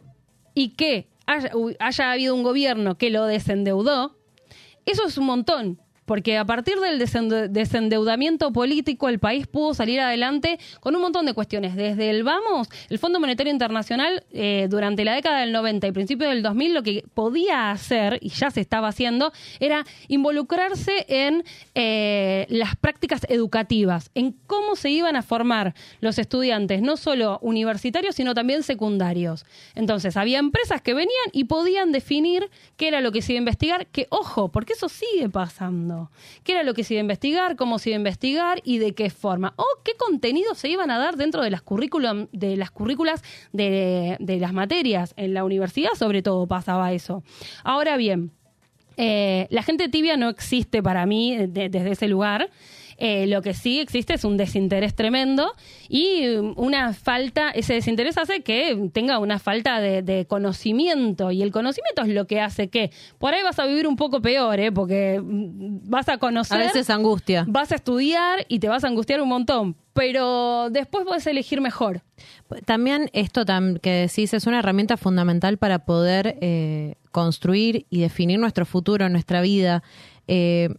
y 0.53 0.69
que 0.69 1.07
haya, 1.25 1.51
haya 1.79 2.11
habido 2.11 2.35
un 2.35 2.43
gobierno 2.43 2.97
que 2.97 3.09
lo 3.09 3.25
desendeudó, 3.25 4.17
eso 4.85 5.05
es 5.05 5.17
un 5.17 5.25
montón, 5.25 5.79
porque 6.05 6.37
a 6.37 6.45
partir 6.45 6.79
del 6.79 6.99
desende- 6.99 7.47
desendeudamiento 7.47 8.51
político 8.51 9.09
el 9.09 9.19
país 9.19 9.47
pudo 9.47 9.73
salir 9.73 9.99
adelante 9.99 10.59
con 10.79 10.95
un 10.95 11.01
montón 11.01 11.25
de 11.25 11.33
cuestiones. 11.33 11.75
Desde 11.75 12.09
el 12.09 12.23
Vamos, 12.23 12.69
el 12.89 12.99
Fondo 12.99 13.19
Monetario 13.19 13.51
Internacional 13.51 14.23
eh, 14.31 14.67
durante 14.69 15.05
la 15.05 15.13
década 15.13 15.41
del 15.41 15.51
90 15.51 15.87
y 15.87 15.91
principios 15.91 16.29
del 16.29 16.43
2000 16.43 16.73
lo 16.73 16.83
que 16.83 17.03
podía 17.13 17.71
hacer, 17.71 18.17
y 18.21 18.29
ya 18.29 18.51
se 18.51 18.61
estaba 18.61 18.87
haciendo, 18.87 19.31
era 19.59 19.85
involucrarse 20.07 21.05
en 21.07 21.43
eh, 21.75 22.45
las 22.49 22.75
prácticas 22.75 23.21
educativas, 23.29 24.09
en 24.15 24.35
cómo 24.47 24.75
se 24.75 24.89
iban 24.89 25.15
a 25.15 25.21
formar 25.21 25.73
los 25.99 26.17
estudiantes, 26.19 26.81
no 26.81 26.97
solo 26.97 27.39
universitarios, 27.41 28.15
sino 28.15 28.33
también 28.33 28.63
secundarios. 28.63 29.45
Entonces, 29.75 30.17
había 30.17 30.39
empresas 30.39 30.81
que 30.81 30.93
venían 30.93 31.11
y 31.31 31.45
podían 31.45 31.91
definir 31.91 32.49
qué 32.77 32.87
era 32.87 33.01
lo 33.01 33.11
que 33.11 33.21
se 33.21 33.33
iba 33.33 33.37
a 33.37 33.43
investigar, 33.43 33.87
que 33.87 34.07
ojo, 34.09 34.49
porque 34.49 34.73
eso 34.73 34.89
sigue 34.89 35.29
pasando. 35.29 35.90
¿Qué 36.43 36.53
era 36.53 36.63
lo 36.63 36.73
que 36.73 36.83
se 36.83 36.93
iba 36.95 36.99
a 36.99 37.01
investigar? 37.01 37.55
¿Cómo 37.55 37.79
se 37.79 37.89
iba 37.89 37.95
a 37.97 37.99
investigar? 37.99 38.61
¿Y 38.63 38.77
de 38.79 38.93
qué 38.93 39.09
forma? 39.09 39.53
¿O 39.57 39.65
qué 39.83 39.93
contenidos 39.97 40.57
se 40.57 40.69
iban 40.69 40.91
a 40.91 40.97
dar 40.97 41.15
dentro 41.17 41.41
de 41.43 41.49
las, 41.49 41.61
currículum, 41.61 42.27
de 42.31 42.57
las 42.57 42.71
currículas 42.71 43.23
de, 43.53 44.17
las 44.39 44.53
materias? 44.53 45.13
En 45.17 45.33
la 45.33 45.43
universidad 45.43 45.91
sobre 45.97 46.21
todo 46.21 46.47
pasaba 46.47 46.91
eso. 46.93 47.23
Ahora 47.63 47.97
bien, 47.97 48.31
eh, 48.97 49.47
la 49.49 49.63
gente 49.63 49.89
tibia 49.89 50.17
no 50.17 50.29
existe 50.29 50.83
para 50.83 51.05
mí 51.05 51.35
de- 51.47 51.69
desde 51.69 51.91
ese 51.91 52.07
lugar. 52.07 52.49
Eh, 53.03 53.25
lo 53.25 53.41
que 53.41 53.55
sí 53.55 53.79
existe 53.79 54.13
es 54.13 54.23
un 54.23 54.37
desinterés 54.37 54.93
tremendo 54.93 55.53
y 55.89 56.27
um, 56.35 56.53
una 56.55 56.93
falta, 56.93 57.49
ese 57.49 57.73
desinterés 57.73 58.15
hace 58.19 58.41
que 58.41 58.89
tenga 58.93 59.17
una 59.17 59.39
falta 59.39 59.79
de, 59.79 60.03
de 60.03 60.27
conocimiento 60.27 61.31
y 61.31 61.41
el 61.41 61.51
conocimiento 61.51 62.03
es 62.03 62.09
lo 62.09 62.27
que 62.27 62.39
hace 62.41 62.67
que 62.69 62.91
por 63.17 63.33
ahí 63.33 63.41
vas 63.41 63.57
a 63.57 63.65
vivir 63.65 63.87
un 63.87 63.95
poco 63.95 64.21
peor, 64.21 64.59
¿eh? 64.59 64.71
porque 64.71 65.19
mm, 65.19 65.89
vas 65.89 66.09
a 66.09 66.19
conocer, 66.19 66.57
A 66.57 66.59
veces 66.63 66.91
angustia. 66.91 67.43
vas 67.47 67.71
a 67.71 67.75
estudiar 67.75 68.45
y 68.47 68.59
te 68.59 68.69
vas 68.69 68.83
a 68.83 68.87
angustiar 68.87 69.19
un 69.19 69.29
montón, 69.29 69.75
pero 69.93 70.69
después 70.69 71.03
puedes 71.03 71.25
elegir 71.25 71.59
mejor. 71.59 72.03
También 72.65 73.09
esto 73.13 73.45
tam- 73.45 73.79
que 73.79 73.89
decís 73.91 74.33
es 74.35 74.45
una 74.45 74.59
herramienta 74.59 74.95
fundamental 74.95 75.57
para 75.57 75.79
poder 75.85 76.37
eh, 76.41 76.93
construir 77.11 77.87
y 77.89 78.01
definir 78.01 78.37
nuestro 78.39 78.67
futuro, 78.67 79.09
nuestra 79.09 79.41
vida. 79.41 79.81
Eh, 80.27 80.69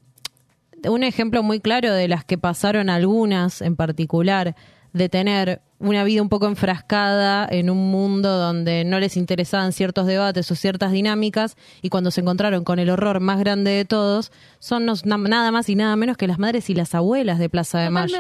un 0.89 1.03
ejemplo 1.05 1.43
muy 1.43 1.61
claro 1.61 1.93
de 1.93 2.09
las 2.09 2.25
que 2.25 2.39
pasaron 2.39 2.91
algunas 2.91 3.63
en 3.63 3.77
particular, 3.77 4.55
de 4.93 5.09
tener 5.09 5.63
una 5.79 6.05
vida 6.05 6.23
un 6.23 6.29
poco 6.29 6.47
enfrascada 6.47 7.47
en 7.51 7.69
un 7.71 7.91
mundo 7.91 8.39
donde 8.39 8.85
no 8.85 9.01
les 9.01 9.17
interesaban 9.17 9.73
ciertos 9.73 10.07
debates 10.07 10.51
o 10.51 10.55
ciertas 10.55 10.93
dinámicas 10.93 11.57
y 11.81 11.89
cuando 11.89 12.11
se 12.11 12.21
encontraron 12.21 12.63
con 12.63 12.79
el 12.79 12.89
horror 12.89 13.21
más 13.21 13.39
grande 13.41 13.73
de 13.73 13.85
todos, 13.85 14.31
son 14.59 14.87
nada 15.05 15.51
más 15.51 15.69
y 15.69 15.75
nada 15.75 15.97
menos 15.97 16.17
que 16.17 16.29
las 16.29 16.39
madres 16.39 16.71
y 16.71 16.75
las 16.75 16.95
abuelas 16.95 17.39
de 17.39 17.49
Plaza 17.49 17.81
de 17.81 17.91
Mayo. 17.91 18.17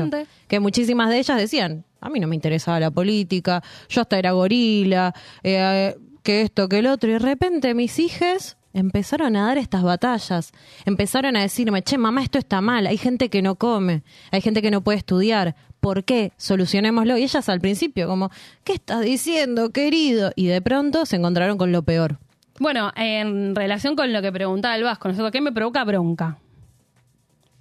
Que 0.48 0.60
muchísimas 0.60 1.10
de 1.10 1.18
ellas 1.18 1.38
decían, 1.38 1.84
a 2.00 2.10
mí 2.10 2.18
no 2.18 2.26
me 2.26 2.34
interesaba 2.34 2.80
la 2.80 2.90
política, 2.90 3.62
yo 3.88 4.00
hasta 4.00 4.18
era 4.18 4.32
gorila, 4.32 5.14
eh, 5.44 5.94
que 6.22 6.42
esto, 6.42 6.68
que 6.68 6.78
el 6.80 6.86
otro, 6.86 7.10
y 7.10 7.12
de 7.14 7.18
repente 7.20 7.74
mis 7.74 7.98
hijas 7.98 8.56
empezaron 8.72 9.36
a 9.36 9.46
dar 9.46 9.58
estas 9.58 9.82
batallas, 9.82 10.52
empezaron 10.84 11.36
a 11.36 11.42
decirme, 11.42 11.82
che, 11.82 11.98
mamá, 11.98 12.22
esto 12.22 12.38
está 12.38 12.60
mal, 12.60 12.86
hay 12.86 12.96
gente 12.96 13.28
que 13.28 13.42
no 13.42 13.56
come, 13.56 14.02
hay 14.30 14.40
gente 14.40 14.62
que 14.62 14.70
no 14.70 14.82
puede 14.82 14.98
estudiar, 14.98 15.54
¿por 15.80 16.04
qué? 16.04 16.32
Solucionémoslo. 16.36 17.18
Y 17.18 17.24
ellas 17.24 17.48
al 17.48 17.60
principio 17.60 18.06
como, 18.06 18.30
¿qué 18.64 18.74
estás 18.74 19.02
diciendo, 19.02 19.70
querido? 19.70 20.32
Y 20.36 20.46
de 20.46 20.62
pronto 20.62 21.06
se 21.06 21.16
encontraron 21.16 21.58
con 21.58 21.72
lo 21.72 21.82
peor. 21.82 22.18
Bueno, 22.58 22.92
en 22.96 23.54
relación 23.54 23.96
con 23.96 24.12
lo 24.12 24.22
que 24.22 24.30
preguntaba 24.30 24.76
el 24.76 24.84
Vasco, 24.84 25.08
¿no? 25.08 25.30
¿qué 25.30 25.40
me 25.40 25.52
provoca 25.52 25.84
bronca? 25.84 26.38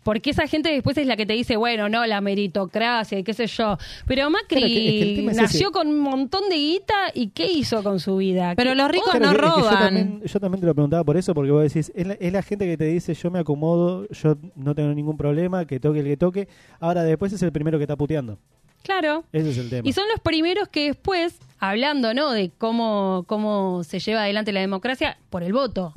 Porque 0.03 0.31
esa 0.31 0.47
gente 0.47 0.69
después 0.71 0.97
es 0.97 1.05
la 1.05 1.15
que 1.15 1.25
te 1.27 1.33
dice, 1.33 1.57
bueno, 1.57 1.87
no, 1.87 2.05
la 2.07 2.21
meritocracia 2.21 3.19
y 3.19 3.23
qué 3.23 3.33
sé 3.33 3.45
yo. 3.47 3.77
Pero 4.07 4.29
Macri 4.31 4.61
que- 4.61 4.65
es 4.65 4.93
que 4.93 5.09
el 5.11 5.15
tema 5.17 5.31
es 5.31 5.37
nació 5.37 5.67
ese. 5.67 5.71
con 5.71 5.87
un 5.89 5.99
montón 5.99 6.49
de 6.49 6.55
guita 6.55 7.11
y 7.13 7.27
¿qué 7.27 7.51
hizo 7.51 7.83
con 7.83 7.99
su 7.99 8.17
vida? 8.17 8.53
Pero 8.55 8.71
¿Qué- 8.71 8.75
los 8.77 8.89
ricos 8.91 9.11
Claro, 9.11 9.25
no 9.25 9.31
que- 9.31 9.35
es 9.35 9.41
que 9.41 9.61
yo 9.61 9.69
roban. 9.69 9.79
también, 9.83 10.21
yo 10.23 10.39
también 10.39 10.61
te 10.61 10.65
lo 10.67 10.73
preguntaba 10.73 11.03
por 11.03 11.17
eso, 11.17 11.33
porque 11.35 11.51
vos 11.51 11.61
decís, 11.63 11.91
es 11.95 12.07
la, 12.07 12.13
es 12.15 12.33
la 12.33 12.41
gente 12.41 12.65
que 12.65 12.77
te 12.77 12.85
dice, 12.85 13.13
yo 13.13 13.29
me 13.29 13.39
acomodo, 13.39 14.07
yo 14.09 14.37
no 14.55 14.73
tengo 14.73 14.93
ningún 14.93 15.17
problema, 15.17 15.65
que 15.65 15.79
toque 15.79 15.99
el 15.99 16.05
que 16.05 16.17
toque. 16.17 16.47
Ahora, 16.79 17.03
después 17.03 17.31
es 17.33 17.41
el 17.43 17.51
primero 17.51 17.77
que 17.77 17.83
está 17.83 17.95
puteando. 17.95 18.39
Claro. 18.83 19.23
Ese 19.31 19.51
es 19.51 19.57
el 19.59 19.69
tema. 19.69 19.87
Y 19.87 19.93
son 19.93 20.05
los 20.09 20.19
primeros 20.21 20.67
que 20.67 20.87
después, 20.87 21.37
hablando, 21.59 22.15
¿no? 22.15 22.31
De 22.31 22.49
cómo, 22.57 23.23
cómo 23.27 23.83
se 23.83 23.99
lleva 23.99 24.23
adelante 24.23 24.51
la 24.51 24.61
democracia, 24.61 25.19
por 25.29 25.43
el 25.43 25.53
voto. 25.53 25.93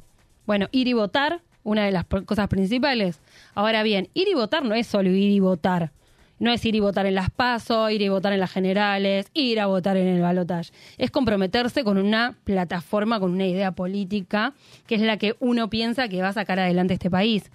Bueno, 0.46 0.68
ir 0.72 0.88
y 0.88 0.92
votar, 0.92 1.40
una 1.62 1.86
de 1.86 1.92
las 1.92 2.04
cosas 2.26 2.46
principales. 2.48 3.18
Ahora 3.54 3.82
bien, 3.82 4.08
ir 4.14 4.28
y 4.28 4.34
votar 4.34 4.64
no 4.64 4.74
es 4.74 4.86
solo 4.86 5.10
ir 5.10 5.30
y 5.30 5.40
votar. 5.40 5.92
No 6.38 6.52
es 6.52 6.64
ir 6.64 6.74
y 6.74 6.80
votar 6.80 7.06
en 7.06 7.14
las 7.14 7.30
PASO, 7.30 7.88
ir 7.90 8.02
y 8.02 8.08
votar 8.08 8.32
en 8.32 8.40
las 8.40 8.50
generales, 8.50 9.28
ir 9.34 9.60
a 9.60 9.66
votar 9.66 9.96
en 9.96 10.08
el 10.08 10.20
balotaje. 10.20 10.72
Es 10.98 11.10
comprometerse 11.10 11.84
con 11.84 11.96
una 11.96 12.36
plataforma, 12.44 13.20
con 13.20 13.30
una 13.32 13.46
idea 13.46 13.72
política, 13.72 14.52
que 14.86 14.96
es 14.96 15.00
la 15.00 15.16
que 15.16 15.36
uno 15.38 15.70
piensa 15.70 16.08
que 16.08 16.20
va 16.20 16.28
a 16.28 16.32
sacar 16.32 16.58
adelante 16.58 16.94
este 16.94 17.10
país. 17.10 17.50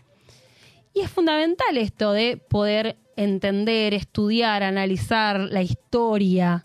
Y 0.94 1.02
es 1.02 1.10
fundamental 1.12 1.78
esto 1.78 2.14
de 2.14 2.38
poder 2.38 2.96
entender, 3.16 3.94
estudiar, 3.94 4.64
analizar 4.64 5.40
la 5.40 5.62
historia 5.62 6.64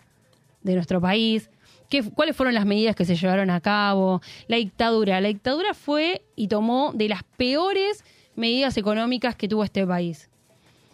de 0.63 0.73
nuestro 0.73 1.01
país, 1.01 1.49
qué, 1.89 2.01
cuáles 2.01 2.35
fueron 2.35 2.55
las 2.55 2.65
medidas 2.65 2.95
que 2.95 3.05
se 3.05 3.15
llevaron 3.15 3.49
a 3.49 3.59
cabo, 3.59 4.21
la 4.47 4.57
dictadura. 4.57 5.19
La 5.19 5.27
dictadura 5.27 5.73
fue 5.73 6.23
y 6.35 6.47
tomó 6.47 6.91
de 6.95 7.09
las 7.09 7.23
peores 7.23 8.03
medidas 8.35 8.77
económicas 8.77 9.35
que 9.35 9.47
tuvo 9.47 9.63
este 9.63 9.85
país. 9.85 10.29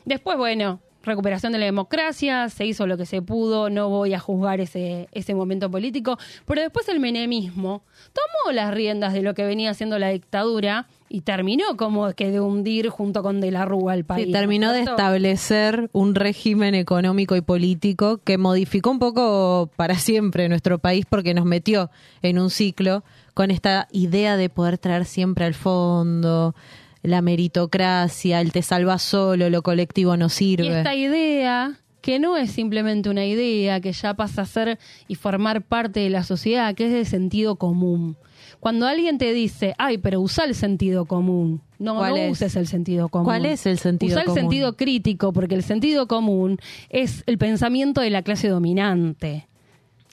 Después, 0.05 0.37
bueno, 0.37 0.79
recuperación 1.03 1.51
de 1.53 1.59
la 1.59 1.65
democracia, 1.65 2.49
se 2.49 2.65
hizo 2.65 2.87
lo 2.87 2.97
que 2.97 3.05
se 3.05 3.21
pudo, 3.21 3.69
no 3.69 3.89
voy 3.89 4.13
a 4.13 4.19
juzgar 4.19 4.61
ese, 4.61 5.07
ese 5.11 5.33
momento 5.33 5.69
político, 5.69 6.17
pero 6.45 6.61
después 6.61 6.87
el 6.89 6.99
menemismo 6.99 7.83
tomó 8.13 8.53
las 8.53 8.73
riendas 8.73 9.13
de 9.13 9.21
lo 9.21 9.33
que 9.33 9.45
venía 9.45 9.71
haciendo 9.71 9.97
la 9.99 10.09
dictadura 10.09 10.87
y 11.09 11.21
terminó 11.21 11.75
como 11.75 12.13
que 12.13 12.31
de 12.31 12.39
hundir 12.39 12.89
junto 12.89 13.21
con 13.21 13.41
De 13.41 13.51
la 13.51 13.65
Rúa 13.65 13.93
al 13.93 14.05
país. 14.05 14.27
Sí, 14.27 14.31
terminó 14.31 14.67
¿no 14.67 14.73
de 14.73 14.81
establecer 14.81 15.89
un 15.91 16.15
régimen 16.15 16.73
económico 16.73 17.35
y 17.35 17.41
político 17.41 18.19
que 18.23 18.37
modificó 18.37 18.91
un 18.91 18.99
poco 18.99 19.69
para 19.75 19.95
siempre 19.95 20.47
nuestro 20.47 20.79
país 20.79 21.05
porque 21.09 21.33
nos 21.33 21.45
metió 21.45 21.89
en 22.21 22.39
un 22.39 22.49
ciclo 22.49 23.03
con 23.33 23.51
esta 23.51 23.87
idea 23.91 24.37
de 24.37 24.49
poder 24.49 24.77
traer 24.77 25.05
siempre 25.05 25.45
al 25.45 25.53
fondo 25.53 26.55
la 27.03 27.21
meritocracia, 27.21 28.41
el 28.41 28.51
te 28.51 28.61
salva 28.61 28.97
solo, 28.99 29.49
lo 29.49 29.61
colectivo 29.61 30.17
no 30.17 30.27
Y 30.27 30.29
sirve. 30.29 30.77
esta 30.79 30.95
idea, 30.95 31.79
que 32.01 32.19
no 32.19 32.37
es 32.37 32.51
simplemente 32.51 33.09
una 33.09 33.25
idea, 33.25 33.79
que 33.79 33.91
ya 33.93 34.13
pasa 34.13 34.43
a 34.43 34.45
ser 34.45 34.79
y 35.07 35.15
formar 35.15 35.61
parte 35.63 35.99
de 35.99 36.09
la 36.09 36.23
sociedad, 36.23 36.73
que 36.75 36.85
es 36.87 36.91
de 36.93 37.05
sentido 37.05 37.55
común. 37.55 38.17
Cuando 38.59 38.85
alguien 38.87 39.17
te 39.17 39.33
dice, 39.33 39.73
ay, 39.79 39.97
pero 39.97 40.21
usa 40.21 40.45
el 40.45 40.53
sentido 40.53 41.05
común. 41.05 41.61
No, 41.79 41.95
¿Cuál 41.95 42.11
no 42.11 42.17
es? 42.17 42.31
uses 42.33 42.55
el 42.55 42.67
sentido 42.67 43.09
común. 43.09 43.25
¿Cuál 43.25 43.45
es 43.47 43.65
el 43.65 43.79
sentido 43.79 44.13
Usa 44.13 44.25
común? 44.25 44.37
el 44.37 44.41
sentido 44.43 44.77
crítico, 44.77 45.33
porque 45.33 45.55
el 45.55 45.63
sentido 45.63 46.07
común 46.07 46.59
es 46.89 47.23
el 47.25 47.39
pensamiento 47.39 48.01
de 48.01 48.11
la 48.11 48.21
clase 48.21 48.49
dominante. 48.49 49.47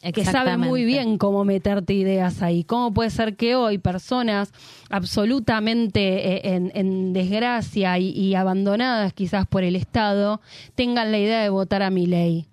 Que 0.00 0.24
sabe 0.24 0.56
muy 0.56 0.84
bien 0.84 1.18
cómo 1.18 1.44
meterte 1.44 1.92
ideas 1.92 2.40
ahí. 2.40 2.62
¿Cómo 2.62 2.94
puede 2.94 3.10
ser 3.10 3.34
que 3.36 3.56
hoy 3.56 3.78
personas 3.78 4.52
absolutamente 4.90 6.36
eh, 6.36 6.54
en, 6.54 6.70
en 6.74 7.12
desgracia 7.12 7.98
y, 7.98 8.10
y 8.10 8.34
abandonadas 8.36 9.12
quizás 9.12 9.46
por 9.46 9.64
el 9.64 9.74
Estado 9.74 10.40
tengan 10.76 11.10
la 11.10 11.18
idea 11.18 11.42
de 11.42 11.48
votar 11.48 11.82
a 11.82 11.90
mi 11.90 12.06
ley? 12.06 12.46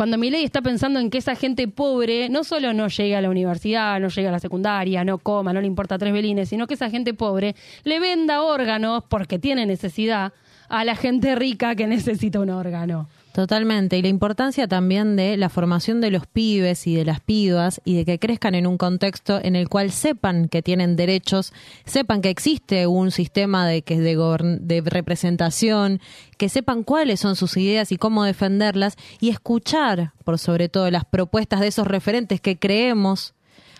Cuando 0.00 0.16
mi 0.16 0.30
ley 0.30 0.44
está 0.44 0.62
pensando 0.62 0.98
en 0.98 1.10
que 1.10 1.18
esa 1.18 1.36
gente 1.36 1.68
pobre 1.68 2.30
no 2.30 2.42
solo 2.42 2.72
no 2.72 2.88
llegue 2.88 3.14
a 3.16 3.20
la 3.20 3.28
universidad, 3.28 4.00
no 4.00 4.08
llegue 4.08 4.28
a 4.28 4.32
la 4.32 4.40
secundaria, 4.40 5.04
no 5.04 5.18
coma, 5.18 5.52
no 5.52 5.60
le 5.60 5.66
importa 5.66 5.98
tres 5.98 6.14
velines, 6.14 6.48
sino 6.48 6.66
que 6.66 6.72
esa 6.72 6.88
gente 6.88 7.12
pobre 7.12 7.54
le 7.84 8.00
venda 8.00 8.40
órganos 8.42 9.04
porque 9.06 9.38
tiene 9.38 9.66
necesidad 9.66 10.32
a 10.70 10.84
la 10.86 10.96
gente 10.96 11.34
rica 11.34 11.74
que 11.74 11.86
necesita 11.86 12.40
un 12.40 12.48
órgano. 12.48 13.08
Totalmente. 13.40 13.96
Y 13.96 14.02
la 14.02 14.08
importancia 14.08 14.68
también 14.68 15.16
de 15.16 15.38
la 15.38 15.48
formación 15.48 16.02
de 16.02 16.10
los 16.10 16.26
pibes 16.26 16.86
y 16.86 16.94
de 16.94 17.06
las 17.06 17.20
pibas 17.20 17.80
y 17.86 17.94
de 17.94 18.04
que 18.04 18.18
crezcan 18.18 18.54
en 18.54 18.66
un 18.66 18.76
contexto 18.76 19.40
en 19.42 19.56
el 19.56 19.70
cual 19.70 19.92
sepan 19.92 20.48
que 20.48 20.60
tienen 20.60 20.94
derechos, 20.94 21.54
sepan 21.86 22.20
que 22.20 22.28
existe 22.28 22.86
un 22.86 23.10
sistema 23.10 23.66
de, 23.66 23.80
que 23.80 23.98
de, 23.98 24.58
de 24.60 24.82
representación, 24.82 26.02
que 26.36 26.50
sepan 26.50 26.82
cuáles 26.82 27.20
son 27.20 27.34
sus 27.34 27.56
ideas 27.56 27.92
y 27.92 27.96
cómo 27.96 28.24
defenderlas 28.24 28.96
y 29.20 29.30
escuchar, 29.30 30.12
por 30.22 30.38
sobre 30.38 30.68
todo, 30.68 30.90
las 30.90 31.06
propuestas 31.06 31.60
de 31.60 31.68
esos 31.68 31.86
referentes 31.86 32.42
que 32.42 32.58
creemos 32.58 33.32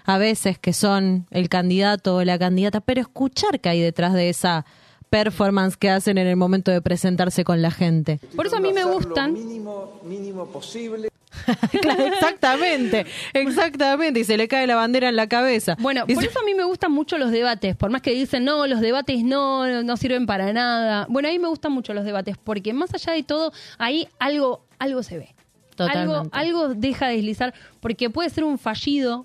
a 0.07 0.17
veces 0.17 0.59
que 0.59 0.73
son 0.73 1.27
el 1.31 1.51
candidato 1.51 2.17
o 2.17 2.25
la 2.25 2.39
candidata, 2.39 2.81
pero 2.81 3.03
escuchar 3.03 3.61
qué 3.61 3.69
hay 3.69 3.81
detrás 3.83 4.15
de 4.15 4.31
esa 4.31 4.65
performance 5.11 5.77
que 5.77 5.91
hacen 5.91 6.17
en 6.19 6.27
el 6.27 6.37
momento 6.37 6.71
de 6.71 6.81
presentarse 6.81 7.45
con 7.45 7.61
la 7.61 7.71
gente. 7.71 8.21
Por 8.37 8.47
eso 8.47 8.57
a 8.57 8.61
mí 8.61 8.73
me 8.73 8.85
gustan. 8.85 9.33
mínimo, 9.35 10.01
mínimo 10.05 10.47
posible. 10.47 11.09
Claro, 11.81 12.07
exactamente, 12.07 13.07
exactamente, 13.33 14.21
y 14.21 14.25
se 14.25 14.37
le 14.37 14.47
cae 14.49 14.67
la 14.67 14.77
bandera 14.77 15.09
en 15.09 15.17
la 15.17 15.29
cabeza. 15.29 15.77
Bueno, 15.81 16.05
Y 16.07 16.15
por 16.15 16.23
se- 16.25 16.31
eso 16.31 16.41
a 16.41 16.45
mí 16.45 16.55
me 16.55 16.65
gustan 16.65 16.93
mucho 16.93 17.19
los 17.19 17.31
debates, 17.31 17.77
por 17.77 17.91
más 17.91 18.03
que 18.03 18.11
dicen, 18.13 18.45
no, 18.45 18.67
los 18.67 18.81
debates 18.81 19.23
no, 19.25 19.83
no 19.83 19.97
sirven 19.97 20.27
para 20.27 20.53
nada. 20.53 21.07
Bueno, 21.09 21.29
a 21.29 21.33
mí 21.33 21.39
me 21.39 21.49
gustan 21.49 21.73
mucho 21.73 21.95
los 21.95 22.05
debates, 22.05 22.37
porque 22.43 22.73
más 22.73 22.93
allá 22.95 23.13
de 23.13 23.23
todo, 23.23 23.53
ahí 23.79 24.09
algo, 24.19 24.65
algo 24.79 25.03
se 25.03 25.19
ve. 25.19 25.35
Algo, 25.79 25.93
Totalmente. 25.93 26.29
algo 26.39 26.69
deja 26.75 27.07
de 27.09 27.17
deslizar, 27.17 27.55
porque 27.81 28.11
puede 28.11 28.29
ser 28.29 28.45
un 28.45 28.59
fallido, 28.59 29.25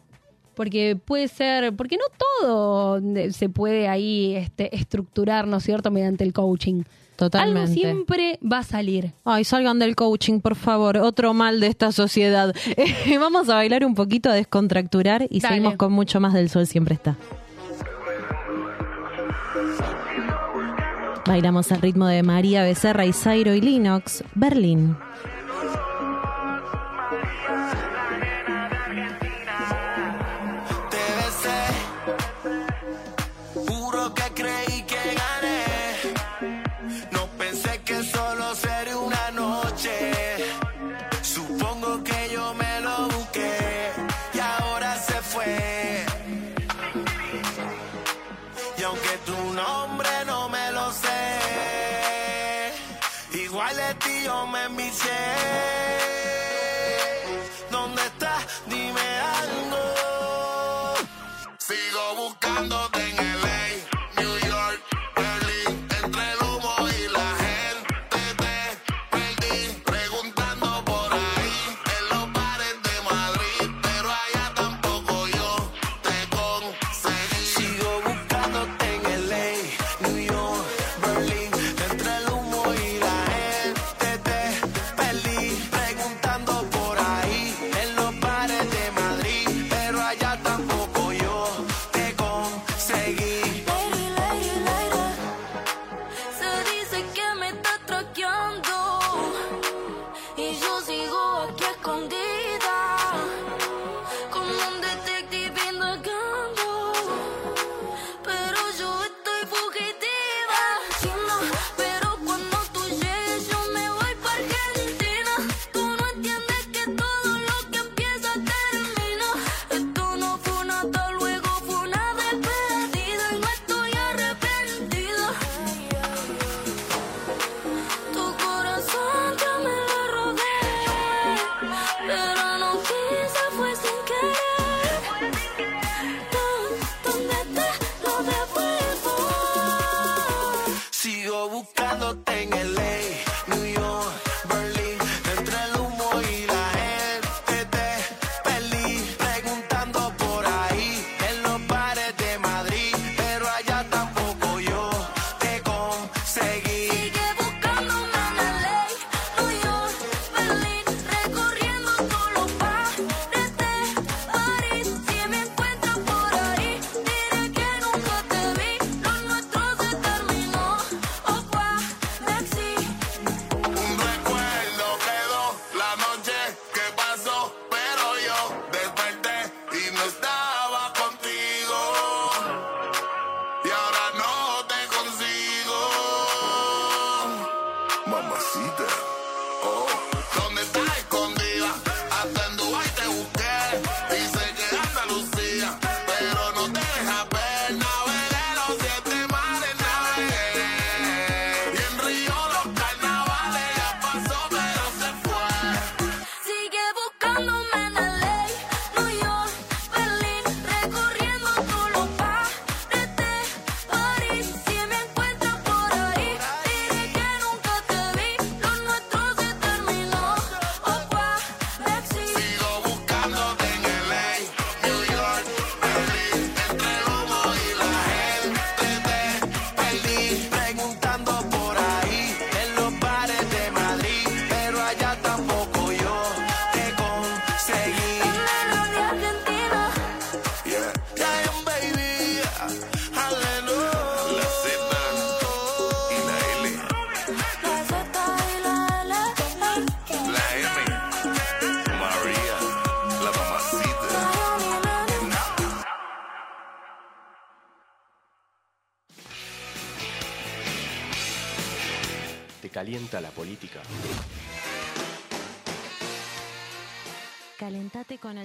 porque 0.56 0.96
puede 0.96 1.28
ser, 1.28 1.76
porque 1.76 1.98
no 1.98 2.06
todo 2.18 2.98
eh, 3.16 3.32
se 3.32 3.50
puede 3.50 3.88
ahí 3.88 4.36
este, 4.36 4.76
estructurar, 4.76 5.48
¿no 5.48 5.58
es 5.58 5.64
cierto?, 5.64 5.92
mediante 5.92 6.24
el 6.24 6.34
coaching. 6.34 6.84
Totalmente. 7.16 7.62
Algo 7.62 7.74
siempre 7.74 8.40
va 8.42 8.60
a 8.60 8.64
salir. 8.64 9.14
Ay, 9.24 9.44
salgan 9.46 9.80
del 9.80 9.96
coaching, 9.96 10.42
por 10.42 10.56
favor. 10.56 10.98
Otro 10.98 11.34
mal 11.34 11.60
de 11.60 11.68
esta 11.68 11.92
sociedad. 11.92 12.54
Eh, 12.78 13.18
vamos 13.18 13.48
a 13.50 13.56
bailar 13.56 13.86
un 13.86 13.96
poquito, 13.96 14.30
a 14.30 14.34
descontracturar 14.34 15.28
y 15.30 15.40
Dale. 15.40 15.56
seguimos 15.56 15.76
con 15.76 15.94
mucho 15.94 16.20
más 16.20 16.34
del 16.34 16.50
sol 16.50 16.68
siempre 16.68 16.96
está. 16.96 17.16
Bailamos 21.26 21.72
al 21.72 21.82
ritmo 21.82 22.08
de 22.08 22.22
María 22.22 22.64
Becerra 22.64 23.06
y 23.06 23.14
Zairo 23.14 23.54
y 23.54 23.62
Linux, 23.62 24.24
Berlín. 24.36 24.98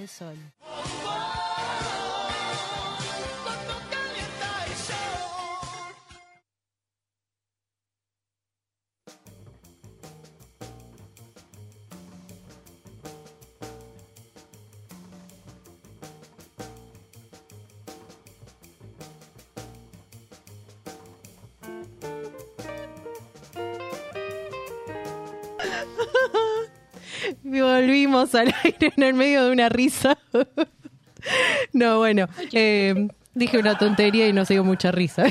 al 0.01 0.07
sol. 0.07 0.37
Volvimos 27.43 28.35
al 28.35 28.53
aire 28.63 28.93
en 28.95 29.03
el 29.03 29.13
medio 29.13 29.45
de 29.45 29.51
una 29.51 29.69
risa. 29.69 30.17
No, 31.71 31.99
bueno. 31.99 32.27
Eh, 32.51 33.07
dije 33.35 33.59
una 33.59 33.77
tontería 33.77 34.27
y 34.27 34.33
nos 34.33 34.47
dio 34.47 34.63
mucha 34.63 34.89
risa. 34.89 35.25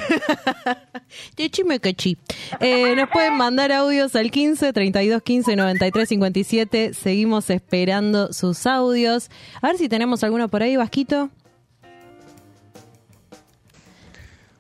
Chime 1.51 1.80
cachí. 1.80 2.16
Eh, 2.61 2.95
nos 2.95 3.11
pueden 3.11 3.36
mandar 3.36 3.72
audios 3.72 4.14
al 4.14 4.30
15 4.30 4.72
32 4.72 5.20
15 5.20 5.57
93 5.57 6.09
57. 6.09 6.95
Seguimos 6.95 7.51
esperando 7.51 8.32
sus 8.32 8.68
audios. 8.68 9.30
A 9.61 9.66
ver 9.66 9.78
si 9.78 9.88
tenemos 9.88 10.22
alguno 10.22 10.49
por 10.49 10.62
ahí, 10.62 10.76
Vasquito. 10.76 11.28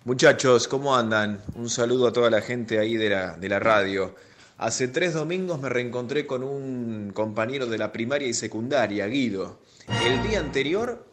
Muchachos, 0.04 0.66
¿cómo 0.66 0.96
andan? 0.96 1.40
Un 1.54 1.70
saludo 1.70 2.08
a 2.08 2.12
toda 2.12 2.28
la 2.28 2.40
gente 2.40 2.80
ahí 2.80 2.96
de 2.96 3.10
la, 3.10 3.36
de 3.36 3.48
la 3.48 3.60
radio. 3.60 4.16
Hace 4.60 4.88
tres 4.88 5.14
domingos 5.14 5.58
me 5.58 5.70
reencontré 5.70 6.26
con 6.26 6.44
un 6.44 7.12
compañero 7.14 7.64
de 7.64 7.78
la 7.78 7.92
primaria 7.92 8.28
y 8.28 8.34
secundaria, 8.34 9.06
Guido. 9.06 9.58
El 10.04 10.22
día 10.22 10.38
anterior 10.40 11.06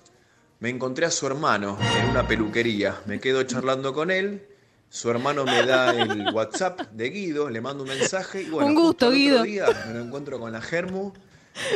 me 0.59 0.67
encontré 0.69 1.05
a 1.05 1.11
su 1.11 1.25
hermano 1.27 1.77
en 1.97 2.09
una 2.09 2.27
peluquería. 2.27 2.99
Me 3.05 3.21
quedo 3.21 3.43
charlando 3.43 3.93
con 3.93 4.11
él. 4.11 4.45
Su 4.89 5.09
hermano 5.09 5.45
me 5.45 5.65
da 5.65 5.91
el 5.91 6.29
WhatsApp 6.33 6.81
de 6.91 7.09
Guido, 7.09 7.49
le 7.49 7.61
mando 7.61 7.83
un 7.83 7.89
mensaje 7.89 8.41
y 8.41 8.49
bueno, 8.49 8.67
Un 8.67 8.75
gusto, 8.75 9.05
otro 9.07 9.11
Guido. 9.11 9.43
día 9.43 9.65
me 9.87 9.93
lo 9.93 10.01
encuentro 10.01 10.41
con 10.41 10.51
la 10.51 10.59
Germu, 10.59 11.13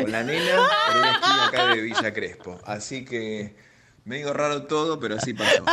con 0.01 0.11
la 0.11 0.23
nena, 0.23 0.55
en 0.91 0.97
una 0.97 1.11
esquina 1.13 1.47
acá 1.47 1.67
de 1.67 1.81
Villa 1.83 2.13
Crespo. 2.13 2.59
Así 2.65 3.05
que 3.05 3.55
medio 4.03 4.33
raro 4.33 4.63
todo, 4.63 4.99
pero 4.99 5.15
así 5.15 5.33
pasó. 5.33 5.63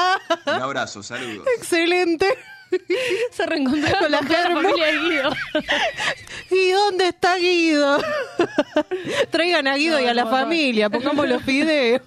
Un 0.46 0.62
abrazo, 0.62 1.02
saludos. 1.02 1.44
Excelente. 1.58 2.38
Se 3.32 3.46
reencontró 3.46 3.98
con 3.98 4.10
la 4.10 4.20
la 4.20 4.26
familia 4.26 4.86
de 4.86 4.98
Guido. 4.98 5.30
¿Y 6.50 6.70
dónde 6.72 7.08
está 7.08 7.36
Guido? 7.36 7.98
Traigan 9.30 9.66
a 9.66 9.76
Guido 9.76 10.00
y 10.00 10.06
a 10.06 10.14
la 10.14 10.24
No, 10.24 10.30
no, 10.30 10.36
no. 10.36 10.42
familia, 10.42 10.90
pongamos 10.90 11.28
los 11.28 11.44
videos. 11.44 12.02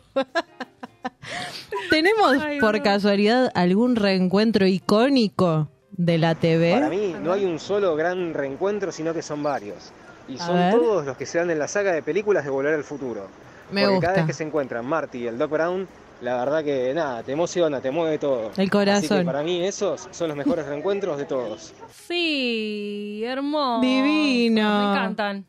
¿Tenemos 1.89 2.38
Ay, 2.41 2.59
por 2.59 2.78
no. 2.78 2.84
casualidad 2.84 3.51
algún 3.53 3.95
reencuentro 3.95 4.66
icónico 4.68 5.70
de 5.91 6.18
la 6.18 6.36
TV? 6.36 6.74
Para 6.74 6.89
mí 6.89 7.16
no 7.22 7.34
hay 7.34 7.45
un 7.45 7.59
solo 7.59 7.95
gran 7.95 8.34
reencuentro, 8.34 8.91
sino 8.91 9.14
que 9.14 9.22
son 9.22 9.43
varios. 9.43 9.91
Y 10.28 10.36
A 10.39 10.45
son 10.45 10.55
ver. 10.57 10.74
todos 10.74 11.05
los 11.05 11.18
que 11.18 11.26
se 11.26 11.38
dan 11.39 11.51
en 11.51 11.59
la 11.59 11.68
saga 11.68 11.91
de 11.91 12.01
películas 12.03 12.43
de 12.43 12.49
Volver 12.51 12.74
al 12.74 12.84
Futuro. 12.84 13.28
Me 13.72 13.82
Porque 13.82 13.95
gusta. 13.95 14.07
cada 14.07 14.18
vez 14.20 14.28
que 14.28 14.34
se 14.34 14.43
encuentran 14.43 14.86
Marty 14.86 15.20
y 15.20 15.28
el 15.28 15.38
Doc 15.38 15.51
Brown, 15.51 15.88
la 16.22 16.38
verdad 16.38 16.63
que 16.63 16.93
nada, 16.93 17.24
te 17.24 17.32
emociona, 17.34 17.82
te 17.82 17.91
mueve 17.91 18.17
todo. 18.17 18.51
El 18.55 18.69
corazón. 18.69 19.03
Así 19.05 19.15
que 19.19 19.24
para 19.26 19.41
mí 19.43 19.63
esos 19.63 20.07
son 20.11 20.28
los 20.30 20.38
mejores 20.38 20.65
reencuentros 20.65 21.17
de 21.17 21.26
todos. 21.26 21.74
Sí, 22.07 23.24
hermoso. 23.26 23.82
Divino. 23.82 24.80
Me 24.80 24.91
encantan. 24.91 25.45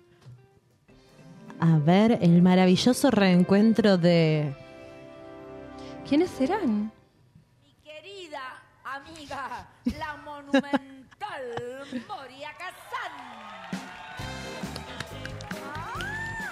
A 1.61 1.79
ver, 1.79 2.19
el 2.21 2.43
maravilloso 2.43 3.11
reencuentro 3.11 3.97
de... 3.99 4.53
¿Quiénes 6.09 6.31
serán? 6.31 6.91
Querida 7.85 8.41
amiga, 8.85 9.69
la 9.99 10.17
monumental 10.25 10.81
Moria 12.09 12.51
Kazan. 12.59 13.13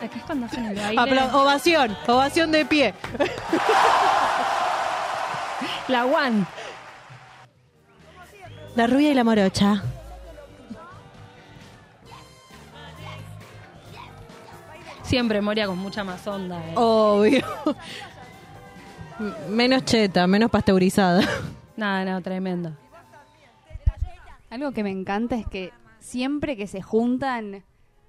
Acá 0.00 0.16
es 0.16 0.22
cuando 0.24 0.46
hacen 0.46 0.64
el 0.66 0.76
baile. 0.76 1.00
Apla- 1.00 1.34
ovación, 1.34 1.96
ovación 2.06 2.52
de 2.52 2.64
pie. 2.64 2.94
La 5.90 6.06
One. 6.06 6.46
La 8.76 8.86
rubia 8.86 9.10
y 9.10 9.14
la 9.14 9.24
morocha. 9.24 9.82
Siempre 15.02 15.40
Moria 15.40 15.66
con 15.66 15.78
mucha 15.78 16.04
más 16.04 16.24
onda. 16.28 16.64
eh. 16.68 16.74
Obvio. 16.76 17.44
Menos 19.48 19.84
cheta, 19.84 20.26
menos 20.26 20.50
pasteurizada. 20.50 21.22
Nada, 21.76 22.04
no, 22.04 22.22
tremendo. 22.22 22.72
Algo 24.50 24.72
que 24.72 24.82
me 24.84 24.90
encanta 24.90 25.34
es 25.36 25.46
que 25.46 25.72
siempre 25.98 26.56
que 26.56 26.66
se 26.66 26.80
juntan 26.82 27.64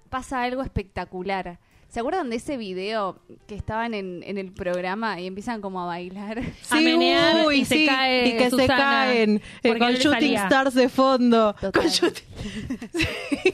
pasa 0.08 0.42
algo 0.42 0.62
espectacular. 0.62 1.58
¿Se 1.92 2.00
acuerdan 2.00 2.30
de 2.30 2.36
ese 2.36 2.56
video 2.56 3.18
que 3.46 3.54
estaban 3.54 3.92
en, 3.92 4.22
en 4.24 4.38
el 4.38 4.50
programa 4.50 5.20
y 5.20 5.26
empiezan 5.26 5.60
como 5.60 5.78
a 5.82 5.84
bailar? 5.84 6.40
A 6.70 6.76
menear 6.80 7.52
y 7.52 7.66
se 7.66 7.84
cae 7.84 8.28
y 8.28 8.36
que 8.38 8.50
se 8.50 8.66
caen 8.66 9.36
eh, 9.36 9.42
porque 9.62 9.78
con 9.78 9.92
Shooting 9.92 10.10
salía. 10.10 10.44
Stars 10.44 10.74
de 10.74 10.88
fondo. 10.88 11.52
Total. 11.60 11.82
Con 11.82 11.90
shooting- 11.90 12.24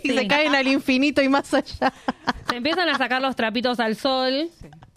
y 0.04 0.08
se 0.10 0.26
caen 0.28 0.54
al 0.54 0.68
infinito 0.68 1.20
y 1.20 1.28
más 1.28 1.52
allá. 1.52 1.92
Se 2.48 2.56
empiezan 2.56 2.88
a 2.88 2.96
sacar 2.96 3.20
los 3.20 3.34
trapitos 3.34 3.80
al 3.80 3.96
sol. 3.96 4.48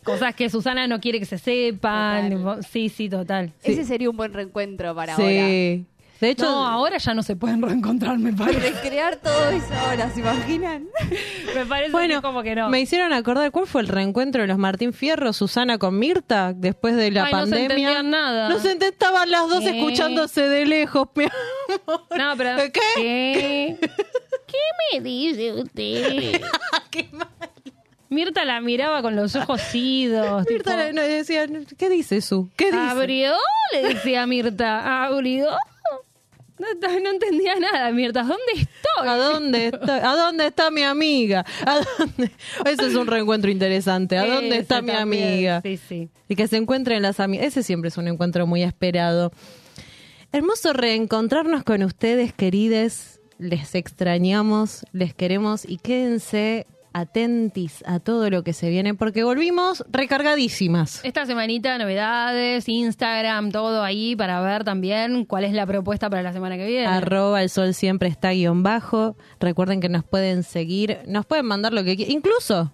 Cosas 0.03 0.35
que 0.35 0.47
Susana 0.47 0.85
no 0.87 0.99
quiere 0.99 1.17
que 1.17 1.25
se 1.25 1.39
sepan. 1.39 2.61
Sí, 2.69 2.89
sí, 2.89 3.09
total. 3.09 3.53
Ese 3.63 3.85
sería 3.85 4.09
un 4.11 4.17
buen 4.17 4.33
reencuentro 4.33 4.93
para 4.93 5.15
Sí. 5.15 5.85
De 6.21 6.29
hecho, 6.29 6.45
no, 6.45 6.65
ahora 6.67 6.97
ya 6.99 7.13
no 7.13 7.23
se 7.23 7.35
pueden 7.35 7.61
reencontrar, 7.67 8.17
me 8.19 8.31
parece. 8.31 8.59
Recrear 8.59 9.17
todo 9.17 9.49
eso 9.49 9.73
ahora, 9.73 10.09
¿se 10.11 10.19
imaginan? 10.21 10.87
Me 11.55 11.65
parece 11.65 11.91
Bueno, 11.91 12.15
que 12.15 12.21
como 12.21 12.43
que 12.43 12.55
no. 12.55 12.69
me 12.69 12.79
hicieron 12.79 13.11
acordar 13.11 13.51
cuál 13.51 13.67
fue 13.67 13.81
el 13.81 13.87
reencuentro 13.89 14.41
de 14.41 14.47
los 14.47 14.57
Martín 14.57 14.93
Fierro, 14.93 15.33
Susana 15.33 15.77
con 15.77 15.99
Mirta, 15.99 16.53
después 16.55 16.95
de 16.95 17.11
la 17.11 17.25
Ay, 17.25 17.33
no 17.33 17.39
se 17.39 17.51
pandemia. 17.51 17.65
entendían 17.65 18.09
nada. 18.09 18.47
No 18.47 18.59
se 18.59 18.71
estaban 18.79 19.29
las 19.29 19.49
dos 19.49 19.59
¿Qué? 19.59 19.77
escuchándose 19.77 20.47
de 20.47 20.65
lejos. 20.65 21.09
mi 21.15 21.25
amor. 21.25 22.05
No, 22.17 22.33
pero. 22.37 22.55
¿Qué? 22.71 22.71
¿Qué? 22.95 23.77
¿Qué 24.47 24.57
me 24.93 25.01
dice 25.01 25.53
usted? 25.53 26.41
Mirta 28.09 28.43
la 28.43 28.59
miraba 28.59 29.01
con 29.01 29.15
los 29.15 29.35
ojos 29.35 29.61
idos. 29.73 30.45
Mirta 30.49 30.71
tipo, 30.87 30.93
le- 30.93 31.07
decía, 31.07 31.47
¿qué 31.77 31.89
dice 31.89 32.21
su? 32.21 32.49
¿Qué 32.57 32.65
dice? 32.65 32.77
¿Abrió? 32.77 33.33
Le 33.71 33.93
decía 33.93 34.25
Mirta. 34.27 35.05
¿Abrió? 35.05 35.47
No, 36.61 37.09
entendía 37.09 37.55
nada, 37.55 37.91
Mirta. 37.91 38.21
¿Dónde 38.21 38.53
estoy? 38.53 39.07
¿A 39.07 39.15
dónde 39.15 39.67
está? 39.67 40.11
¿A 40.11 40.15
dónde 40.15 40.47
está 40.47 40.69
mi 40.69 40.83
amiga? 40.83 41.45
¿A 41.65 41.81
dónde? 41.97 42.31
Ese 42.65 42.87
es 42.87 42.95
un 42.95 43.07
reencuentro 43.07 43.49
interesante. 43.49 44.17
¿A 44.17 44.25
dónde 44.25 44.49
Ese 44.49 44.59
está 44.59 44.81
mi 44.81 44.91
también, 44.91 45.27
amiga? 45.27 45.61
Sí, 45.61 45.77
sí. 45.77 46.09
Y 46.27 46.35
que 46.35 46.47
se 46.47 46.57
encuentren 46.57 47.01
las 47.01 47.19
amigas. 47.19 47.47
Ese 47.47 47.63
siempre 47.63 47.87
es 47.87 47.97
un 47.97 48.07
encuentro 48.07 48.45
muy 48.45 48.63
esperado. 48.63 49.31
Hermoso 50.31 50.73
reencontrarnos 50.73 51.63
con 51.63 51.83
ustedes, 51.83 52.31
querides. 52.33 53.19
Les 53.39 53.73
extrañamos, 53.73 54.85
les 54.91 55.15
queremos 55.15 55.65
y 55.67 55.77
quédense 55.77 56.67
atentis 56.93 57.83
a 57.85 57.99
todo 57.99 58.29
lo 58.29 58.43
que 58.43 58.53
se 58.53 58.69
viene 58.69 58.93
porque 58.93 59.23
volvimos 59.23 59.83
recargadísimas. 59.89 61.01
Esta 61.03 61.25
semanita, 61.25 61.77
novedades, 61.77 62.67
Instagram, 62.67 63.51
todo 63.51 63.83
ahí 63.83 64.15
para 64.15 64.41
ver 64.41 64.63
también 64.63 65.25
cuál 65.25 65.43
es 65.43 65.53
la 65.53 65.65
propuesta 65.65 66.09
para 66.09 66.21
la 66.21 66.33
semana 66.33 66.57
que 66.57 66.65
viene. 66.67 66.87
Arroba 66.87 67.41
el 67.41 67.49
sol 67.49 67.73
siempre 67.73 68.09
está 68.09 68.31
guion 68.31 68.63
bajo. 68.63 69.15
Recuerden 69.39 69.79
que 69.79 69.89
nos 69.89 70.03
pueden 70.03 70.43
seguir, 70.43 70.99
nos 71.07 71.25
pueden 71.25 71.45
mandar 71.45 71.73
lo 71.73 71.83
que 71.83 71.95
quieran. 71.95 72.15
Incluso, 72.15 72.73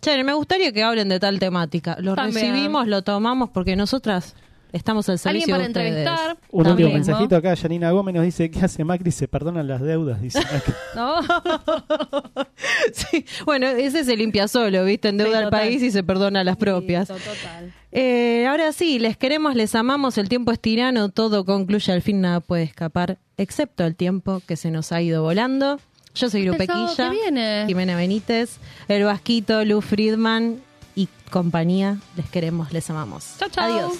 che, 0.00 0.22
me 0.24 0.32
gustaría 0.32 0.72
que 0.72 0.82
hablen 0.82 1.08
de 1.08 1.20
tal 1.20 1.38
temática. 1.38 1.96
Lo 2.00 2.14
También. 2.14 2.52
recibimos, 2.52 2.86
lo 2.86 3.02
tomamos 3.02 3.50
porque 3.50 3.76
nosotras 3.76 4.34
estamos 4.72 5.08
al 5.08 5.14
Alguien 5.24 5.46
servicio 5.46 5.54
para 5.54 5.64
de 5.64 5.68
ustedes. 5.70 5.86
entrevistar. 5.88 6.36
Un 6.50 6.64
también, 6.64 6.72
último 6.72 6.88
¿no? 6.88 6.94
mensajito 6.94 7.36
acá, 7.36 7.56
Janina 7.56 7.90
Gómez 7.90 8.14
nos 8.14 8.24
dice, 8.24 8.50
¿qué 8.50 8.60
hace 8.60 8.84
Macri? 8.84 9.10
Se 9.10 9.28
perdonan 9.28 9.66
las 9.68 9.80
deudas, 9.80 10.20
dice 10.20 10.38
acá. 10.40 10.74
¿No? 10.94 11.20
Sí, 12.92 13.24
bueno, 13.44 13.66
ese 13.68 14.04
se 14.04 14.16
limpia 14.16 14.48
solo, 14.48 14.84
¿viste? 14.84 15.08
Endeuda 15.08 15.38
Sí, 15.38 15.44
al 15.44 15.50
país 15.50 15.82
y 15.82 15.90
se 15.90 16.02
perdona 16.02 16.40
a 16.40 16.44
las 16.44 16.56
propias. 16.56 17.08
Total. 17.08 17.72
Eh, 17.92 18.46
ahora 18.48 18.72
sí, 18.72 18.98
les 18.98 19.16
queremos, 19.16 19.54
les 19.54 19.74
amamos, 19.74 20.18
el 20.18 20.28
tiempo 20.28 20.50
es 20.52 20.60
tirano, 20.60 21.08
todo 21.08 21.44
concluye, 21.44 21.92
al 21.92 22.02
fin 22.02 22.20
nada 22.20 22.40
puede 22.40 22.64
escapar, 22.64 23.18
excepto 23.36 23.84
el 23.84 23.94
tiempo 23.94 24.42
que 24.46 24.56
se 24.56 24.70
nos 24.70 24.92
ha 24.92 25.00
ido 25.02 25.22
volando. 25.22 25.78
Yo 26.14 26.28
soy 26.30 26.44
sábado 26.44 26.58
Lupequilla. 26.58 27.66
Jimena 27.66 27.96
Benítez, 27.96 28.58
el 28.88 29.04
Vasquito, 29.04 29.64
Lu 29.64 29.80
Friedman 29.80 30.60
y 30.96 31.08
compañía. 31.30 31.98
Les 32.16 32.28
queremos, 32.28 32.72
les 32.72 32.88
amamos. 32.90 33.36
Chau, 33.38 33.48
chau. 33.50 33.64
Adiós. 33.64 33.92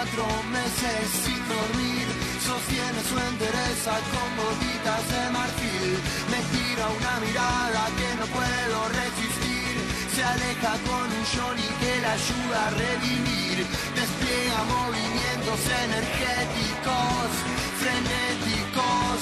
24 0.00 0.42
meses 0.48 1.10
sin 1.24 1.40
dormir, 1.44 2.06
sostiene 2.40 3.00
su 3.04 3.16
entereza 3.20 3.92
con 4.08 4.28
botitas 4.40 5.02
de 5.12 5.22
marfil. 5.28 5.92
Me 6.32 6.40
tira 6.56 6.88
una 6.88 7.14
mirada 7.20 7.84
que 7.98 8.08
no 8.16 8.26
puedo 8.32 8.78
resistir. 8.96 9.74
Se 10.14 10.24
aleja 10.24 10.72
con 10.88 11.04
un 11.04 11.24
Johnny 11.32 11.68
que 11.80 12.00
la 12.00 12.12
ayuda 12.16 12.58
a 12.66 12.70
revivir. 12.80 13.66
Despliega 13.94 14.58
movimientos 14.72 15.60
energéticos, 15.84 17.28
frenéticos, 17.82 19.20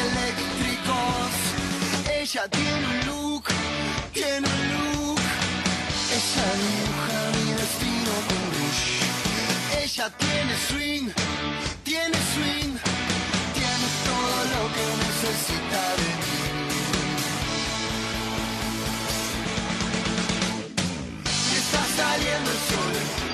eléctricos. 0.00 1.28
Ella 2.20 2.48
tiene 2.48 2.84
un 2.88 2.98
look, 3.06 3.44
tiene 4.14 4.48
un 4.48 4.62
look. 4.72 5.20
Ella 6.16 6.48
dibuja 6.64 7.20
mi 7.36 7.52
destino 7.52 8.12
con 8.28 8.40
rouge. 8.56 9.05
Ella 9.86 10.10
tiene 10.18 10.52
swing, 10.66 11.10
tiene 11.84 12.16
swing, 12.34 12.74
tiene 13.54 13.88
todo 14.04 14.36
lo 14.52 14.62
que 14.74 14.84
necesita 15.06 15.80
de 16.00 16.08
mí. 16.24 16.38
Y 21.24 21.54
está 21.54 21.82
saliendo 21.96 22.50
el 22.50 22.56
sol 22.56 23.25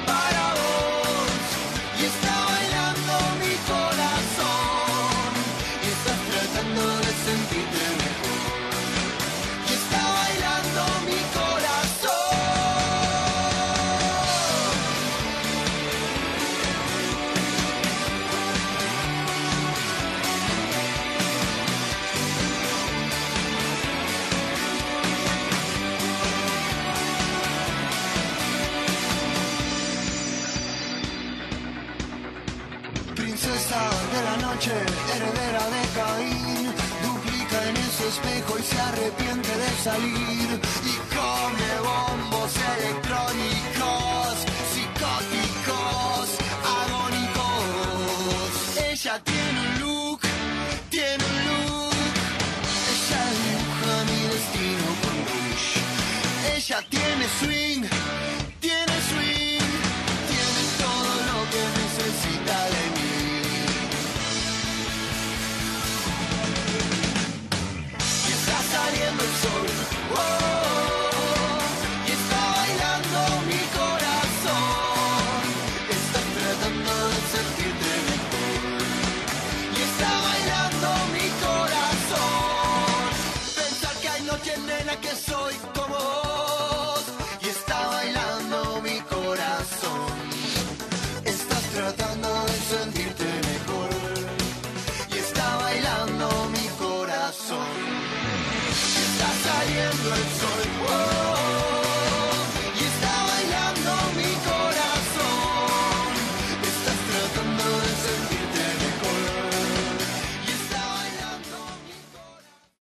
salir 39.83 40.72